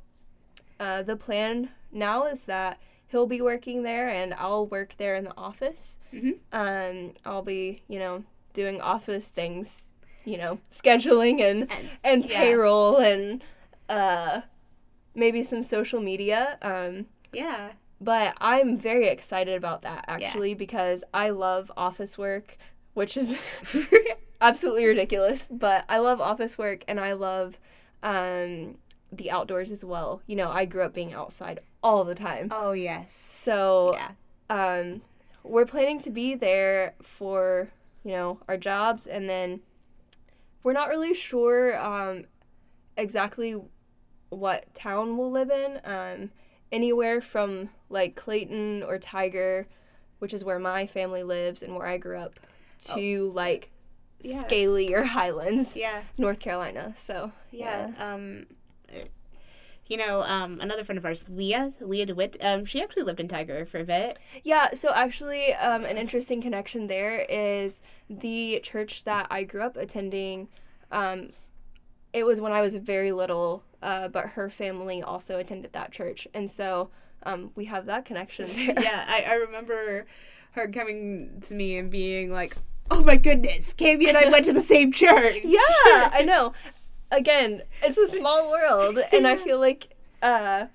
uh, 0.79 1.01
the 1.01 1.15
plan 1.15 1.69
now 1.91 2.25
is 2.25 2.45
that 2.45 2.77
he'll 3.07 3.27
be 3.27 3.41
working 3.41 3.83
there 3.83 4.07
and 4.07 4.33
I'll 4.35 4.65
work 4.67 4.95
there 4.97 5.15
in 5.15 5.23
the 5.25 5.35
office. 5.37 5.97
Mhm. 6.13 6.37
Um, 6.53 7.13
I'll 7.25 7.41
be, 7.43 7.81
you 7.89 7.99
know, 7.99 8.23
doing 8.53 8.79
office 8.79 9.27
things, 9.29 9.91
you 10.23 10.37
know, 10.37 10.59
scheduling 10.71 11.41
and 11.41 11.69
And- 11.71 11.89
and 12.03 12.25
yeah. 12.25 12.39
payroll 12.39 12.97
and 12.97 13.43
uh, 13.91 14.41
maybe 15.13 15.43
some 15.43 15.61
social 15.63 15.99
media. 16.01 16.57
Um, 16.61 17.07
Yeah. 17.33 17.73
but 17.99 18.35
I'm 18.39 18.77
very 18.77 19.07
excited 19.07 19.55
about 19.55 19.81
that 19.83 20.05
actually 20.07 20.53
because 20.53 21.03
I 21.13 21.29
love 21.29 21.71
office 21.77 22.17
work, 22.17 22.57
which 22.93 23.17
is 23.17 23.37
absolutely 24.41 24.85
ridiculous. 24.85 25.49
But 25.51 25.85
I 25.89 25.99
love 25.99 26.19
office 26.21 26.57
work 26.57 26.83
and 26.87 26.99
I 26.99 27.13
love 27.13 27.59
um, 28.01 28.77
the 29.11 29.29
outdoors 29.29 29.71
as 29.71 29.83
well. 29.85 30.21
You 30.25 30.35
know, 30.37 30.49
I 30.49 30.65
grew 30.65 30.83
up 30.83 30.93
being 30.93 31.13
outside 31.13 31.59
all 31.83 32.03
the 32.03 32.15
time. 32.15 32.47
Oh 32.51 32.71
yes. 32.71 33.13
So 33.13 33.93
Yeah. 33.95 34.11
um, 34.49 35.01
we're 35.43 35.65
planning 35.65 35.99
to 36.01 36.09
be 36.09 36.35
there 36.35 36.93
for 37.01 37.69
you 38.03 38.11
know 38.13 38.39
our 38.47 38.57
jobs, 38.57 39.05
and 39.05 39.29
then 39.29 39.59
we're 40.63 40.73
not 40.73 40.89
really 40.89 41.13
sure 41.13 41.77
um, 41.79 42.25
exactly 42.97 43.55
what 44.31 44.73
town 44.73 45.15
we'll 45.17 45.29
live 45.31 45.51
in. 45.51 45.79
Um, 45.85 46.31
anywhere 46.71 47.21
from 47.21 47.69
like 47.89 48.15
Clayton 48.15 48.81
or 48.83 48.97
Tiger, 48.97 49.67
which 50.19 50.33
is 50.33 50.43
where 50.43 50.57
my 50.59 50.87
family 50.87 51.21
lives 51.21 51.61
and 51.61 51.75
where 51.75 51.85
I 51.85 51.97
grew 51.97 52.17
up, 52.17 52.39
to 52.95 53.29
like 53.35 53.69
Yeah. 54.21 54.39
Scaly 54.41 54.93
or 54.93 55.03
Highlands, 55.19 55.75
Yeah. 55.77 56.03
North 56.17 56.39
Carolina. 56.39 56.93
So 56.95 57.31
Yeah. 57.51 57.91
Um, 57.99 58.47
uh, 58.89 58.99
you 59.87 59.97
know, 59.97 60.21
um, 60.21 60.61
another 60.61 60.85
friend 60.85 60.97
of 60.97 61.03
ours, 61.05 61.25
Leah, 61.27 61.73
Leah 61.81 62.05
DeWitt. 62.05 62.37
Um, 62.39 62.63
she 62.63 62.81
actually 62.81 63.03
lived 63.03 63.19
in 63.19 63.27
Tiger 63.27 63.65
for 63.65 63.79
a 63.79 63.83
bit. 63.83 64.17
Yeah, 64.41 64.69
so 64.73 64.93
actually, 64.93 65.53
um, 65.55 65.83
an 65.83 65.97
interesting 65.97 66.41
connection 66.41 66.87
there 66.87 67.25
is 67.27 67.81
the 68.09 68.61
church 68.63 69.03
that 69.03 69.27
I 69.29 69.43
grew 69.43 69.63
up 69.63 69.75
attending. 69.75 70.47
Um, 70.93 71.31
it 72.13 72.23
was 72.25 72.39
when 72.39 72.53
I 72.53 72.61
was 72.61 72.75
very 72.75 73.11
little, 73.11 73.63
uh, 73.81 74.07
but 74.07 74.29
her 74.29 74.49
family 74.49 75.01
also 75.01 75.37
attended 75.37 75.73
that 75.73 75.91
church, 75.91 76.27
and 76.33 76.49
so 76.49 76.89
um, 77.23 77.51
we 77.55 77.65
have 77.65 77.85
that 77.85 78.05
connection 78.05 78.45
there. 78.55 78.81
yeah, 78.81 79.05
I, 79.07 79.25
I 79.29 79.33
remember 79.35 80.05
her 80.51 80.67
coming 80.67 81.39
to 81.41 81.53
me 81.55 81.77
and 81.77 81.89
being 81.89 82.31
like, 82.31 82.55
"Oh 82.89 83.03
my 83.03 83.15
goodness, 83.15 83.73
Cammy 83.73 84.07
and 84.07 84.17
I 84.17 84.29
went 84.29 84.45
to 84.45 84.53
the 84.53 84.61
same 84.61 84.91
church." 85.01 85.37
yeah, 85.43 85.59
I 86.13 86.23
know. 86.25 86.53
Again, 87.11 87.63
it's 87.83 87.97
a 87.97 88.07
small 88.07 88.49
world, 88.49 88.97
and 89.11 89.27
I 89.27 89.35
feel 89.35 89.59
like 89.59 89.95
uh, 90.21 90.67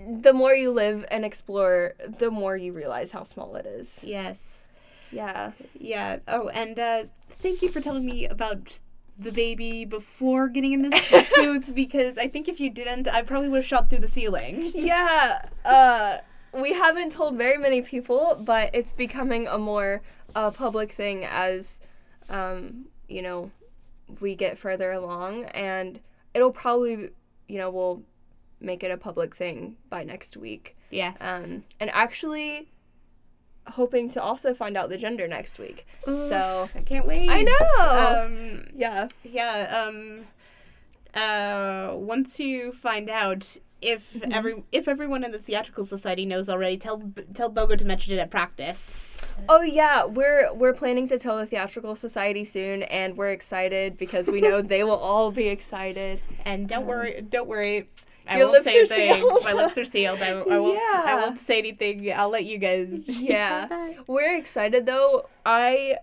the 0.00 0.32
more 0.32 0.54
you 0.54 0.70
live 0.72 1.04
and 1.10 1.24
explore, 1.24 1.94
the 2.18 2.30
more 2.30 2.56
you 2.56 2.72
realize 2.72 3.12
how 3.12 3.22
small 3.22 3.54
it 3.56 3.66
is. 3.66 4.02
Yes. 4.02 4.68
Yeah. 5.10 5.52
Yeah. 5.78 6.18
Oh, 6.28 6.48
and 6.48 6.78
uh, 6.78 7.04
thank 7.30 7.62
you 7.62 7.68
for 7.68 7.80
telling 7.80 8.04
me 8.06 8.26
about 8.26 8.80
the 9.18 9.32
baby 9.32 9.84
before 9.84 10.48
getting 10.48 10.72
in 10.72 10.82
this 10.82 11.30
booth 11.36 11.74
because 11.74 12.16
I 12.16 12.28
think 12.28 12.48
if 12.48 12.60
you 12.60 12.70
didn't, 12.70 13.08
I 13.08 13.22
probably 13.22 13.48
would 13.48 13.58
have 13.58 13.66
shot 13.66 13.90
through 13.90 14.00
the 14.00 14.08
ceiling. 14.08 14.72
Yeah. 14.78 15.48
Uh, 15.64 16.18
we 16.52 16.72
haven't 16.72 17.12
told 17.12 17.36
very 17.36 17.58
many 17.58 17.82
people, 17.82 18.40
but 18.40 18.70
it's 18.72 18.92
becoming 18.92 19.46
a 19.48 19.58
more 19.58 20.02
uh, 20.34 20.50
public 20.50 20.90
thing 20.90 21.24
as, 21.24 21.80
um, 22.30 22.86
you 23.08 23.20
know, 23.22 23.50
we 24.20 24.34
get 24.34 24.56
further 24.56 24.92
along, 24.92 25.44
and 25.46 26.00
it'll 26.32 26.52
probably, 26.52 27.10
you 27.48 27.58
know, 27.58 27.70
we'll 27.70 28.02
make 28.60 28.82
it 28.82 28.90
a 28.90 28.96
public 28.96 29.34
thing 29.34 29.76
by 29.90 30.04
next 30.04 30.36
week. 30.36 30.76
Yes. 30.90 31.18
Um, 31.20 31.64
and 31.80 31.90
actually, 31.90 32.70
hoping 33.72 34.08
to 34.10 34.22
also 34.22 34.54
find 34.54 34.76
out 34.76 34.88
the 34.88 34.96
gender 34.98 35.26
next 35.28 35.58
week. 35.58 35.86
So 36.04 36.68
I 36.74 36.80
can't 36.80 37.06
wait. 37.06 37.28
I 37.28 37.42
know. 37.42 38.24
Um, 38.24 38.64
yeah, 38.74 39.08
yeah. 39.24 39.84
Um. 39.86 40.26
Uh. 41.14 41.92
Once 41.94 42.38
you 42.40 42.72
find 42.72 43.08
out 43.10 43.58
if 43.80 44.12
Mm-hmm. 44.12 44.32
every 44.32 44.62
if 44.72 44.88
everyone 44.88 45.22
in 45.22 45.30
the 45.30 45.38
theatrical 45.38 45.84
society 45.84 46.26
knows 46.26 46.48
already, 46.48 46.76
tell 46.76 47.00
tell 47.34 47.50
Bogo 47.50 47.78
to 47.78 47.84
mention 47.84 48.12
it 48.14 48.18
at 48.18 48.30
practice. 48.30 49.36
Oh 49.48 49.62
yeah, 49.62 50.04
we're 50.04 50.52
we're 50.52 50.72
planning 50.74 51.06
to 51.08 51.18
tell 51.18 51.38
the 51.38 51.46
theatrical 51.46 51.94
society 51.94 52.42
soon, 52.44 52.82
and 52.84 53.16
we're 53.16 53.30
excited 53.30 53.96
because 53.96 54.28
we 54.28 54.40
know 54.40 54.60
they 54.74 54.82
will 54.82 54.96
all 54.96 55.30
be 55.30 55.46
excited. 55.48 56.20
And 56.44 56.68
don't 56.68 56.86
worry, 56.86 57.20
don't 57.28 57.46
worry. 57.48 57.88
I 58.28 58.38
Your 58.38 58.48
won't 58.48 58.64
say 58.64 58.78
are 58.78 58.82
a 58.82 58.86
thing. 58.86 59.14
sealed. 59.14 59.44
My 59.44 59.52
lips 59.54 59.78
are 59.78 59.84
sealed. 59.84 60.20
I, 60.20 60.30
I 60.50 60.58
won't. 60.58 60.80
I 60.82 61.14
won't 61.16 61.38
say 61.38 61.58
anything. 61.58 62.12
I'll 62.12 62.28
let 62.30 62.44
you 62.44 62.58
guys. 62.58 63.02
Yeah, 63.20 63.92
we're 64.06 64.36
excited 64.36 64.84
though. 64.86 65.28
I 65.46 65.96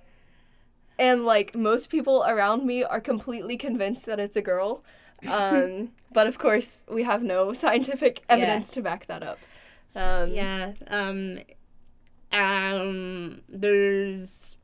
am 0.98 1.26
like 1.26 1.56
most 1.56 1.90
people 1.90 2.24
around 2.28 2.66
me 2.66 2.84
are 2.84 3.02
completely 3.02 3.58
convinced 3.58 4.06
that 4.08 4.20
it's 4.20 4.36
a 4.36 4.42
girl, 4.42 4.84
um, 5.32 5.90
but 6.14 6.26
of 6.28 6.38
course 6.40 6.84
we 6.90 7.04
have 7.04 7.22
no 7.24 7.54
scientific 7.54 8.24
evidence 8.30 8.72
to 8.72 8.82
back 8.82 9.06
that 9.08 9.22
up. 9.24 9.40
Um, 9.96 10.30
Yeah. 10.30 10.74
Um. 10.88 11.40
Um. 12.32 13.42
There's. 13.50 14.58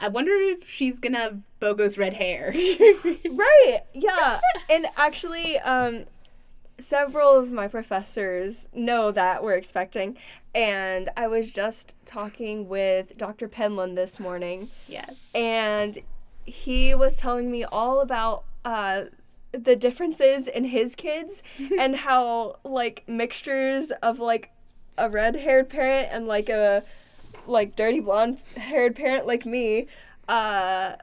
I 0.00 0.08
wonder 0.08 0.32
if 0.34 0.68
she's 0.68 0.98
gonna 0.98 1.18
have 1.18 1.38
Bogo's 1.60 1.96
red 1.96 2.14
hair. 2.14 2.52
Right. 2.54 3.78
Yeah. 3.94 4.40
and 4.68 4.86
actually, 4.96 5.56
um, 5.60 6.04
several 6.78 7.38
of 7.38 7.52
my 7.52 7.68
professors 7.68 8.68
know 8.74 9.10
that 9.10 9.42
we're 9.42 9.54
expecting. 9.54 10.16
And 10.54 11.08
I 11.16 11.26
was 11.26 11.50
just 11.50 11.96
talking 12.04 12.68
with 12.68 13.16
Dr. 13.16 13.48
Penland 13.48 13.96
this 13.96 14.20
morning, 14.20 14.68
yes. 14.88 15.28
and 15.34 15.98
he 16.44 16.94
was 16.94 17.16
telling 17.16 17.50
me 17.50 17.64
all 17.64 18.00
about 18.00 18.44
uh, 18.64 19.04
the 19.52 19.76
differences 19.76 20.46
in 20.46 20.66
his 20.66 20.94
kids 20.94 21.42
and 21.78 21.96
how 21.96 22.58
like 22.64 23.02
mixtures 23.08 23.90
of 24.02 24.18
like 24.18 24.50
a 24.96 25.08
red-haired 25.08 25.68
parent 25.68 26.08
and 26.12 26.26
like 26.28 26.48
a 26.48 26.84
like 27.46 27.74
dirty 27.74 28.00
blonde-haired 28.00 28.94
parent 28.94 29.26
like 29.26 29.44
me, 29.44 29.86
uh, 30.28 30.94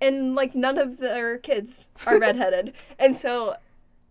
and 0.00 0.34
like 0.34 0.54
none 0.54 0.78
of 0.78 0.96
their 0.98 1.36
kids 1.38 1.88
are 2.06 2.18
redheaded, 2.20 2.72
and 2.98 3.16
so 3.16 3.56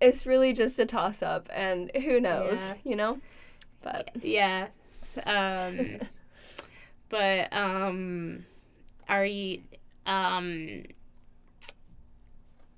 it's 0.01 0.25
really 0.25 0.53
just 0.53 0.79
a 0.79 0.85
toss-up, 0.85 1.49
and 1.53 1.91
who 1.95 2.19
knows, 2.19 2.57
Yeah. 2.59 2.73
you 2.83 2.95
know? 2.95 3.19
But 3.81 4.11
Yeah. 4.21 4.67
Um. 5.25 5.99
but 7.09 7.51
um, 7.53 8.45
are 9.07 9.25
you 9.25 9.61
um. 10.05 10.83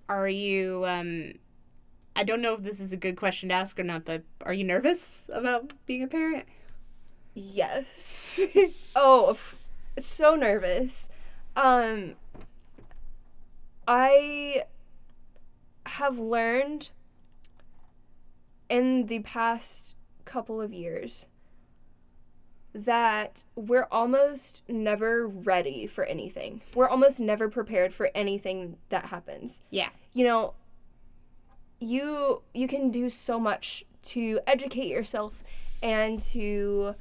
Are 0.09 0.27
you 0.29 0.83
um. 0.85 1.33
I 2.15 2.23
don't 2.23 2.41
know 2.41 2.53
if 2.55 2.63
this 2.63 2.79
is 2.79 2.91
a 2.91 2.97
good 2.97 3.15
question 3.15 3.49
to 3.49 3.55
ask 3.55 3.79
or 3.79 3.83
not, 3.83 4.03
but 4.05 4.23
are 4.45 4.53
you 4.53 4.63
nervous 4.65 5.29
about 5.33 5.73
being 5.85 6.03
a 6.03 6.07
parent? 6.07 6.45
Yes. 7.33 8.41
oh, 8.95 9.31
f- 9.31 9.55
so 9.97 10.35
nervous. 10.35 11.07
Um 11.55 12.15
I 13.87 14.63
have 15.85 16.19
learned 16.19 16.89
in 18.71 19.05
the 19.07 19.19
past 19.19 19.95
couple 20.25 20.61
of 20.61 20.71
years 20.73 21.27
that 22.73 23.43
we're 23.55 23.87
almost 23.91 24.63
never 24.69 25.27
ready 25.27 25.85
for 25.87 26.05
anything. 26.05 26.61
We're 26.73 26.87
almost 26.87 27.19
never 27.19 27.49
prepared 27.49 27.93
for 27.93 28.09
anything 28.15 28.77
that 28.89 29.05
happens 29.05 29.61
Yeah. 29.69 29.89
you 30.13 30.23
know 30.23 30.53
you 31.79 32.43
you 32.53 32.67
can 32.67 32.89
do 32.91 33.09
so 33.09 33.39
much 33.39 33.83
to 34.03 34.39
educate 34.47 34.87
yourself 34.87 35.43
and 35.83 36.19
to 36.19 36.95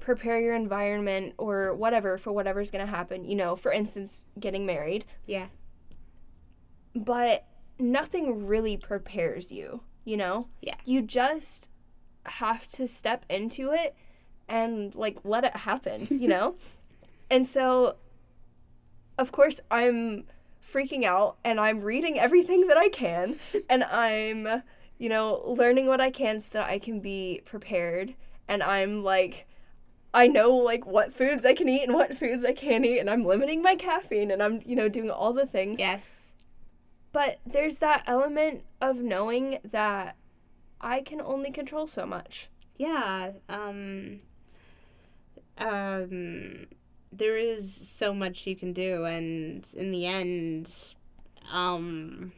prepare 0.00 0.40
your 0.40 0.54
environment 0.54 1.34
or 1.38 1.74
whatever 1.74 2.18
for 2.18 2.32
whatever's 2.32 2.70
going 2.70 2.84
to 2.84 2.90
happen 2.90 3.24
you 3.24 3.36
know 3.36 3.54
for 3.54 3.70
instance 3.70 4.24
getting 4.40 4.64
married 4.66 5.04
Yeah. 5.26 5.46
but 6.94 7.46
nothing 7.78 8.46
really 8.46 8.76
prepares 8.76 9.52
you 9.52 9.82
you 10.04 10.16
know 10.16 10.48
Yeah. 10.60 10.74
you 10.84 11.02
just 11.02 11.68
have 12.26 12.66
to 12.68 12.86
step 12.86 13.24
into 13.28 13.72
it 13.72 13.94
and 14.48 14.94
like 14.94 15.18
let 15.24 15.44
it 15.44 15.56
happen 15.56 16.06
you 16.10 16.28
know 16.28 16.56
and 17.30 17.46
so 17.46 17.96
of 19.18 19.32
course 19.32 19.60
i'm 19.70 20.24
freaking 20.62 21.04
out 21.04 21.36
and 21.44 21.60
i'm 21.60 21.80
reading 21.80 22.18
everything 22.18 22.66
that 22.68 22.76
i 22.76 22.88
can 22.88 23.36
and 23.70 23.84
i'm 23.84 24.62
you 24.98 25.08
know 25.08 25.42
learning 25.46 25.86
what 25.86 26.00
i 26.00 26.10
can 26.10 26.40
so 26.40 26.50
that 26.58 26.68
i 26.68 26.78
can 26.78 27.00
be 27.00 27.40
prepared 27.44 28.14
and 28.48 28.62
i'm 28.62 29.02
like 29.02 29.46
i 30.12 30.26
know 30.26 30.50
like 30.54 30.86
what 30.86 31.12
foods 31.12 31.44
i 31.44 31.52
can 31.54 31.68
eat 31.68 31.82
and 31.84 31.92
what 31.94 32.16
foods 32.16 32.44
i 32.44 32.52
can't 32.52 32.84
eat 32.84 32.98
and 32.98 33.10
i'm 33.10 33.24
limiting 33.24 33.62
my 33.62 33.74
caffeine 33.76 34.30
and 34.30 34.42
i'm 34.42 34.60
you 34.64 34.74
know 34.76 34.88
doing 34.88 35.10
all 35.10 35.32
the 35.32 35.46
things 35.46 35.78
Yes. 35.78 36.23
But 37.14 37.38
there's 37.46 37.78
that 37.78 38.02
element 38.06 38.64
of 38.82 38.98
knowing 38.98 39.58
that 39.64 40.16
I 40.80 41.00
can 41.00 41.20
only 41.22 41.50
control 41.50 41.86
so 41.86 42.04
much. 42.04 42.48
Yeah. 42.76 43.32
Um. 43.48 44.20
Um. 45.58 46.66
There 47.12 47.36
is 47.36 47.72
so 47.72 48.12
much 48.12 48.44
you 48.46 48.56
can 48.56 48.72
do, 48.72 49.04
and 49.04 49.64
in 49.76 49.92
the 49.92 50.04
end, 50.06 50.94
um, 51.52 52.32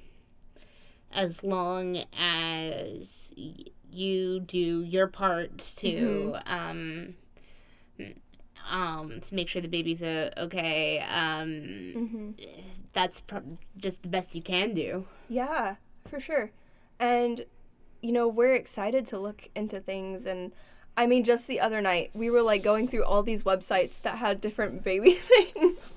as 1.11 1.43
long 1.43 2.05
as 2.19 3.33
y- 3.39 3.55
you 3.91 4.41
do 4.41 4.83
your 4.83 5.07
part 5.07 5.57
to 5.79 6.37
um 6.45 7.15
um 8.71 9.21
to 9.21 9.35
make 9.35 9.49
sure 9.49 9.63
the 9.63 9.69
baby's 9.69 10.03
uh, 10.03 10.31
okay 10.37 10.99
um 11.09 11.49
Mm-hmm. 11.97 12.31
That's 12.97 13.21
pro- 13.21 13.59
just 13.77 14.03
the 14.03 14.09
best 14.09 14.35
you 14.35 14.41
can 14.41 14.73
do 14.73 15.07
Yeah, 15.29 15.77
for 16.09 16.19
sure. 16.19 16.51
And, 16.99 17.45
you 18.01 18.11
know, 18.11 18.27
we're 18.27 18.55
excited 18.55 19.07
to 19.09 19.19
look 19.19 19.51
into 19.55 19.81
things. 19.81 20.25
And 20.25 20.53
I 20.97 21.07
mean, 21.07 21.23
just 21.23 21.47
the 21.47 21.61
other 21.61 21.83
night, 21.83 22.11
we 22.15 22.31
were 22.31 22.41
like 22.41 22.63
going 22.63 22.89
through 22.89 23.05
all 23.05 23.23
these 23.23 23.43
websites 23.43 24.01
that 24.01 24.17
had 24.17 24.41
different 24.41 24.83
baby 24.91 25.13
things. 25.13 25.93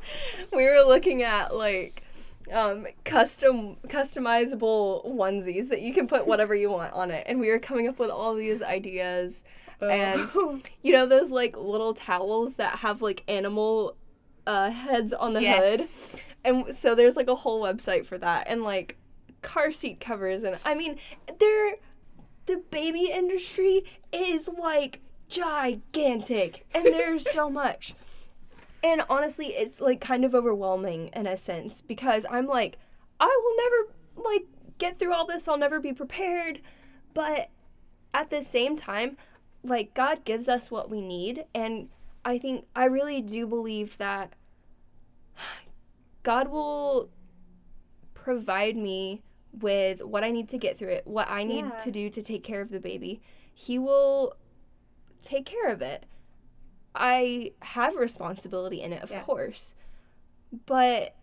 we 0.51 0.65
were 0.65 0.83
looking 0.85 1.23
at 1.23 1.55
like, 1.55 2.03
um, 2.51 2.87
custom 3.05 3.75
customizable 3.87 5.05
onesies 5.05 5.69
that 5.69 5.81
you 5.81 5.93
can 5.93 6.07
put 6.07 6.25
whatever 6.25 6.55
you 6.55 6.71
want 6.71 6.91
on 6.93 7.11
it 7.11 7.23
and 7.27 7.39
we 7.39 7.47
were 7.47 7.59
coming 7.59 7.87
up 7.87 7.99
with 7.99 8.09
all 8.09 8.33
these 8.33 8.63
ideas 8.63 9.43
and 9.81 10.27
you 10.81 10.91
know 10.91 11.05
those 11.05 11.31
like 11.31 11.55
little 11.55 11.93
towels 11.93 12.55
that 12.55 12.79
have 12.79 13.03
like 13.03 13.23
animal 13.27 13.95
uh, 14.47 14.71
heads 14.71 15.13
on 15.13 15.33
the 15.33 15.41
hood 15.41 15.79
yes 15.79 16.15
and 16.43 16.73
so 16.73 16.95
there's 16.95 17.15
like 17.15 17.27
a 17.27 17.35
whole 17.35 17.61
website 17.61 18.05
for 18.05 18.17
that 18.17 18.47
and 18.47 18.63
like 18.63 18.97
car 19.41 19.71
seat 19.71 19.99
covers 19.99 20.43
and 20.43 20.59
I 20.65 20.75
mean 20.75 20.97
they're 21.39 21.75
the 22.45 22.63
baby 22.71 23.11
industry 23.13 23.83
is 24.11 24.49
like 24.49 25.01
gigantic 25.27 26.65
and 26.73 26.85
there's 26.85 27.29
so 27.29 27.49
much. 27.49 27.93
And 28.83 29.03
honestly, 29.09 29.47
it's 29.47 29.79
like 29.79 30.01
kind 30.01 30.25
of 30.25 30.33
overwhelming 30.33 31.11
in 31.13 31.27
a 31.27 31.37
sense 31.37 31.81
because 31.81 32.25
I'm 32.29 32.47
like 32.47 32.77
I 33.19 33.39
will 33.43 33.57
never 33.57 34.29
like 34.29 34.47
get 34.77 34.97
through 34.97 35.13
all 35.13 35.27
this. 35.27 35.47
I'll 35.47 35.57
never 35.57 35.79
be 35.79 35.93
prepared. 35.93 36.61
But 37.13 37.49
at 38.13 38.29
the 38.29 38.41
same 38.41 38.75
time, 38.75 39.17
like 39.63 39.93
God 39.93 40.25
gives 40.25 40.49
us 40.49 40.71
what 40.71 40.89
we 40.89 41.01
need 41.01 41.45
and 41.53 41.89
I 42.25 42.37
think 42.37 42.65
I 42.75 42.85
really 42.85 43.21
do 43.21 43.47
believe 43.47 43.97
that 43.97 44.33
God 46.29 46.49
will 46.49 47.09
provide 48.13 48.77
me 48.77 49.23
with 49.51 50.03
what 50.03 50.23
I 50.23 50.29
need 50.29 50.47
to 50.49 50.59
get 50.59 50.77
through 50.77 50.89
it, 50.89 51.07
what 51.07 51.27
I 51.27 51.43
need 51.43 51.65
Yeah. 51.65 51.77
to 51.77 51.89
do 51.89 52.07
to 52.11 52.21
take 52.21 52.43
care 52.43 52.61
of 52.61 52.69
the 52.69 52.79
baby. 52.79 53.19
He 53.51 53.79
will 53.79 54.35
take 55.23 55.47
care 55.47 55.71
of 55.71 55.81
it. 55.81 56.05
I 56.93 57.53
have 57.63 57.95
responsibility 57.95 58.79
in 58.79 58.93
it, 58.93 59.01
of 59.01 59.09
Yeah. 59.09 59.23
course. 59.23 59.73
But 60.67 61.15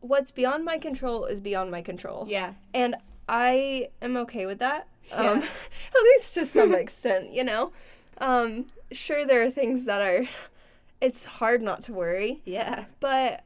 what's 0.00 0.32
beyond 0.32 0.64
my 0.64 0.76
control 0.76 1.24
is 1.26 1.40
beyond 1.40 1.70
my 1.70 1.80
control. 1.80 2.24
Yeah. 2.26 2.54
And 2.74 2.96
I 3.28 3.90
am 4.00 4.16
okay 4.16 4.44
with 4.44 4.58
that. 4.58 4.88
Um, 5.12 5.24
Yeah. 5.42 5.46
at 5.94 6.02
least 6.02 6.34
to 6.34 6.46
some 6.46 6.74
extent, 6.74 7.32
you 7.32 7.44
know? 7.44 7.70
Um, 8.18 8.66
sure, 8.90 9.24
there 9.24 9.40
are 9.44 9.52
things 9.52 9.84
that 9.84 10.00
are, 10.02 10.26
it's 11.00 11.26
hard 11.26 11.62
not 11.62 11.82
to 11.82 11.92
worry, 11.92 12.42
Yeah. 12.44 12.86
but, 12.98 13.44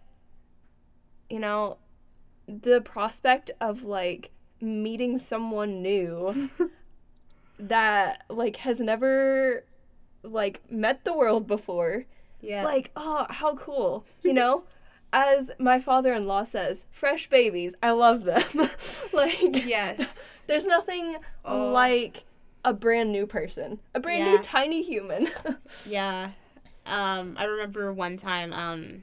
you 1.31 1.39
know, 1.39 1.79
the 2.49 2.81
prospect 2.81 3.51
of 3.61 3.83
like 3.85 4.31
meeting 4.61 5.19
someone 5.19 5.83
new 5.83 6.49
that 7.59 8.25
like 8.29 8.57
has 8.57 8.81
never 8.81 9.65
like 10.23 10.61
met 10.71 11.05
the 11.05 11.13
world 11.15 11.47
before 11.47 12.05
Yeah. 12.41 12.65
like 12.65 12.91
oh 12.97 13.27
how 13.31 13.57
cool 13.57 14.05
you 14.23 14.33
know 14.33 14.65
as 15.13 15.51
my 15.59 15.79
father-in-law 15.81 16.45
says 16.45 16.87
fresh 16.91 17.29
babies 17.29 17.75
i 17.83 17.91
love 17.93 18.25
them 18.25 18.43
like 19.13 19.67
yes. 19.67 20.45
there's 20.49 20.67
nothing 20.67 21.17
Oh. 21.45 21.71
like 21.71 22.25
a 22.65 22.73
brand 22.73 23.13
new 23.13 23.27
person 23.27 23.79
a 23.95 24.01
brand 24.01 24.25
Yeah. 24.25 24.33
new 24.33 24.39
tiny 24.39 24.83
human 24.83 25.29
Yeah. 25.89 26.31
Um, 26.85 27.35
I 27.37 27.45
remember 27.47 27.93
one 27.93 28.17
time, 28.17 28.53
um, 28.53 29.03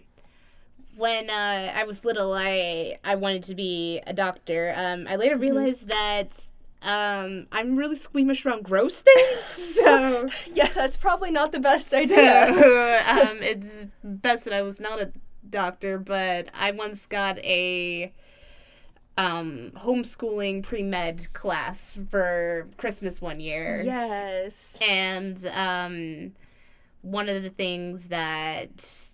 when 0.95 1.29
uh, 1.29 1.71
I 1.75 1.83
was 1.85 2.05
little, 2.05 2.33
I 2.33 2.97
I 3.03 3.15
wanted 3.15 3.43
to 3.43 3.55
be 3.55 4.01
a 4.05 4.13
doctor. 4.13 4.73
Um, 4.75 5.05
I 5.09 5.15
later 5.15 5.37
realized 5.37 5.87
that 5.87 6.49
um, 6.81 7.47
I'm 7.51 7.75
really 7.75 7.95
squeamish 7.95 8.45
around 8.45 8.63
gross 8.63 9.01
things, 9.01 9.39
so 9.39 10.27
yeah 10.53 10.67
that's 10.67 10.97
probably 10.97 11.31
not 11.31 11.51
the 11.51 11.59
best 11.59 11.89
so 11.89 11.97
idea 11.97 12.45
um, 12.49 13.39
it's 13.41 13.85
best 14.03 14.45
that 14.45 14.53
I 14.53 14.61
was 14.61 14.79
not 14.79 15.01
a 15.01 15.11
doctor. 15.49 15.97
But 15.97 16.49
I 16.53 16.71
once 16.71 17.05
got 17.05 17.37
a 17.39 18.11
um 19.15 19.71
homeschooling 19.75 20.63
pre-med 20.63 21.31
class 21.33 21.97
for 22.09 22.67
Christmas 22.77 23.21
one 23.21 23.39
year. 23.39 23.81
yes 23.83 24.75
and 24.87 25.45
um, 25.55 26.33
one 27.03 27.29
of 27.29 27.43
the 27.43 27.51
things 27.51 28.07
that 28.07 29.12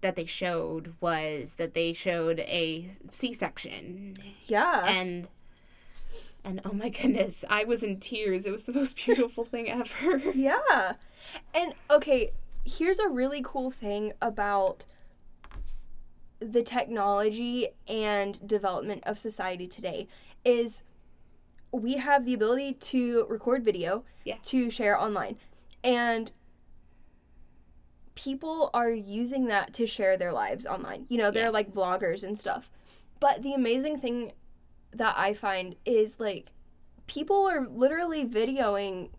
that 0.00 0.16
they 0.16 0.24
showed 0.24 0.94
was 1.00 1.54
that 1.56 1.74
they 1.74 1.92
showed 1.92 2.40
a 2.40 2.90
C-section, 3.10 4.14
yeah 4.46 4.84
and 4.86 5.28
and 6.44 6.60
oh 6.64 6.72
my 6.72 6.88
goodness, 6.88 7.44
I 7.50 7.64
was 7.64 7.82
in 7.82 8.00
tears. 8.00 8.46
It 8.46 8.52
was 8.52 8.62
the 8.62 8.72
most 8.72 8.96
beautiful 8.96 9.44
thing 9.44 9.68
ever. 9.70 10.18
Yeah. 10.34 10.94
And 11.54 11.74
okay, 11.90 12.32
here's 12.64 12.98
a 12.98 13.08
really 13.08 13.42
cool 13.44 13.70
thing 13.70 14.12
about 14.22 14.86
the 16.40 16.62
technology 16.62 17.68
and 17.86 18.46
development 18.46 19.02
of 19.04 19.18
society 19.18 19.66
today 19.66 20.08
is 20.44 20.82
we 21.72 21.94
have 21.98 22.24
the 22.24 22.32
ability 22.32 22.72
to 22.74 23.26
record 23.28 23.62
video 23.62 24.04
Yeah. 24.24 24.36
to 24.44 24.70
share 24.70 24.98
online. 24.98 25.36
And 25.84 26.32
people 28.24 28.70
are 28.74 28.90
using 28.90 29.46
that 29.46 29.72
to 29.74 29.86
share 29.86 30.16
their 30.16 30.32
lives 30.32 30.66
online. 30.66 31.06
You 31.08 31.18
know, 31.18 31.30
they're 31.30 31.44
Yeah. 31.44 31.50
like 31.50 31.72
vloggers 31.72 32.22
and 32.22 32.38
stuff. 32.38 32.70
But 33.18 33.42
the 33.42 33.54
amazing 33.54 33.98
thing 33.98 34.32
that 34.92 35.14
I 35.16 35.32
find 35.34 35.76
is 35.84 36.20
like 36.20 36.46
people 37.06 37.46
are 37.46 37.66
literally 37.68 38.24
videoing 38.26 39.10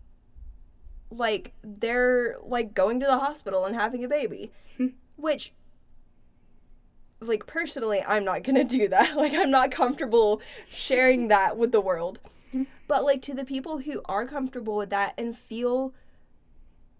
like 1.10 1.52
they're 1.62 2.36
like 2.42 2.74
going 2.74 3.00
to 3.00 3.06
the 3.06 3.18
hospital 3.18 3.64
and 3.66 3.74
having 3.74 4.02
a 4.04 4.08
baby 4.08 4.50
which 5.16 5.52
like 7.20 7.46
personally 7.46 8.02
i'm 8.08 8.24
not 8.24 8.42
gonna 8.42 8.64
do 8.64 8.88
that 8.88 9.14
like 9.22 9.34
i'm 9.34 9.50
not 9.50 9.70
comfortable 9.70 10.40
sharing 10.66 11.28
that 11.28 11.56
with 11.58 11.70
the 11.70 11.80
world 11.82 12.18
but 12.88 13.04
like 13.04 13.20
to 13.20 13.34
the 13.34 13.44
people 13.44 13.78
who 13.80 14.00
are 14.06 14.26
comfortable 14.26 14.74
with 14.76 14.88
that 14.90 15.12
and 15.18 15.36
feel 15.36 15.92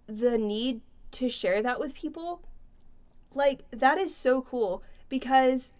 the 0.06 0.36
need 0.36 0.82
to 1.12 1.28
share 1.28 1.62
that 1.62 1.78
with 1.78 1.94
people 1.94 2.42
like 3.34 3.60
that 3.70 3.98
is 3.98 4.14
so 4.14 4.42
cool 4.42 4.82
because 5.08 5.72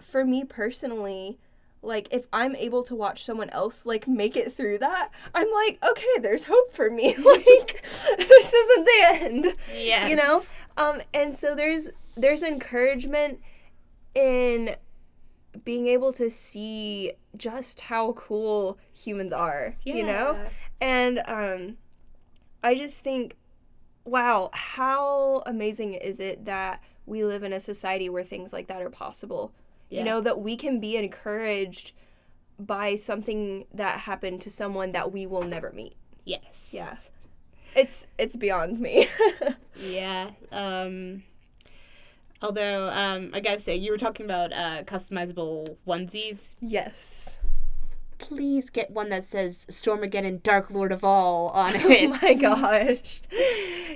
for 0.00 0.24
me 0.24 0.44
personally 0.44 1.38
like 1.82 2.08
if 2.10 2.26
i'm 2.32 2.56
able 2.56 2.82
to 2.82 2.94
watch 2.94 3.24
someone 3.24 3.50
else 3.50 3.86
like 3.86 4.08
make 4.08 4.36
it 4.36 4.52
through 4.52 4.78
that 4.78 5.10
i'm 5.34 5.50
like 5.52 5.78
okay 5.88 6.20
there's 6.20 6.44
hope 6.44 6.72
for 6.72 6.90
me. 6.90 7.14
Like 7.28 7.82
this 7.82 8.52
isn't 8.52 8.84
the 8.84 9.04
end 9.06 9.54
Yeah, 9.76 10.08
you 10.08 10.16
know? 10.16 10.42
Um 10.76 11.00
and 11.12 11.34
so 11.34 11.54
there's 11.54 11.90
there's 12.16 12.42
encouragement 12.42 13.40
in 14.14 14.76
being 15.64 15.86
able 15.86 16.12
to 16.14 16.30
see 16.30 17.12
just 17.36 17.82
how 17.82 18.12
cool 18.12 18.78
humans 18.92 19.32
are 19.32 19.74
yeah. 19.84 19.94
you 19.94 20.02
know? 20.04 20.38
And 20.80 21.22
um 21.26 21.76
i 22.62 22.74
just 22.74 23.00
think 23.04 23.36
wow 24.08 24.50
how 24.52 25.42
amazing 25.46 25.94
is 25.94 26.18
it 26.20 26.44
that 26.46 26.82
we 27.06 27.24
live 27.24 27.42
in 27.42 27.52
a 27.52 27.60
society 27.60 28.08
where 28.08 28.24
things 28.24 28.52
like 28.52 28.66
that 28.68 28.82
are 28.82 28.90
possible 28.90 29.52
Yeah. 29.90 30.00
you 30.00 30.04
know 30.04 30.20
that 30.20 30.40
we 30.40 30.56
can 30.56 30.80
be 30.80 30.96
encouraged 30.96 31.92
by 32.58 32.96
something 32.96 33.66
that 33.72 34.00
happened 34.00 34.40
to 34.42 34.50
someone 34.50 34.92
that 34.92 35.12
we 35.12 35.26
will 35.26 35.42
never 35.44 35.70
meet 35.72 35.94
Yes. 36.24 36.70
yeah 36.74 36.96
it's 37.76 38.06
it's 38.18 38.36
beyond 38.36 38.80
me 38.80 39.08
Yeah. 39.76 40.30
Um. 40.50 41.22
Although, 42.42 42.88
um, 42.92 43.30
I 43.34 43.40
gotta 43.40 43.60
say, 43.60 43.74
you 43.76 43.90
were 43.92 43.98
talking 43.98 44.24
about 44.26 44.52
uh, 44.52 44.82
customizable 44.84 45.76
onesies. 45.86 46.54
yes 46.60 47.37
Please 48.18 48.70
get 48.70 48.90
one 48.90 49.08
that 49.10 49.24
says 49.24 49.66
Stormageddon, 49.70 50.42
Dark 50.42 50.70
Lord 50.70 50.92
of 50.92 51.04
All 51.04 51.48
on 51.50 51.74
it. 51.76 51.82
Oh 51.84 52.18
my 52.22 52.34
gosh. 52.34 53.20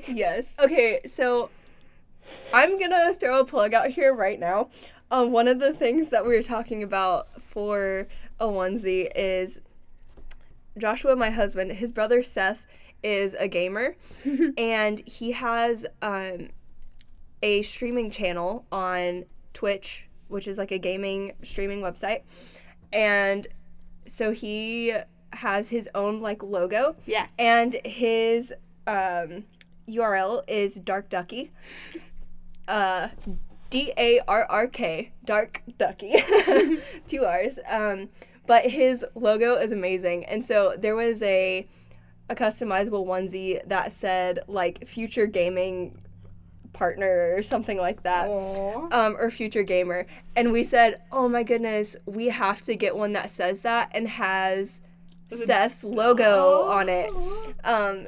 yes. 0.06 0.52
Okay, 0.58 1.00
so 1.06 1.50
I'm 2.52 2.78
gonna 2.78 3.14
throw 3.14 3.40
a 3.40 3.44
plug 3.44 3.74
out 3.74 3.88
here 3.88 4.14
right 4.14 4.38
now. 4.38 4.70
Um, 5.10 5.30
one 5.32 5.48
of 5.48 5.58
the 5.58 5.74
things 5.74 6.10
that 6.10 6.24
we 6.24 6.34
were 6.34 6.42
talking 6.42 6.82
about 6.82 7.42
for 7.42 8.08
a 8.40 8.46
onesie 8.46 9.10
is 9.14 9.60
Joshua, 10.78 11.14
my 11.16 11.30
husband, 11.30 11.72
his 11.72 11.92
brother 11.92 12.22
Seth 12.22 12.64
is 13.02 13.34
a 13.34 13.48
gamer, 13.48 13.96
and 14.56 15.00
he 15.06 15.32
has 15.32 15.86
um, 16.00 16.48
a 17.42 17.62
streaming 17.62 18.10
channel 18.10 18.64
on 18.72 19.24
Twitch, 19.52 20.08
which 20.28 20.48
is 20.48 20.56
like 20.56 20.70
a 20.70 20.78
gaming 20.78 21.32
streaming 21.42 21.80
website, 21.80 22.22
and 22.92 23.46
so 24.06 24.32
he 24.32 24.92
has 25.32 25.68
his 25.70 25.88
own 25.94 26.20
like 26.20 26.42
logo 26.42 26.94
Yeah. 27.06 27.26
and 27.38 27.74
his 27.84 28.52
um, 28.86 29.44
URL 29.88 30.42
is 30.48 30.74
Darrk 30.76 31.08
Ducky. 31.08 31.50
Uh, 32.68 33.08
D 33.70 33.92
A 33.98 34.20
R 34.28 34.46
R 34.48 34.68
K, 34.68 35.10
Darrk 35.24 35.62
Ducky. 35.78 36.14
Two 37.08 37.24
R's. 37.24 37.58
Um, 37.68 38.08
but 38.46 38.66
his 38.66 39.04
logo 39.16 39.56
is 39.56 39.72
amazing. 39.72 40.24
And 40.26 40.44
so 40.44 40.76
there 40.78 40.94
was 40.94 41.22
a 41.24 41.66
a 42.30 42.34
customizable 42.36 43.04
onesie 43.04 43.66
that 43.68 43.90
said 43.90 44.40
like 44.46 44.86
future 44.86 45.26
gaming 45.26 45.98
partner 46.72 47.34
or 47.36 47.42
something 47.42 47.76
like 47.76 48.02
that 48.02 48.28
um, 48.92 49.16
or 49.18 49.30
future 49.30 49.62
gamer. 49.62 50.06
And 50.36 50.52
we 50.52 50.64
said, 50.64 51.02
oh 51.12 51.28
my 51.28 51.42
goodness, 51.42 51.96
we 52.06 52.28
have 52.28 52.62
to 52.62 52.74
get 52.74 52.96
one 52.96 53.12
that 53.12 53.30
says 53.30 53.60
that 53.60 53.90
and 53.92 54.08
has 54.08 54.80
Seth's 55.28 55.84
logo 55.84 56.62
on 56.62 56.88
it. 56.88 57.10
Um, 57.64 58.06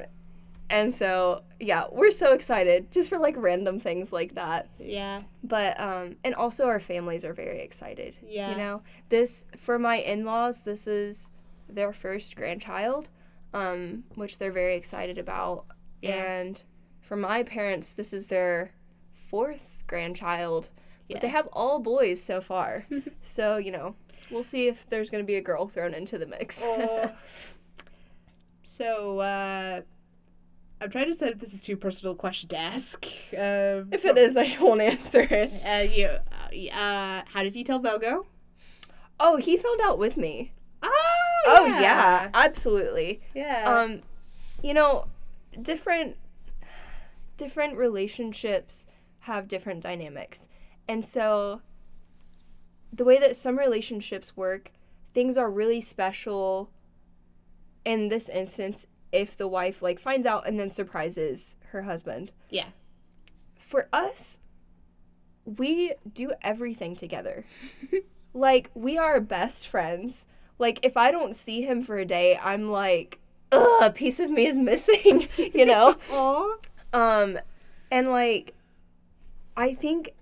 and 0.69 0.93
so, 0.93 1.43
yeah, 1.59 1.85
we're 1.91 2.11
so 2.11 2.33
excited 2.33 2.91
just 2.91 3.09
for 3.09 3.19
like 3.19 3.35
random 3.37 3.79
things 3.79 4.11
like 4.11 4.33
that. 4.33 4.67
Yeah. 4.79 5.21
But, 5.43 5.79
um, 5.79 6.15
and 6.23 6.33
also 6.33 6.65
our 6.65 6.79
families 6.79 7.23
are 7.23 7.33
very 7.33 7.61
excited. 7.61 8.17
Yeah. 8.27 8.51
You 8.51 8.57
know, 8.57 8.81
this, 9.09 9.45
for 9.57 9.77
my 9.77 9.97
in 9.97 10.25
laws, 10.25 10.61
this 10.61 10.87
is 10.87 11.31
their 11.69 11.93
first 11.93 12.35
grandchild, 12.35 13.09
um, 13.53 14.03
which 14.15 14.39
they're 14.39 14.51
very 14.51 14.75
excited 14.75 15.19
about. 15.19 15.65
Yeah. 16.01 16.15
And 16.15 16.63
for 17.05 17.15
my 17.15 17.43
parents, 17.43 17.93
this 17.93 18.13
is 18.13 18.27
their 18.27 18.71
fourth 19.13 19.83
grandchild. 19.87 20.69
But 21.09 21.21
they 21.21 21.27
have 21.27 21.47
all 21.53 21.79
boys 21.79 22.21
so 22.21 22.41
far. 22.41 22.85
so, 23.21 23.57
you 23.57 23.71
know, 23.71 23.95
we'll 24.31 24.43
see 24.43 24.67
if 24.67 24.89
there's 24.89 25.11
going 25.11 25.23
to 25.23 25.27
be 25.27 25.35
a 25.35 25.41
girl 25.41 25.67
thrown 25.67 25.93
into 25.93 26.17
the 26.17 26.25
mix. 26.25 26.63
Aw. 26.63 27.11
so, 28.63 29.19
uh, 29.19 29.81
I'm 30.81 30.89
trying 30.89 31.05
to 31.05 31.11
decide 31.11 31.33
if 31.33 31.39
this 31.39 31.53
is 31.53 31.61
too 31.61 31.77
personal 31.77 32.13
a 32.13 32.17
question 32.17 32.49
to 32.49 32.57
ask. 32.57 33.05
Uh, 33.31 33.85
if 33.91 34.03
it 34.03 34.17
is, 34.17 34.35
I 34.35 34.57
won't 34.59 34.81
answer 34.81 35.27
it. 35.29 35.51
uh, 35.65 35.93
you, 35.93 36.69
uh, 36.71 37.21
how 37.31 37.43
did 37.43 37.55
you 37.55 37.63
tell 37.63 37.79
Bogo? 37.79 38.25
Oh, 39.19 39.37
he 39.37 39.57
found 39.57 39.79
out 39.83 39.99
with 39.99 40.17
me. 40.17 40.53
Oh, 40.81 41.43
Oh, 41.47 41.65
yeah, 41.79 42.29
absolutely. 42.33 43.21
yeah. 43.35 43.63
Um, 43.65 44.01
you 44.63 44.73
know, 44.73 45.05
different 45.61 46.17
different 47.37 47.77
relationships 47.77 48.85
have 49.19 49.47
different 49.47 49.81
dynamics. 49.81 50.47
And 50.87 51.03
so 51.03 51.61
the 52.91 53.05
way 53.05 53.19
that 53.19 53.35
some 53.35 53.57
relationships 53.57 54.37
work, 54.37 54.71
things 55.13 55.37
are 55.37 55.49
really 55.49 55.81
special 55.81 56.71
in 57.83 58.09
this 58.09 58.29
instance 58.29 58.87
if 59.11 59.35
the 59.35 59.47
wife 59.47 59.81
like 59.81 59.99
finds 59.99 60.25
out 60.25 60.47
and 60.47 60.59
then 60.59 60.69
surprises 60.69 61.55
her 61.71 61.83
husband. 61.83 62.31
Yeah. 62.49 62.69
For 63.59 63.87
us, 63.91 64.39
we 65.45 65.93
do 66.11 66.33
everything 66.41 66.95
together. 66.95 67.45
like 68.33 68.69
we 68.73 68.97
are 68.97 69.19
best 69.19 69.67
friends. 69.67 70.27
Like 70.59 70.79
if 70.83 70.97
I 70.97 71.11
don't 71.11 71.35
see 71.35 71.61
him 71.61 71.81
for 71.81 71.97
a 71.97 72.05
day, 72.05 72.39
I'm 72.41 72.69
like, 72.69 73.19
ugh, 73.51 73.83
a 73.83 73.91
piece 73.91 74.19
of 74.19 74.29
me 74.29 74.45
is 74.45 74.57
missing, 74.57 75.27
you 75.37 75.65
know? 75.65 75.95
Um, 76.95 77.37
and 77.91 78.07
like, 78.09 78.53
I 79.57 79.73
think, 79.73 80.13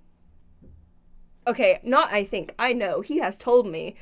okay, 1.48 1.80
not 1.84 2.12
I 2.12 2.24
think, 2.24 2.54
I 2.60 2.74
know, 2.74 3.02
he 3.02 3.18
has 3.20 3.38
told 3.38 3.68
me 3.68 3.96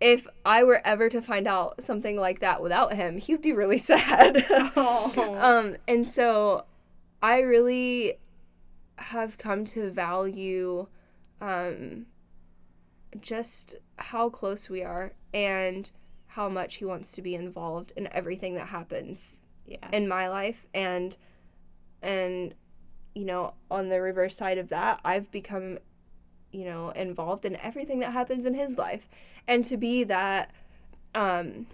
if 0.00 0.26
I 0.44 0.64
were 0.64 0.80
ever 0.84 1.08
to 1.08 1.22
find 1.22 1.46
out 1.46 1.82
something 1.82 2.16
like 2.16 2.40
that 2.40 2.60
without 2.62 2.94
him, 2.94 3.16
he 3.18 3.32
would 3.32 3.42
be 3.42 3.52
really 3.52 3.78
sad. 3.92 4.44
um, 4.76 5.76
and 5.88 6.06
so 6.06 6.64
I 7.22 7.40
really 7.40 8.14
have 8.96 9.38
come 9.38 9.64
to 9.66 9.90
value 9.90 10.86
um, 11.40 12.06
just 13.20 13.76
how 13.96 14.28
close 14.28 14.68
we 14.68 14.82
are 14.82 15.12
and 15.32 15.90
how 16.26 16.48
much 16.48 16.76
he 16.76 16.84
wants 16.84 17.12
to 17.12 17.22
be 17.22 17.34
involved 17.34 17.92
in 17.96 18.08
everything 18.12 18.54
that 18.54 18.68
happens 18.68 19.40
Yeah. 19.66 19.88
in 19.92 20.06
my 20.08 20.28
life 20.28 20.66
and 20.74 21.16
and 22.04 22.54
you 23.14 23.24
know 23.24 23.54
on 23.70 23.88
the 23.88 24.00
reverse 24.00 24.36
side 24.36 24.58
of 24.58 24.68
that 24.68 25.00
i've 25.04 25.30
become 25.30 25.78
you 26.52 26.64
know 26.64 26.90
involved 26.90 27.44
in 27.44 27.56
everything 27.56 27.98
that 28.00 28.12
happens 28.12 28.46
in 28.46 28.54
his 28.54 28.76
life 28.78 29.08
and 29.48 29.64
to 29.64 29.76
be 29.76 30.04
that 30.04 30.50
um 31.14 31.66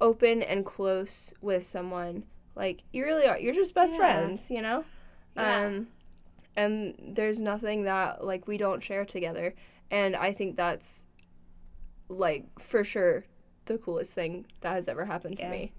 open 0.00 0.42
and 0.42 0.64
close 0.64 1.34
with 1.40 1.64
someone 1.64 2.24
like 2.56 2.82
you 2.92 3.04
really 3.04 3.26
are 3.26 3.38
you're 3.38 3.54
just 3.54 3.74
best 3.74 3.92
Yeah. 3.92 3.98
friends 3.98 4.50
you 4.50 4.62
know 4.62 4.84
Yeah. 5.36 5.66
um 5.66 5.86
and 6.56 6.94
there's 7.14 7.40
nothing 7.40 7.84
that 7.84 8.24
like 8.24 8.48
we 8.48 8.56
don't 8.56 8.82
share 8.82 9.04
together 9.04 9.54
and 9.90 10.16
i 10.16 10.32
think 10.32 10.56
that's 10.56 11.04
like 12.08 12.46
for 12.58 12.82
sure 12.82 13.24
the 13.66 13.78
coolest 13.78 14.14
thing 14.14 14.46
that 14.62 14.72
has 14.72 14.88
ever 14.88 15.04
happened 15.04 15.36
to 15.36 15.44
Yeah. 15.44 15.50
me 15.50 15.72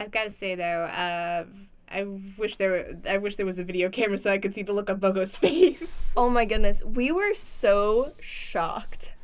I've 0.00 0.10
got 0.10 0.24
to 0.24 0.30
say 0.30 0.54
though, 0.54 0.84
uh, 0.84 1.44
I 1.90 2.02
wish 2.36 2.56
there 2.56 2.70
were, 2.70 2.96
I 3.08 3.18
wish 3.18 3.36
there 3.36 3.46
was 3.46 3.58
a 3.58 3.64
video 3.64 3.88
camera 3.88 4.18
so 4.18 4.30
I 4.30 4.38
could 4.38 4.54
see 4.54 4.62
the 4.62 4.72
look 4.72 4.90
on 4.90 4.98
Bogo's 4.98 5.34
face. 5.36 6.12
Oh 6.16 6.30
my 6.30 6.44
goodness, 6.44 6.84
we 6.84 7.12
were 7.12 7.34
so 7.34 8.12
shocked. 8.20 9.14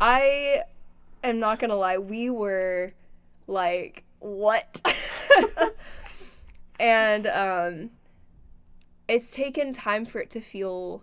I 0.00 0.62
am 1.24 1.38
not 1.38 1.58
gonna 1.58 1.76
lie, 1.76 1.98
we 1.98 2.30
were 2.30 2.92
like, 3.46 4.04
what? 4.20 4.80
and 6.80 7.26
um, 7.26 7.90
it's 9.08 9.30
taken 9.30 9.72
time 9.72 10.04
for 10.04 10.20
it 10.20 10.30
to 10.30 10.40
feel 10.40 11.02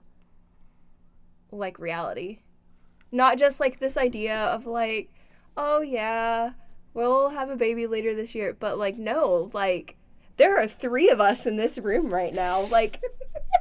like 1.52 1.80
reality. 1.80 2.40
Not 3.12 3.38
just 3.38 3.60
like 3.60 3.80
this 3.80 3.98
idea 3.98 4.38
of 4.46 4.66
like, 4.66 5.10
oh 5.56 5.82
yeah, 5.82 6.52
we'll 6.94 7.30
have 7.30 7.50
a 7.50 7.56
baby 7.56 7.88
later 7.88 8.16
this 8.16 8.36
year, 8.36 8.56
but 8.60 8.78
like, 8.78 8.98
no, 8.98 9.50
like, 9.54 9.96
there 10.38 10.58
are 10.60 10.68
three 10.68 11.10
of 11.10 11.20
us 11.20 11.46
in 11.46 11.56
this 11.58 11.78
room 11.78 12.14
right 12.14 12.34
now. 12.34 12.62
Like, 12.66 13.02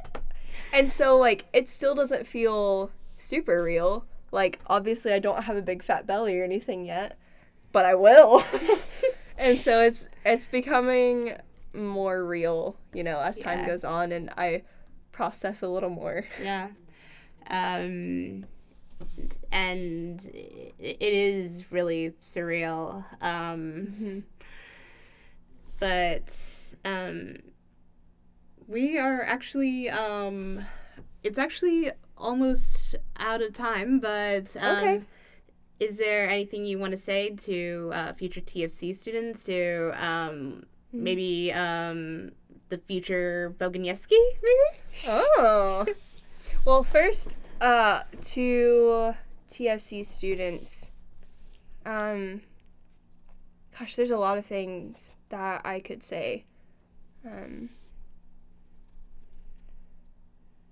and 0.73 0.91
so 0.91 1.17
like 1.17 1.45
it 1.53 1.69
still 1.69 1.93
doesn't 1.95 2.25
feel 2.25 2.91
super 3.17 3.61
real. 3.61 4.05
Like 4.31 4.59
obviously 4.67 5.13
I 5.13 5.19
don't 5.19 5.43
have 5.43 5.55
a 5.55 5.61
big 5.61 5.83
fat 5.83 6.07
belly 6.07 6.39
or 6.39 6.43
anything 6.43 6.85
yet, 6.85 7.17
but 7.71 7.85
I 7.85 7.93
will. 7.93 8.43
and 9.37 9.59
so 9.59 9.81
it's 9.81 10.09
it's 10.25 10.47
becoming 10.47 11.37
more 11.75 12.25
real, 12.25 12.77
you 12.91 13.03
know, 13.03 13.19
as 13.19 13.39
time 13.39 13.59
Yeah. 13.59 13.67
goes 13.67 13.83
on 13.83 14.11
and 14.11 14.31
I 14.35 14.63
process 15.11 15.61
a 15.61 15.67
little 15.67 15.91
more. 15.91 16.25
Yeah. 16.41 16.69
Um, 17.51 18.45
and 19.51 20.23
it 20.33 20.97
is 20.99 21.71
really 21.71 22.11
surreal. 22.21 23.03
Um, 23.21 24.23
but 25.79 26.75
um, 26.85 27.35
we 28.67 28.97
are 28.97 29.21
actually, 29.21 29.89
um, 29.89 30.65
it's 31.23 31.37
actually 31.37 31.91
almost 32.17 32.95
out 33.17 33.41
of 33.41 33.53
time, 33.53 33.99
but 33.99 34.55
um, 34.61 34.77
Okay. 34.77 35.01
is 35.79 35.97
there 35.97 36.29
anything 36.29 36.65
you 36.65 36.79
want 36.79 36.91
to 36.91 36.97
say 36.97 37.31
to 37.31 37.91
uh, 37.93 38.13
future 38.13 38.41
TFC 38.41 38.95
students, 38.95 39.43
to 39.45 39.91
um, 40.01 40.63
maybe 40.93 41.51
um, 41.51 42.31
the 42.69 42.77
future 42.77 43.53
Bogunievsky, 43.57 44.17
maybe? 44.41 44.79
Oh. 45.07 45.85
well, 46.65 46.83
first, 46.83 47.35
uh, 47.63 48.03
to 48.21 49.15
TFC 49.47 50.05
students, 50.05 50.91
um, 51.85 52.41
gosh, 53.79 53.95
there's 53.95 54.11
a 54.11 54.17
lot 54.17 54.37
of 54.37 54.45
things 54.45 55.15
that 55.29 55.61
I 55.65 55.79
could 55.79 56.03
say. 56.03 56.43
Um, 57.25 57.69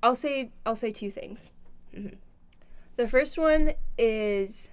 I'll 0.04 0.18
say 0.18 0.52
I'll 0.66 0.76
say 0.76 0.92
two 0.92 1.10
things. 1.10 1.54
Mhm. 1.96 2.18
The 2.98 3.08
first 3.08 3.38
one 3.38 3.74
is 3.98 4.70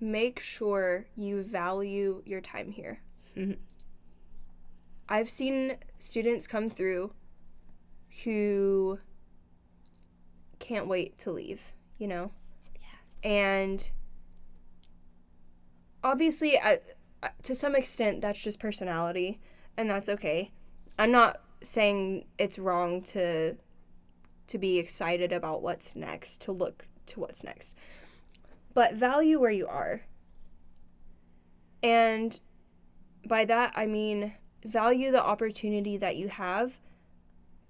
make 0.00 0.40
sure 0.40 1.06
you 1.14 1.42
value 1.42 2.22
your 2.26 2.40
time 2.40 2.72
here. 2.72 3.02
Mhm. 3.36 3.58
I've 5.08 5.30
seen 5.30 5.76
students 5.98 6.48
come 6.48 6.68
through 6.68 7.12
who 8.24 8.98
can't 10.66 10.88
wait 10.88 11.16
to 11.18 11.30
leave, 11.30 11.72
you 11.98 12.08
know? 12.08 12.32
Yeah. 12.74 13.30
And 13.30 13.90
obviously, 16.02 16.58
I, 16.58 16.80
to 17.44 17.54
some 17.54 17.74
extent, 17.74 18.20
that's 18.20 18.42
just 18.42 18.58
personality, 18.58 19.40
and 19.76 19.88
that's 19.88 20.08
okay. 20.08 20.50
I'm 20.98 21.12
not 21.12 21.38
saying 21.62 22.26
it's 22.38 22.58
wrong 22.58 23.02
to 23.02 23.56
to 24.48 24.58
be 24.58 24.78
excited 24.78 25.32
about 25.32 25.60
what's 25.60 25.96
next, 25.96 26.40
to 26.42 26.52
look 26.52 26.86
to 27.06 27.20
what's 27.20 27.42
next. 27.42 27.76
But 28.74 28.94
value 28.94 29.40
where 29.40 29.50
you 29.50 29.66
are. 29.66 30.02
And 31.82 32.38
by 33.26 33.44
that 33.44 33.72
I 33.74 33.86
mean 33.86 34.34
value 34.64 35.10
the 35.10 35.24
opportunity 35.24 35.96
that 35.96 36.16
you 36.16 36.28
have 36.28 36.78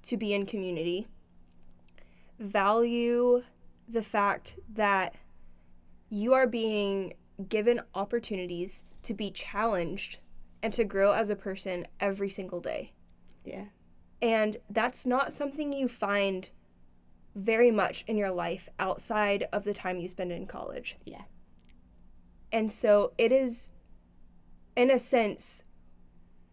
to 0.05 0.17
be 0.17 0.35
in 0.35 0.47
community. 0.47 1.07
Value 2.39 3.43
the 3.89 4.03
fact 4.03 4.59
that 4.75 5.15
you 6.11 6.35
are 6.35 6.47
being 6.47 7.15
given 7.49 7.81
opportunities 7.95 8.85
to 9.03 9.15
be 9.15 9.31
challenged 9.31 10.19
and 10.63 10.73
to 10.73 10.85
grow 10.85 11.13
as 11.13 11.31
a 11.31 11.37
person 11.37 11.87
every 12.01 12.29
single 12.29 12.61
day. 12.61 12.93
Yeah. 13.45 13.67
And 14.23 14.57
that's 14.71 15.07
not 15.07 15.33
something 15.33 15.73
you 15.73 15.89
find 15.89 16.49
very 17.35 17.71
much 17.71 18.05
in 18.09 18.17
your 18.17 18.31
life 18.31 18.69
outside 18.79 19.47
of 19.53 19.65
the 19.65 19.75
time 19.75 20.01
you 20.01 20.09
spend 20.09 20.33
in 20.33 20.47
college. 20.47 20.97
Yeah. 21.05 21.23
And 22.51 22.73
so 22.73 23.13
it 23.19 23.31
is, 23.31 23.73
in 24.75 24.91
a 24.91 24.99
sense, 24.99 25.65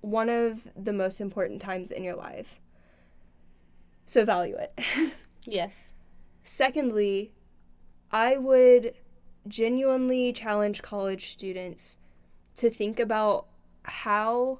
one 0.01 0.29
of 0.29 0.67
the 0.75 0.91
most 0.91 1.21
important 1.21 1.61
times 1.61 1.91
in 1.91 2.03
your 2.03 2.15
life. 2.15 2.59
So 4.05 4.25
value 4.25 4.57
it. 4.57 4.77
Yes. 5.45 5.73
Secondly, 6.43 7.31
I 8.11 8.37
would 8.37 8.93
genuinely 9.47 10.31
challenge 10.31 10.81
college 10.81 11.27
students 11.27 11.97
to 12.55 12.69
think 12.69 12.99
about 12.99 13.47
how 13.83 14.59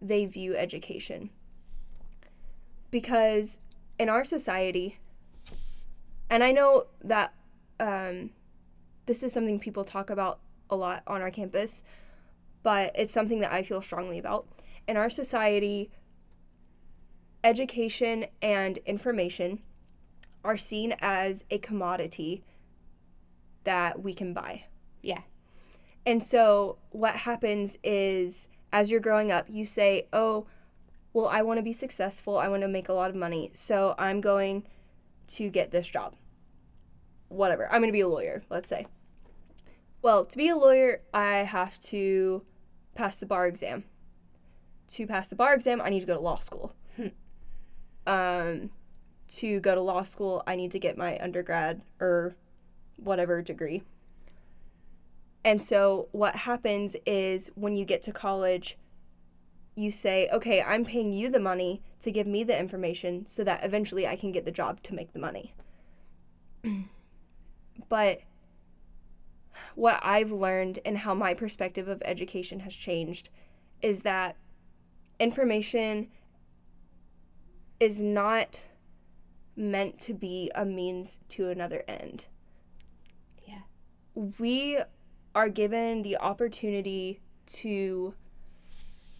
they 0.00 0.24
view 0.24 0.56
education. 0.56 1.30
Because 2.90 3.60
in 3.98 4.08
our 4.08 4.24
society, 4.24 4.98
and 6.30 6.42
I 6.42 6.52
know 6.52 6.86
that 7.02 7.34
um, 7.80 8.30
this 9.06 9.22
is 9.22 9.32
something 9.32 9.58
people 9.58 9.84
talk 9.84 10.10
about 10.10 10.40
a 10.70 10.76
lot 10.76 11.02
on 11.06 11.20
our 11.20 11.30
campus, 11.30 11.82
but 12.62 12.92
it's 12.94 13.12
something 13.12 13.40
that 13.40 13.52
I 13.52 13.62
feel 13.62 13.82
strongly 13.82 14.18
about. 14.18 14.46
In 14.86 14.96
our 14.96 15.10
society, 15.10 15.90
education 17.44 18.26
and 18.40 18.78
information 18.86 19.60
are 20.44 20.56
seen 20.56 20.94
as 21.00 21.44
a 21.50 21.58
commodity 21.58 22.42
that 23.64 24.02
we 24.02 24.12
can 24.12 24.34
buy. 24.34 24.64
Yeah. 25.02 25.20
And 26.04 26.22
so 26.22 26.78
what 26.90 27.14
happens 27.14 27.78
is 27.84 28.48
as 28.72 28.90
you're 28.90 29.00
growing 29.00 29.30
up, 29.30 29.46
you 29.48 29.64
say, 29.64 30.08
"Oh, 30.12 30.46
well, 31.12 31.28
I 31.28 31.42
want 31.42 31.58
to 31.58 31.62
be 31.62 31.72
successful. 31.72 32.38
I 32.38 32.48
want 32.48 32.62
to 32.62 32.68
make 32.68 32.88
a 32.88 32.92
lot 32.92 33.10
of 33.10 33.16
money. 33.16 33.50
So 33.52 33.94
I'm 33.98 34.20
going 34.20 34.66
to 35.28 35.50
get 35.50 35.70
this 35.70 35.88
job. 35.88 36.16
Whatever. 37.28 37.66
I'm 37.66 37.80
going 37.80 37.88
to 37.88 37.92
be 37.92 38.00
a 38.00 38.08
lawyer, 38.08 38.42
let's 38.50 38.68
say. 38.68 38.86
Well, 40.02 40.24
to 40.24 40.36
be 40.36 40.48
a 40.48 40.56
lawyer, 40.56 41.02
I 41.14 41.38
have 41.38 41.78
to 41.80 42.42
pass 42.94 43.20
the 43.20 43.26
bar 43.26 43.46
exam. 43.46 43.84
To 44.88 45.06
pass 45.06 45.30
the 45.30 45.36
bar 45.36 45.54
exam, 45.54 45.80
I 45.80 45.90
need 45.90 46.00
to 46.00 46.06
go 46.06 46.14
to 46.14 46.20
law 46.20 46.38
school. 46.38 46.74
um, 48.06 48.70
to 49.32 49.60
go 49.60 49.74
to 49.74 49.80
law 49.80 50.02
school, 50.02 50.42
I 50.46 50.56
need 50.56 50.72
to 50.72 50.78
get 50.78 50.98
my 50.98 51.18
undergrad 51.18 51.82
or 52.00 52.34
whatever 52.96 53.42
degree. 53.42 53.82
And 55.44 55.60
so, 55.60 56.08
what 56.12 56.36
happens 56.36 56.94
is 57.04 57.50
when 57.54 57.76
you 57.76 57.84
get 57.84 58.02
to 58.02 58.12
college, 58.12 58.78
you 59.74 59.90
say, 59.90 60.28
okay, 60.32 60.62
I'm 60.62 60.84
paying 60.84 61.12
you 61.12 61.30
the 61.30 61.40
money 61.40 61.82
to 62.00 62.12
give 62.12 62.26
me 62.26 62.44
the 62.44 62.58
information 62.58 63.26
so 63.26 63.42
that 63.44 63.64
eventually 63.64 64.06
I 64.06 64.16
can 64.16 64.32
get 64.32 64.44
the 64.44 64.52
job 64.52 64.82
to 64.84 64.94
make 64.94 65.12
the 65.12 65.18
money. 65.18 65.54
but 67.88 68.20
what 69.74 69.98
I've 70.02 70.30
learned 70.30 70.78
and 70.84 70.98
how 70.98 71.14
my 71.14 71.34
perspective 71.34 71.88
of 71.88 72.02
education 72.04 72.60
has 72.60 72.74
changed 72.74 73.30
is 73.80 74.02
that 74.02 74.36
information 75.18 76.08
is 77.80 78.02
not 78.02 78.64
meant 79.56 79.98
to 80.00 80.14
be 80.14 80.50
a 80.54 80.64
means 80.64 81.20
to 81.28 81.48
another 81.48 81.82
end. 81.86 82.26
Yeah. 83.46 83.60
We 84.14 84.78
are 85.34 85.48
given 85.48 86.02
the 86.02 86.16
opportunity 86.18 87.20
to 87.46 88.14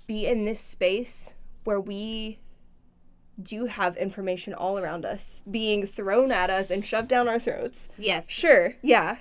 be 0.06 0.26
in 0.26 0.44
this 0.44 0.60
space 0.60 1.34
where 1.64 1.80
we 1.80 2.38
do 3.42 3.66
have 3.66 3.96
information 3.96 4.52
all 4.52 4.78
around 4.78 5.04
us 5.04 5.42
being 5.50 5.86
thrown 5.86 6.30
at 6.30 6.50
us 6.50 6.70
and 6.70 6.84
shoved 6.84 7.08
down 7.08 7.28
our 7.28 7.38
throats. 7.38 7.88
Yeah. 7.98 8.22
Sure, 8.26 8.74
yeah. 8.82 9.16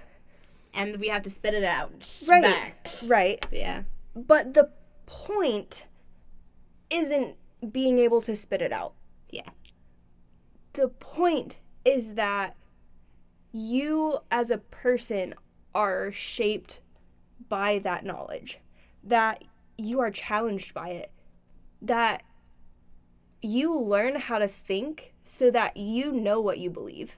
And 0.74 0.98
we 0.98 1.08
have 1.10 1.22
to 1.24 1.30
spit 1.30 1.54
it 1.54 1.64
out. 1.64 1.92
Right. 2.28 2.44
Back. 2.44 2.88
Right. 3.06 3.46
Yeah. 3.52 3.84
But 4.16 4.54
the 4.54 4.72
point 5.06 5.86
isn't 6.90 7.36
being 7.72 8.00
able 8.00 8.22
to 8.22 8.36
spit 8.36 8.62
it 8.62 8.72
out. 8.72 8.94
Yeah. 9.30 9.50
The 10.74 10.88
point 10.88 11.60
is 11.84 12.14
that 12.14 12.56
you 13.52 14.20
as 14.30 14.52
a 14.52 14.58
person 14.58 15.34
are 15.74 16.12
shaped 16.12 16.80
by 17.50 17.80
that 17.80 18.06
knowledge, 18.06 18.60
that 19.04 19.44
you 19.78 20.00
are 20.00 20.12
challenged 20.12 20.74
by 20.74 20.90
it, 20.90 21.12
that 21.82 22.24
you 23.42 23.78
learn 23.78 24.16
how 24.16 24.38
to 24.38 24.48
think 24.48 25.14
so 25.24 25.52
that 25.52 25.76
you 25.76 26.12
know 26.12 26.40
what 26.40 26.60
you 26.60 26.70
believe. 26.70 27.18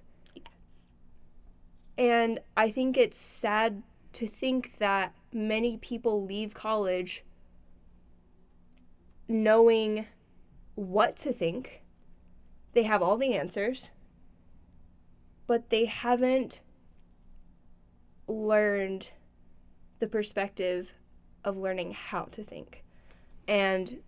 And 1.98 2.40
I 2.58 2.72
think 2.72 2.98
it's 2.98 3.18
sad 3.18 3.84
to 4.14 4.28
think 4.28 4.78
that 4.78 5.14
many 5.32 5.78
people 5.78 6.26
leave 6.26 6.54
college 6.54 7.24
knowing 9.28 10.06
what 10.76 11.16
to 11.18 11.32
think. 11.32 11.83
They 12.74 12.84
have 12.84 13.02
all 13.02 13.18
the 13.18 13.34
answers, 13.34 13.92
but 15.48 15.70
they 15.70 15.86
haven't 15.86 16.62
learned 18.28 19.12
the 20.00 20.08
perspective 20.08 20.94
of 21.44 21.58
learning 21.58 21.94
how 21.94 22.24
to 22.26 22.44
think. 22.44 22.84
And 23.48 24.02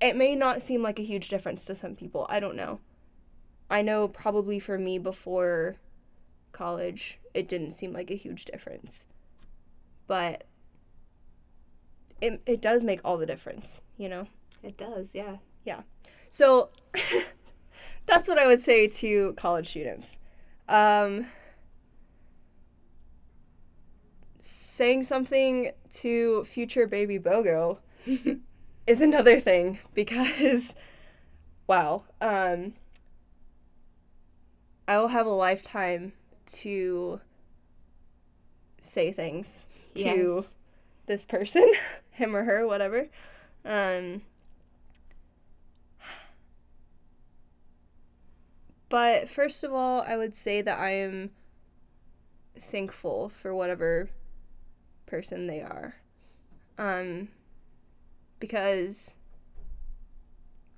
it 0.00 0.16
may 0.16 0.34
not 0.34 0.62
seem 0.62 0.82
like 0.82 0.98
a 0.98 1.04
huge 1.04 1.28
difference 1.28 1.64
to 1.66 1.74
some 1.74 1.94
people. 1.94 2.26
I 2.28 2.40
don't 2.40 2.56
know. 2.56 2.80
I 3.70 3.82
know 3.82 4.08
probably 4.08 4.58
for 4.58 4.78
me 4.78 4.98
before 4.98 5.76
college, 6.52 7.20
it 7.34 7.46
didn't 7.46 7.70
seem 7.70 7.92
like 7.92 8.10
a 8.10 8.16
huge 8.16 8.44
difference. 8.44 9.06
But 10.06 10.44
it, 12.20 12.42
it 12.46 12.60
does 12.60 12.82
make 12.82 13.00
all 13.04 13.16
the 13.16 13.26
difference, 13.26 13.80
you 13.96 14.08
know? 14.08 14.26
It 14.62 14.76
does, 14.76 15.14
yeah. 15.14 15.36
Yeah. 15.64 15.82
So 16.30 16.70
that's 18.06 18.28
what 18.28 18.38
I 18.38 18.46
would 18.46 18.60
say 18.60 18.86
to 18.86 19.32
college 19.34 19.68
students. 19.68 20.18
Um, 20.68 21.26
saying 24.40 25.02
something 25.02 25.72
to 25.92 26.44
future 26.44 26.86
baby 26.86 27.18
Bogo 27.18 27.78
is 28.86 29.00
another 29.00 29.38
thing 29.38 29.78
because, 29.94 30.74
wow, 31.66 32.04
um, 32.20 32.74
I 34.88 34.98
will 34.98 35.08
have 35.08 35.26
a 35.26 35.30
lifetime 35.30 36.12
to 36.46 37.20
say 38.80 39.12
things 39.12 39.66
to 39.96 40.02
Yes. 40.04 40.54
this 41.06 41.26
person, 41.26 41.70
him 42.10 42.34
or 42.34 42.44
her, 42.44 42.66
whatever. 42.66 43.08
Um, 43.64 44.22
but 48.90 49.30
first 49.30 49.64
of 49.64 49.72
all, 49.72 50.02
I 50.02 50.16
would 50.16 50.34
say 50.34 50.60
that 50.60 50.78
I 50.78 50.90
am 50.90 51.30
thankful 52.58 53.30
for 53.30 53.54
whatever 53.54 54.10
person 55.06 55.46
they 55.46 55.62
are. 55.62 55.94
Um, 56.76 57.28
because 58.38 59.16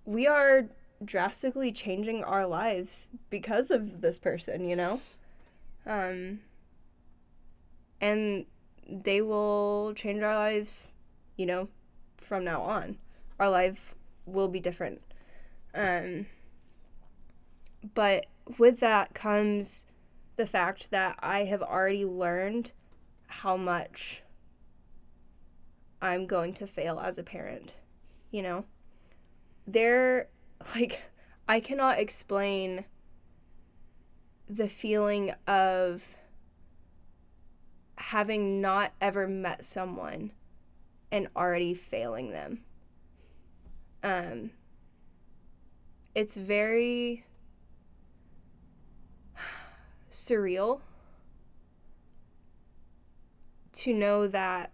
we 0.05 0.27
are 0.27 0.67
drastically 1.05 1.73
changing 1.73 2.23
our 2.23 2.47
lives 2.47 3.09
because 3.31 3.71
of 3.71 4.03
this 4.03 4.19
person, 4.19 4.69
you 4.69 4.77
know? 4.77 5.01
Um, 5.87 6.41
and 8.01 8.45
they 8.89 9.23
will 9.23 9.95
change 9.95 10.23
our 10.23 10.35
lives, 10.35 10.93
you 11.37 11.47
know, 11.47 11.69
from 12.17 12.45
now 12.45 12.61
on. 12.63 12.99
Our 13.39 13.49
life 13.49 13.95
will 14.27 14.49
be 14.49 14.61
different. 14.61 15.01
Um, 15.75 16.27
but 17.95 18.27
with 18.59 18.81
that 18.81 19.15
comes 19.15 19.87
the 20.37 20.47
fact 20.47 20.91
that 20.91 21.19
I 21.21 21.45
have 21.45 21.63
already 21.63 22.05
learned 22.05 22.73
how 23.27 23.57
much 23.57 24.23
I'm 26.01 26.27
going 26.27 26.55
to 26.55 26.67
fail 26.67 26.99
as 26.99 27.19
a 27.19 27.23
parent. 27.23 27.77
You 28.31 28.43
know? 28.43 28.65
There, 29.67 30.29
like, 30.75 31.03
I 31.49 31.61
cannot 31.61 31.99
explain 31.99 32.85
the 34.49 34.69
feeling 34.69 35.33
of 35.47 36.17
having 37.97 38.61
not 38.61 38.93
ever 39.01 39.29
met 39.29 39.65
someone 39.65 40.33
and 41.11 41.29
already 41.37 41.75
failing 41.75 42.33
them. 42.33 42.65
Um, 44.03 44.51
it's 46.15 46.37
very 46.37 47.25
surreal 50.13 50.81
to 53.73 53.95
know 53.95 54.27
that 54.29 54.71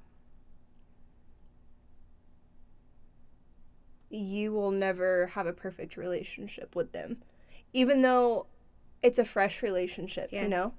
you 4.10 4.52
will 4.52 4.70
never 4.72 5.26
have 5.28 5.46
a 5.46 5.52
perfect 5.52 5.96
relationship 5.96 6.74
with 6.74 6.92
them 6.92 7.18
even 7.72 8.02
though 8.02 8.46
it's 9.02 9.18
a 9.18 9.24
fresh 9.24 9.62
relationship 9.62 10.30
Yeah. 10.32 10.42
you 10.42 10.48
know 10.48 10.72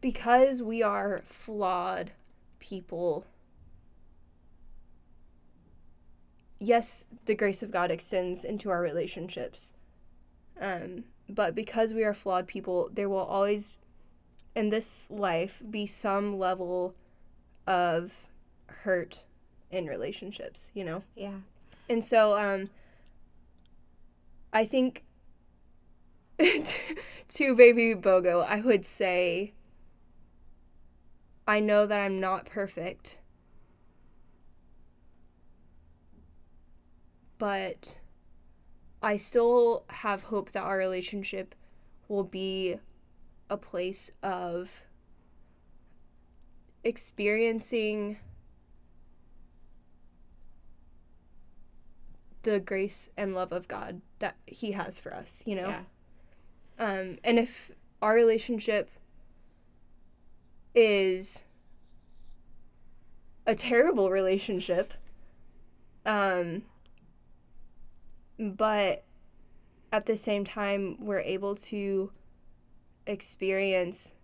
because 0.00 0.60
we 0.62 0.82
are 0.82 1.22
flawed 1.24 2.10
people 2.58 3.24
yes 6.58 7.06
the 7.24 7.34
grace 7.34 7.62
of 7.62 7.70
god 7.70 7.90
extends 7.90 8.44
into 8.44 8.68
our 8.68 8.82
relationships 8.82 9.72
um, 10.60 11.04
but 11.28 11.54
because 11.54 11.94
we 11.94 12.04
are 12.04 12.12
flawed 12.14 12.46
people 12.46 12.90
there 12.92 13.08
will 13.08 13.16
always 13.18 13.70
in 14.54 14.68
this 14.70 15.10
life 15.10 15.62
be 15.70 15.86
some 15.86 16.38
level 16.38 16.94
of 17.66 18.28
hurt 18.66 19.24
in 19.70 19.86
relationships 19.86 20.70
you 20.74 20.84
know 20.84 21.02
Yeah. 21.16 21.38
and 21.88 22.02
so 22.04 22.36
um 22.36 22.68
I 24.52 24.66
think 24.66 25.04
to 26.38 27.54
baby 27.56 27.94
Bogo, 27.94 28.44
I 28.44 28.60
would 28.60 28.84
say 28.84 29.54
I 31.46 31.60
know 31.60 31.86
that 31.86 31.98
I'm 32.00 32.20
not 32.20 32.46
perfect. 32.46 33.18
But 37.38 37.98
I 39.02 39.16
still 39.16 39.84
have 39.88 40.24
hope 40.24 40.52
that 40.52 40.62
our 40.62 40.78
relationship 40.78 41.54
will 42.08 42.24
be 42.24 42.76
a 43.52 43.56
place 43.58 44.10
of 44.22 44.82
experiencing 46.82 48.16
the 52.44 52.58
grace 52.58 53.10
and 53.14 53.34
love 53.34 53.52
of 53.52 53.68
God 53.68 54.00
that 54.20 54.36
He 54.46 54.72
has 54.72 54.98
for 54.98 55.12
us, 55.12 55.42
you 55.46 55.54
know? 55.54 55.68
Yeah. 55.68 55.82
Um, 56.78 57.18
and 57.22 57.38
if 57.38 57.70
our 58.00 58.14
relationship 58.14 58.88
is 60.74 61.44
a 63.46 63.54
terrible 63.54 64.10
relationship, 64.10 64.94
um, 66.06 66.62
but 68.38 69.04
at 69.92 70.06
the 70.06 70.16
same 70.16 70.42
time, 70.42 70.96
we're 70.98 71.20
able 71.20 71.54
to 71.54 72.10
experience 73.06 74.14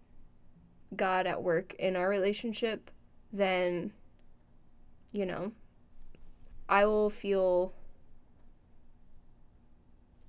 God 0.95 1.26
at 1.26 1.43
work 1.43 1.74
in 1.79 1.97
our 1.97 2.09
relationship, 2.09 2.91
then, 3.33 3.93
you 5.12 5.26
know, 5.26 5.53
I 6.68 6.87
will 6.87 7.11
feel 7.11 7.74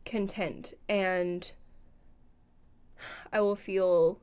content 0.05 0.73
and 0.87 1.51
I 3.31 3.41
will 3.41 3.55
feel 3.55 4.19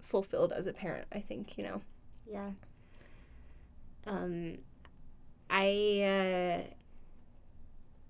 fulfilled 0.00 0.52
as 0.52 0.66
a 0.66 0.72
parent, 0.72 1.06
I 1.12 1.20
think, 1.20 1.56
you 1.56 1.64
know. 1.64 1.82
Yeah. 2.30 2.50
Um, 4.06 4.58
I 5.48 6.64
uh, 6.64 6.74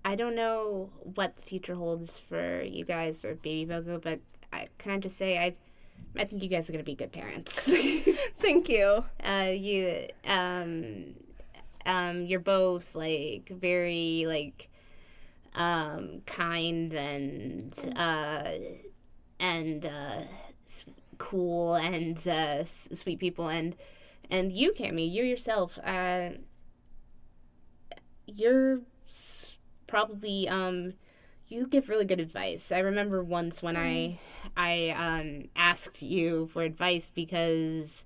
I 0.03 0.15
don't 0.15 0.35
know 0.35 0.89
what 1.01 1.35
the 1.35 1.41
future 1.41 1.75
holds 1.75 2.17
for 2.17 2.61
you 2.61 2.85
guys 2.85 3.23
or 3.23 3.35
Baby 3.35 3.71
Bogo, 3.71 4.01
but 4.01 4.19
I, 4.53 4.67
can 4.77 4.91
I 4.91 4.97
just 4.97 5.17
say 5.17 5.37
I 5.37 5.55
I 6.17 6.25
think 6.25 6.43
you 6.43 6.49
guys 6.49 6.69
are 6.69 6.73
gonna 6.73 6.83
be 6.83 6.95
good 6.95 7.11
parents. 7.11 7.53
Thank 8.39 8.69
you. 8.69 9.05
uh, 9.23 9.51
you 9.53 10.07
um 10.27 11.15
um 11.85 12.21
you're 12.25 12.39
both 12.39 12.95
like 12.95 13.49
very 13.49 14.25
like 14.27 14.69
um 15.55 16.21
kind 16.25 16.93
and 16.93 17.73
uh 17.95 18.43
and 19.39 19.85
uh 19.85 20.21
cool 21.17 21.75
and 21.75 22.27
uh 22.27 22.63
sweet 22.65 23.19
people 23.19 23.47
and 23.47 23.75
and 24.29 24.51
you 24.51 24.73
Cammy 24.73 25.09
you 25.09 25.23
yourself 25.23 25.77
uh 25.83 26.29
you're 28.25 28.81
probably 29.87 30.47
um 30.47 30.93
you 31.51 31.67
give 31.67 31.89
really 31.89 32.05
good 32.05 32.19
advice. 32.19 32.71
I 32.71 32.79
remember 32.79 33.23
once 33.23 33.61
when 33.61 33.75
I 33.77 34.19
I 34.57 34.89
um 34.97 35.49
asked 35.55 36.01
you 36.01 36.49
for 36.53 36.63
advice 36.63 37.09
because 37.13 38.05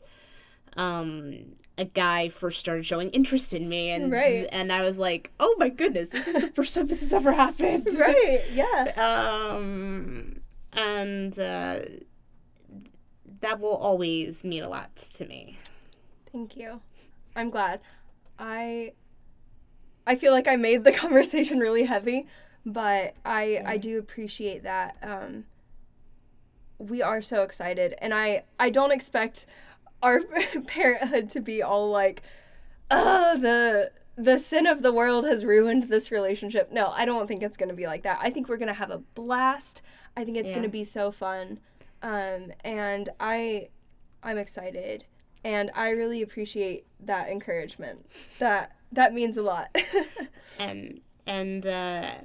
um 0.77 1.55
a 1.77 1.85
guy 1.85 2.29
first 2.29 2.59
started 2.59 2.85
showing 2.85 3.09
interest 3.09 3.53
in 3.53 3.67
me 3.67 3.89
and 3.89 4.11
Right. 4.11 4.47
and 4.51 4.71
I 4.71 4.83
was 4.83 4.97
like, 4.97 5.31
"Oh 5.39 5.55
my 5.57 5.69
goodness, 5.69 6.09
this 6.09 6.27
is 6.27 6.35
the 6.35 6.47
first 6.51 6.73
time 6.73 6.87
this 6.87 7.01
has 7.01 7.13
ever 7.13 7.31
happened." 7.33 7.87
Right, 7.99 8.43
yeah. 8.51 8.93
Um 9.55 10.41
and 10.73 11.37
uh 11.39 11.79
that 13.41 13.59
will 13.59 13.75
always 13.75 14.43
mean 14.43 14.63
a 14.63 14.69
lot 14.69 14.95
to 14.95 15.25
me. 15.25 15.57
Thank 16.31 16.55
you. 16.57 16.81
I'm 17.35 17.49
glad. 17.49 17.79
I 18.39 18.93
I 20.07 20.15
feel 20.15 20.31
like 20.31 20.47
I 20.47 20.55
made 20.55 20.83
the 20.83 20.91
conversation 21.03 21.59
really 21.59 21.83
heavy, 21.83 22.27
but 22.65 23.15
I 23.25 23.61
I 23.65 23.77
do 23.77 23.97
appreciate 23.99 24.63
that. 24.63 24.97
Um 25.01 25.45
we 26.77 27.01
are 27.01 27.21
so 27.21 27.43
excited 27.43 27.95
and 27.99 28.13
I 28.13 28.43
I 28.59 28.69
don't 28.69 28.91
expect 28.91 29.45
our 30.03 30.21
parenthood 30.67 31.29
to 31.31 31.39
be 31.39 31.61
all 31.63 31.89
like 31.89 32.21
oh 32.91 33.37
the 33.39 33.91
the 34.17 34.37
sin 34.37 34.65
of 34.65 34.81
the 34.81 34.91
world 34.93 35.25
has 35.25 35.43
ruined 35.43 35.83
this 35.89 36.09
relationship. 36.11 36.71
No, 36.71 36.87
I 36.95 37.03
don't 37.05 37.27
think 37.27 37.43
it's 37.43 37.57
going 37.57 37.67
to 37.67 37.75
be 37.75 37.85
like 37.85 38.03
that. 38.03 38.17
I 38.21 38.29
think 38.29 38.47
we're 38.47 38.55
going 38.55 38.69
to 38.69 38.73
have 38.73 38.89
a 38.89 38.99
blast. 39.13 39.81
I 40.15 40.23
think 40.23 40.37
it's 40.37 40.47
Yeah. 40.51 40.55
going 40.55 40.63
to 40.63 40.69
be 40.71 40.85
so 40.85 41.11
fun. 41.11 41.59
Um 42.01 42.51
and 42.63 43.09
I 43.19 43.69
I'm 44.23 44.37
excited 44.37 45.05
and 45.43 45.69
I 45.75 45.89
really 45.91 46.21
appreciate 46.21 46.85
that 47.01 47.29
encouragement. 47.29 48.05
That 48.39 48.75
that 48.91 49.13
means 49.13 49.37
a 49.37 49.41
lot. 49.43 49.75
And 50.59 51.01
and 51.27 51.65
uh 51.65 52.15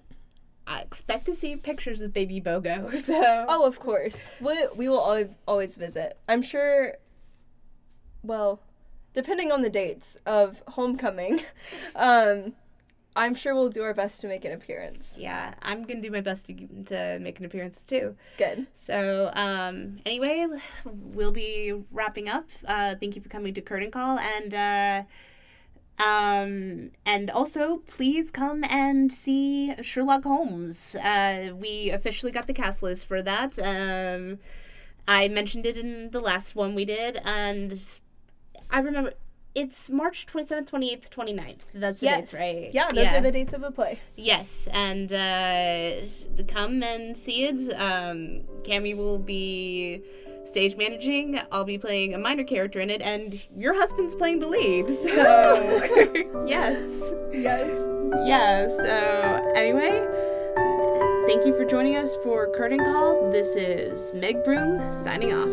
I 0.71 0.81
expect 0.83 1.27
to 1.27 1.35
see 1.35 1.57
pictures 1.57 2.01
of 2.01 2.12
baby 2.14 2.41
Bogo. 2.41 2.95
So 3.11 3.45
oh, 3.49 3.66
of 3.66 3.81
course. 3.81 4.23
We 4.41 4.55
we 4.77 4.89
will 4.89 5.01
always 5.01 5.29
always 5.47 5.77
visit. 5.77 6.16
I'm 6.29 6.43
sure 6.43 6.95
well, 8.23 8.61
depending 9.12 9.51
on 9.51 9.62
the 9.62 9.71
dates 9.71 10.16
of 10.25 10.62
homecoming, 10.68 11.43
um 11.97 12.53
I'm 13.16 13.35
sure 13.35 13.53
we'll 13.57 13.71
do 13.71 13.83
our 13.83 13.93
best 13.93 14.21
to 14.21 14.29
make 14.29 14.45
an 14.45 14.53
appearance. 14.53 15.16
yeah, 15.18 15.55
I'm 15.62 15.83
gonna 15.83 16.01
do 16.01 16.12
my 16.12 16.21
best 16.21 16.47
to, 16.47 16.55
to 16.87 17.18
make 17.21 17.41
an 17.41 17.45
appearance 17.45 17.85
too. 17.85 18.14
Good. 18.39 18.68
So, 18.77 19.31
um, 19.35 19.99
anyway, 20.07 20.47
we'll 20.85 21.33
be 21.33 21.75
wrapping 21.91 22.29
up. 22.29 22.47
Uh, 22.64 22.95
thank 22.95 23.16
you 23.16 23.23
for 23.23 23.29
coming 23.29 23.53
to 23.55 23.61
Curtain 23.61 23.91
Call, 23.91 24.21
and 24.21 24.55
uh, 24.55 25.03
um, 26.01 26.90
and 27.05 27.30
also 27.30 27.78
please 27.86 28.30
come 28.30 28.64
and 28.68 29.12
see 29.12 29.74
Sherlock 29.82 30.24
Holmes. 30.24 30.96
Uh, 30.96 31.53
we 31.55 31.90
officially 31.90 32.32
got 32.32 32.46
the 32.46 32.55
cast 32.55 32.82
list 32.82 33.07
for 33.07 33.22
that. 33.22 33.59
Um, 33.59 34.38
I 35.07 35.28
mentioned 35.28 35.66
it 35.66 35.76
in 35.76 36.11
the 36.11 36.20
last 36.20 36.55
one 36.55 36.74
we 36.74 36.84
did, 36.84 37.20
and 37.24 37.78
I 38.70 38.80
remember 38.80 39.12
it's 39.55 39.90
March 39.90 40.26
twenty 40.26 40.46
seventh, 40.46 40.68
twenty 40.70 40.92
eighth, 40.92 41.11
29th. 41.11 41.62
That's 41.74 42.01
the 42.01 42.07
yes. 42.07 42.18
dates, 42.20 42.34
right? 42.34 42.70
Yeah, 42.72 42.90
those 42.92 43.09
are 43.09 43.20
the 43.20 43.32
dates 43.32 43.53
of 43.53 43.62
the 43.62 43.70
play. 43.70 43.98
Yes, 44.16 44.68
and 44.72 45.12
uh, 45.12 45.92
come 46.48 46.82
and 46.82 47.16
see 47.16 47.44
it. 47.44 47.72
Um, 47.74 48.42
Cammy 48.62 48.96
will 48.96 49.18
be 49.18 50.03
stage 50.44 50.76
managing. 50.76 51.38
I'll 51.53 51.64
be 51.64 51.78
playing 51.78 52.14
a 52.14 52.18
minor 52.18 52.44
character 52.44 52.80
in 52.80 52.90
it, 52.90 53.03
and 53.03 53.46
your 53.57 53.74
husband's 53.74 54.14
playing 54.14 54.38
the 54.40 54.48
lead. 54.48 54.86
So 55.01 56.44
yes, 56.46 57.12
Yes. 57.32 57.86
yeah. 58.26 58.68
So 58.68 59.53
anyway, 59.55 59.98
thank 61.26 61.44
you 61.46 61.55
for 61.57 61.64
joining 61.64 61.96
us 61.96 62.16
for 62.22 62.51
Curtain 62.57 62.78
Call. 62.78 63.30
This 63.30 63.48
is 63.57 64.12
Meg 64.14 64.44
Broom 64.44 64.92
signing 64.92 65.32
off. 65.32 65.48